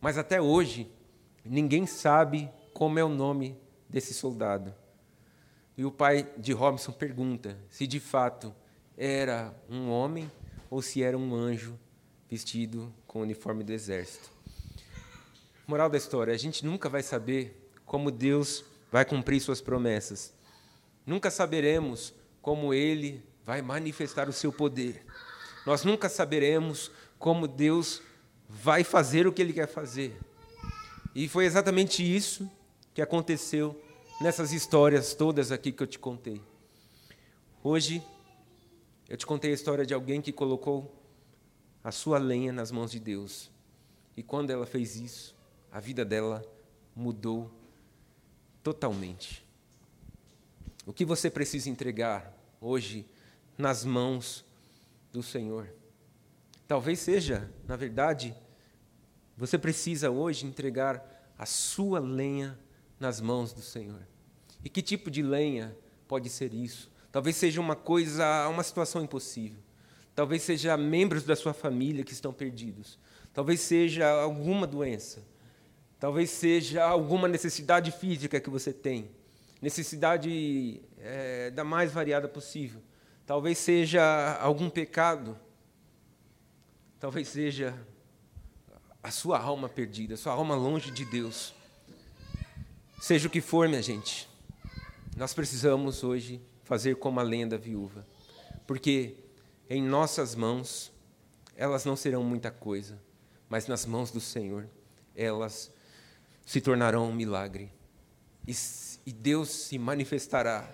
Mas 0.00 0.16
até 0.16 0.40
hoje, 0.40 0.90
ninguém 1.44 1.86
sabe 1.86 2.50
como 2.72 2.98
é 2.98 3.04
o 3.04 3.08
nome 3.08 3.58
desse 3.88 4.14
soldado. 4.14 4.74
E 5.76 5.84
o 5.84 5.90
pai 5.90 6.28
de 6.36 6.52
Robson 6.52 6.92
pergunta 6.92 7.58
se 7.68 7.86
de 7.86 7.98
fato 7.98 8.54
era 8.96 9.54
um 9.68 9.88
homem 9.88 10.30
ou 10.70 10.82
se 10.82 11.02
era 11.02 11.16
um 11.16 11.34
anjo 11.34 11.78
vestido 12.28 12.92
com 13.06 13.20
o 13.20 13.22
uniforme 13.22 13.64
do 13.64 13.72
exército. 13.72 14.30
Moral 15.66 15.88
da 15.88 15.98
história: 15.98 16.34
a 16.34 16.38
gente 16.38 16.64
nunca 16.64 16.88
vai 16.88 17.02
saber 17.02 17.70
como 17.84 18.10
Deus 18.10 18.64
vai 18.90 19.04
cumprir 19.04 19.40
suas 19.40 19.60
promessas. 19.60 20.34
Nunca 21.06 21.30
saberemos 21.30 22.14
como 22.40 22.74
Ele 22.74 23.22
vai 23.44 23.62
manifestar 23.62 24.28
o 24.28 24.32
seu 24.32 24.52
poder. 24.52 25.04
Nós 25.66 25.84
nunca 25.84 26.08
saberemos 26.08 26.90
como 27.18 27.46
Deus 27.48 28.02
vai 28.48 28.84
fazer 28.84 29.26
o 29.26 29.32
que 29.32 29.42
Ele 29.42 29.52
quer 29.52 29.66
fazer. 29.66 30.18
E 31.14 31.28
foi 31.28 31.44
exatamente 31.44 32.02
isso 32.02 32.50
que 32.94 33.02
aconteceu 33.02 33.78
nessas 34.20 34.52
histórias 34.52 35.14
todas 35.14 35.52
aqui 35.52 35.70
que 35.70 35.82
eu 35.82 35.86
te 35.86 35.98
contei. 35.98 36.40
Hoje, 37.62 38.02
eu 39.08 39.16
te 39.16 39.26
contei 39.26 39.50
a 39.50 39.54
história 39.54 39.84
de 39.84 39.92
alguém 39.92 40.22
que 40.22 40.32
colocou 40.32 40.90
a 41.84 41.92
sua 41.92 42.18
lenha 42.18 42.52
nas 42.52 42.70
mãos 42.70 42.90
de 42.90 42.98
Deus. 42.98 43.50
E 44.16 44.22
quando 44.22 44.50
ela 44.50 44.64
fez 44.64 44.96
isso, 44.96 45.34
a 45.70 45.80
vida 45.80 46.04
dela 46.04 46.44
mudou 46.94 47.50
totalmente. 48.62 49.44
O 50.86 50.92
que 50.92 51.04
você 51.04 51.30
precisa 51.30 51.68
entregar 51.68 52.32
hoje 52.60 53.06
nas 53.58 53.84
mãos 53.84 54.44
do 55.12 55.22
Senhor? 55.22 55.68
Talvez 56.66 57.00
seja, 57.00 57.50
na 57.66 57.76
verdade, 57.76 58.34
você 59.42 59.58
precisa 59.58 60.08
hoje 60.08 60.46
entregar 60.46 61.34
a 61.36 61.44
sua 61.44 61.98
lenha 61.98 62.56
nas 63.00 63.20
mãos 63.20 63.52
do 63.52 63.60
Senhor. 63.60 64.06
E 64.64 64.68
que 64.68 64.80
tipo 64.80 65.10
de 65.10 65.20
lenha 65.20 65.76
pode 66.06 66.30
ser 66.30 66.54
isso? 66.54 66.88
Talvez 67.10 67.34
seja 67.34 67.60
uma 67.60 67.74
coisa, 67.74 68.46
uma 68.46 68.62
situação 68.62 69.02
impossível. 69.02 69.58
Talvez 70.14 70.42
seja 70.42 70.76
membros 70.76 71.24
da 71.24 71.34
sua 71.34 71.52
família 71.52 72.04
que 72.04 72.12
estão 72.12 72.32
perdidos. 72.32 73.00
Talvez 73.34 73.58
seja 73.58 74.08
alguma 74.08 74.64
doença. 74.64 75.26
Talvez 75.98 76.30
seja 76.30 76.84
alguma 76.84 77.26
necessidade 77.26 77.90
física 77.90 78.38
que 78.38 78.48
você 78.48 78.72
tem, 78.72 79.10
necessidade 79.60 80.80
é, 80.98 81.50
da 81.50 81.64
mais 81.64 81.90
variada 81.90 82.28
possível. 82.28 82.80
Talvez 83.26 83.58
seja 83.58 84.38
algum 84.40 84.70
pecado. 84.70 85.36
Talvez 87.00 87.26
seja 87.26 87.76
a 89.02 89.10
sua 89.10 89.38
alma 89.38 89.68
perdida, 89.68 90.14
a 90.14 90.16
sua 90.16 90.32
alma 90.32 90.54
longe 90.54 90.90
de 90.90 91.04
Deus. 91.04 91.54
Seja 93.00 93.26
o 93.26 93.30
que 93.30 93.40
for, 93.40 93.68
minha 93.68 93.82
gente, 93.82 94.28
nós 95.16 95.34
precisamos 95.34 96.04
hoje 96.04 96.40
fazer 96.62 96.96
como 96.96 97.18
a 97.18 97.22
lenda 97.22 97.58
viúva, 97.58 98.06
porque 98.66 99.16
em 99.68 99.82
nossas 99.82 100.34
mãos 100.34 100.92
elas 101.56 101.84
não 101.84 101.96
serão 101.96 102.22
muita 102.22 102.50
coisa, 102.50 102.98
mas 103.48 103.66
nas 103.66 103.84
mãos 103.84 104.10
do 104.10 104.20
Senhor 104.20 104.68
elas 105.14 105.72
se 106.46 106.60
tornarão 106.60 107.08
um 107.08 107.14
milagre. 107.14 107.70
E, 108.46 108.54
e 109.06 109.12
Deus 109.12 109.48
se 109.48 109.78
manifestará 109.78 110.68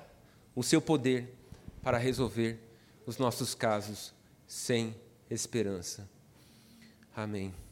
o 0.54 0.62
seu 0.62 0.80
poder 0.80 1.34
para 1.82 1.98
resolver 1.98 2.58
os 3.06 3.18
nossos 3.18 3.54
casos 3.54 4.12
sem 4.46 4.94
esperança. 5.30 6.08
Amém. 7.14 7.67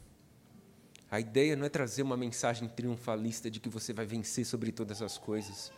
A 1.09 1.19
ideia 1.19 1.55
não 1.55 1.65
é 1.65 1.69
trazer 1.69 2.01
uma 2.01 2.17
mensagem 2.17 2.67
triunfalista 2.67 3.49
de 3.49 3.59
que 3.59 3.69
você 3.69 3.93
vai 3.93 4.05
vencer 4.05 4.45
sobre 4.45 4.71
todas 4.71 5.01
as 5.01 5.17
coisas, 5.17 5.71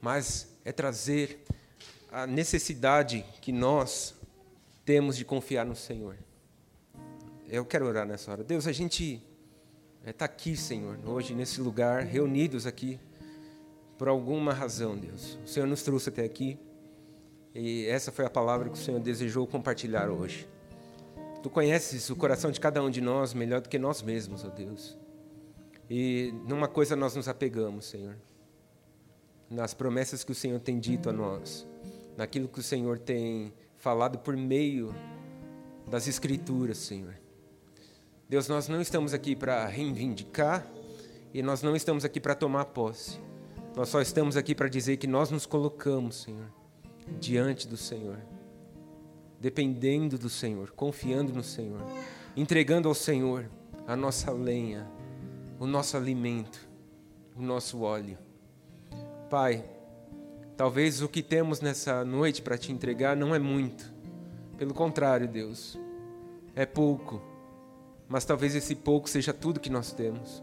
mas 0.00 0.48
é 0.64 0.72
trazer 0.72 1.40
a 2.10 2.26
necessidade 2.26 3.24
que 3.40 3.52
nós 3.52 4.14
temos 4.84 5.16
de 5.16 5.24
confiar 5.24 5.64
no 5.64 5.76
Senhor. 5.76 6.16
Eu 7.48 7.64
quero 7.64 7.86
orar 7.86 8.06
nessa 8.06 8.30
hora. 8.30 8.42
Deus, 8.42 8.66
a 8.66 8.72
gente 8.72 9.22
está 10.04 10.24
é, 10.24 10.26
aqui, 10.26 10.56
Senhor, 10.56 10.98
hoje 11.04 11.34
nesse 11.34 11.60
lugar, 11.60 12.02
reunidos 12.02 12.66
aqui, 12.66 12.98
por 13.96 14.08
alguma 14.08 14.52
razão, 14.52 14.96
Deus. 14.96 15.38
O 15.44 15.48
Senhor 15.48 15.66
nos 15.66 15.82
trouxe 15.82 16.08
até 16.08 16.24
aqui 16.24 16.58
e 17.54 17.86
essa 17.86 18.12
foi 18.12 18.24
a 18.24 18.30
palavra 18.30 18.68
que 18.68 18.74
o 18.74 18.80
Senhor 18.80 19.00
desejou 19.00 19.46
compartilhar 19.46 20.10
hoje. 20.10 20.48
Tu 21.42 21.48
conheces 21.48 22.10
o 22.10 22.16
coração 22.16 22.50
de 22.50 22.58
cada 22.58 22.82
um 22.82 22.90
de 22.90 23.00
nós 23.00 23.32
melhor 23.32 23.60
do 23.60 23.68
que 23.68 23.78
nós 23.78 24.02
mesmos, 24.02 24.44
ó 24.44 24.48
Deus. 24.48 24.98
E 25.88 26.34
numa 26.46 26.68
coisa 26.68 26.96
nós 26.96 27.14
nos 27.14 27.28
apegamos, 27.28 27.86
Senhor. 27.86 28.16
Nas 29.48 29.72
promessas 29.72 30.24
que 30.24 30.32
o 30.32 30.34
Senhor 30.34 30.60
tem 30.60 30.78
dito 30.78 31.08
a 31.08 31.12
nós, 31.12 31.66
naquilo 32.16 32.48
que 32.48 32.58
o 32.58 32.62
Senhor 32.62 32.98
tem 32.98 33.52
falado 33.76 34.18
por 34.18 34.36
meio 34.36 34.94
das 35.88 36.06
Escrituras, 36.06 36.78
Senhor. 36.78 37.14
Deus, 38.28 38.46
nós 38.46 38.68
não 38.68 38.80
estamos 38.80 39.14
aqui 39.14 39.34
para 39.34 39.64
reivindicar 39.66 40.66
e 41.32 41.42
nós 41.42 41.62
não 41.62 41.74
estamos 41.74 42.04
aqui 42.04 42.20
para 42.20 42.34
tomar 42.34 42.66
posse. 42.66 43.18
Nós 43.74 43.88
só 43.88 44.02
estamos 44.02 44.36
aqui 44.36 44.54
para 44.54 44.68
dizer 44.68 44.96
que 44.96 45.06
nós 45.06 45.30
nos 45.30 45.46
colocamos, 45.46 46.22
Senhor, 46.22 46.52
diante 47.18 47.66
do 47.66 47.76
Senhor, 47.76 48.18
dependendo 49.40 50.18
do 50.18 50.28
Senhor, 50.28 50.70
confiando 50.72 51.32
no 51.32 51.42
Senhor, 51.42 51.80
entregando 52.36 52.88
ao 52.88 52.94
Senhor 52.94 53.48
a 53.86 53.96
nossa 53.96 54.30
lenha, 54.30 54.86
o 55.58 55.66
nosso 55.66 55.96
alimento, 55.96 56.68
o 57.36 57.42
nosso 57.42 57.80
óleo. 57.80 58.18
Pai, 59.30 59.64
talvez 60.56 61.02
o 61.02 61.08
que 61.08 61.22
temos 61.22 61.60
nessa 61.60 62.04
noite 62.04 62.42
para 62.42 62.58
te 62.58 62.72
entregar 62.72 63.16
não 63.16 63.34
é 63.34 63.38
muito. 63.38 63.92
Pelo 64.56 64.74
contrário, 64.74 65.28
Deus, 65.28 65.78
é 66.54 66.66
pouco 66.66 67.22
mas 68.08 68.24
talvez 68.24 68.54
esse 68.54 68.74
pouco 68.74 69.08
seja 69.08 69.34
tudo 69.34 69.60
que 69.60 69.68
nós 69.68 69.92
temos. 69.92 70.42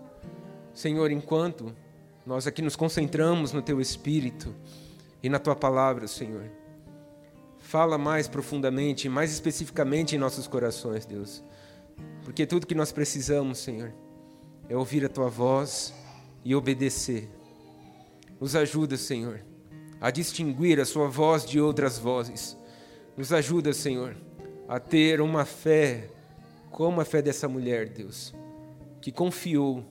Senhor, 0.74 1.10
enquanto 1.12 1.74
nós 2.26 2.46
aqui 2.46 2.62
nos 2.62 2.76
concentramos 2.76 3.52
no 3.52 3.62
Teu 3.62 3.82
Espírito 3.82 4.54
e 5.24 5.30
na 5.30 5.40
Tua 5.40 5.56
palavra, 5.56 6.08
Senhor, 6.08 6.44
fala 7.76 7.98
mais 7.98 8.26
profundamente, 8.26 9.10
mais 9.10 9.34
especificamente 9.34 10.16
em 10.16 10.18
nossos 10.18 10.48
corações, 10.48 11.06
Deus, 11.06 11.44
porque 12.24 12.46
tudo 12.46 12.66
que 12.66 12.74
nós 12.74 12.90
precisamos, 12.94 13.58
Senhor, 13.58 13.94
é 14.70 14.78
ouvir 14.78 15.04
a 15.04 15.10
Tua 15.10 15.28
voz 15.28 15.94
e 16.46 16.56
obedecer. 16.56 17.30
Nos 18.40 18.56
ajuda, 18.56 18.96
Senhor, 18.96 19.44
a 20.00 20.10
distinguir 20.10 20.80
a 20.80 20.86
Sua 20.86 21.10
voz 21.10 21.46
de 21.46 21.60
outras 21.60 22.00
vozes. 22.00 22.56
Nos 23.18 23.34
ajuda, 23.34 23.74
Senhor, 23.74 24.16
a 24.70 24.80
ter 24.80 25.20
uma 25.20 25.44
fé 25.44 26.08
como 26.72 27.02
a 27.02 27.06
fé 27.06 27.22
dessa 27.22 27.50
mulher, 27.50 27.90
Deus, 27.90 28.34
que 29.02 29.12
confiou 29.12 29.84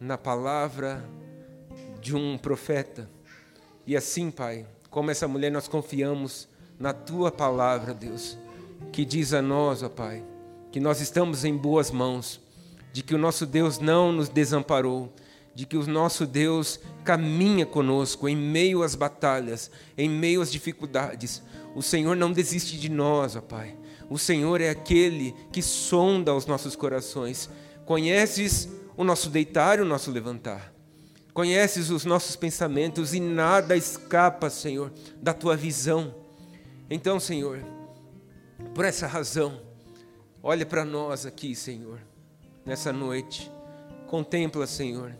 na 0.00 0.16
palavra 0.16 1.06
de 2.00 2.16
um 2.16 2.38
profeta. 2.38 3.06
E 3.86 3.94
assim, 3.94 4.30
Pai, 4.30 4.66
como 4.88 5.10
essa 5.10 5.28
mulher, 5.28 5.52
nós 5.52 5.68
confiamos 5.68 6.50
na 6.82 6.92
tua 6.92 7.30
palavra, 7.30 7.94
Deus, 7.94 8.36
que 8.90 9.04
diz 9.04 9.32
a 9.32 9.40
nós, 9.40 9.84
ó 9.84 9.88
Pai, 9.88 10.24
que 10.72 10.80
nós 10.80 11.00
estamos 11.00 11.44
em 11.44 11.56
boas 11.56 11.92
mãos, 11.92 12.40
de 12.92 13.04
que 13.04 13.14
o 13.14 13.18
nosso 13.18 13.46
Deus 13.46 13.78
não 13.78 14.10
nos 14.10 14.28
desamparou, 14.28 15.14
de 15.54 15.64
que 15.64 15.76
o 15.76 15.86
nosso 15.86 16.26
Deus 16.26 16.80
caminha 17.04 17.64
conosco 17.64 18.28
em 18.28 18.36
meio 18.36 18.82
às 18.82 18.96
batalhas, 18.96 19.70
em 19.96 20.10
meio 20.10 20.42
às 20.42 20.50
dificuldades. 20.50 21.40
O 21.76 21.82
Senhor 21.82 22.16
não 22.16 22.32
desiste 22.32 22.76
de 22.76 22.88
nós, 22.88 23.36
ó 23.36 23.40
Pai. 23.40 23.76
O 24.10 24.18
Senhor 24.18 24.60
é 24.60 24.68
aquele 24.68 25.36
que 25.52 25.62
sonda 25.62 26.34
os 26.34 26.46
nossos 26.46 26.74
corações. 26.74 27.48
Conheces 27.86 28.68
o 28.96 29.04
nosso 29.04 29.30
deitar 29.30 29.78
e 29.78 29.82
o 29.82 29.86
nosso 29.86 30.10
levantar. 30.10 30.74
Conheces 31.32 31.90
os 31.90 32.04
nossos 32.04 32.34
pensamentos 32.34 33.14
e 33.14 33.20
nada 33.20 33.76
escapa, 33.76 34.50
Senhor, 34.50 34.92
da 35.22 35.32
tua 35.32 35.56
visão. 35.56 36.21
Então, 36.94 37.18
Senhor, 37.18 37.58
por 38.74 38.84
essa 38.84 39.06
razão, 39.06 39.62
olha 40.42 40.66
para 40.66 40.84
nós 40.84 41.24
aqui, 41.24 41.54
Senhor, 41.54 41.98
nessa 42.66 42.92
noite. 42.92 43.50
Contempla, 44.08 44.66
Senhor, 44.66 45.16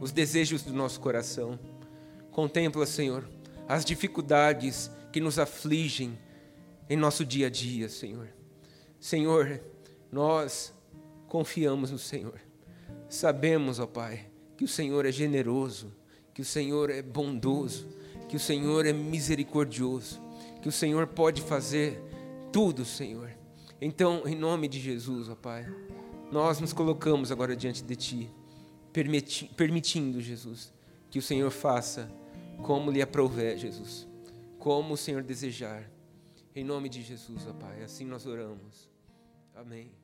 os 0.00 0.12
desejos 0.12 0.62
do 0.62 0.72
nosso 0.72 1.00
coração. 1.00 1.58
Contempla, 2.30 2.86
Senhor, 2.86 3.28
as 3.66 3.84
dificuldades 3.84 4.92
que 5.12 5.18
nos 5.18 5.40
afligem 5.40 6.16
em 6.88 6.96
nosso 6.96 7.24
dia 7.24 7.48
a 7.48 7.50
dia, 7.50 7.88
Senhor. 7.88 8.28
Senhor, 9.00 9.60
nós 10.12 10.72
confiamos 11.26 11.90
no 11.90 11.98
Senhor. 11.98 12.40
Sabemos, 13.08 13.80
ó 13.80 13.88
Pai, 13.88 14.30
que 14.56 14.62
o 14.62 14.68
Senhor 14.68 15.04
é 15.04 15.10
generoso, 15.10 15.92
que 16.32 16.42
o 16.42 16.44
Senhor 16.44 16.90
é 16.90 17.02
bondoso, 17.02 17.88
que 18.28 18.36
o 18.36 18.40
Senhor 18.40 18.86
é 18.86 18.92
misericordioso, 18.92 20.27
que 20.60 20.68
o 20.68 20.72
Senhor 20.72 21.06
pode 21.06 21.42
fazer 21.42 22.02
tudo, 22.52 22.84
Senhor. 22.84 23.30
Então, 23.80 24.22
em 24.26 24.34
nome 24.34 24.68
de 24.68 24.80
Jesus, 24.80 25.28
ó 25.28 25.34
Pai, 25.34 25.66
nós 26.32 26.60
nos 26.60 26.72
colocamos 26.72 27.30
agora 27.30 27.56
diante 27.56 27.82
de 27.82 27.96
Ti, 27.96 28.30
permitindo, 29.56 30.20
Jesus, 30.20 30.72
que 31.10 31.18
o 31.18 31.22
Senhor 31.22 31.50
faça 31.50 32.10
como 32.62 32.90
lhe 32.90 33.00
aprouver, 33.00 33.56
Jesus, 33.56 34.06
como 34.58 34.94
o 34.94 34.96
Senhor 34.96 35.22
desejar. 35.22 35.88
Em 36.54 36.64
nome 36.64 36.88
de 36.88 37.02
Jesus, 37.02 37.46
ó 37.46 37.52
Pai, 37.52 37.82
assim 37.82 38.04
nós 38.04 38.26
oramos. 38.26 38.90
Amém. 39.54 39.97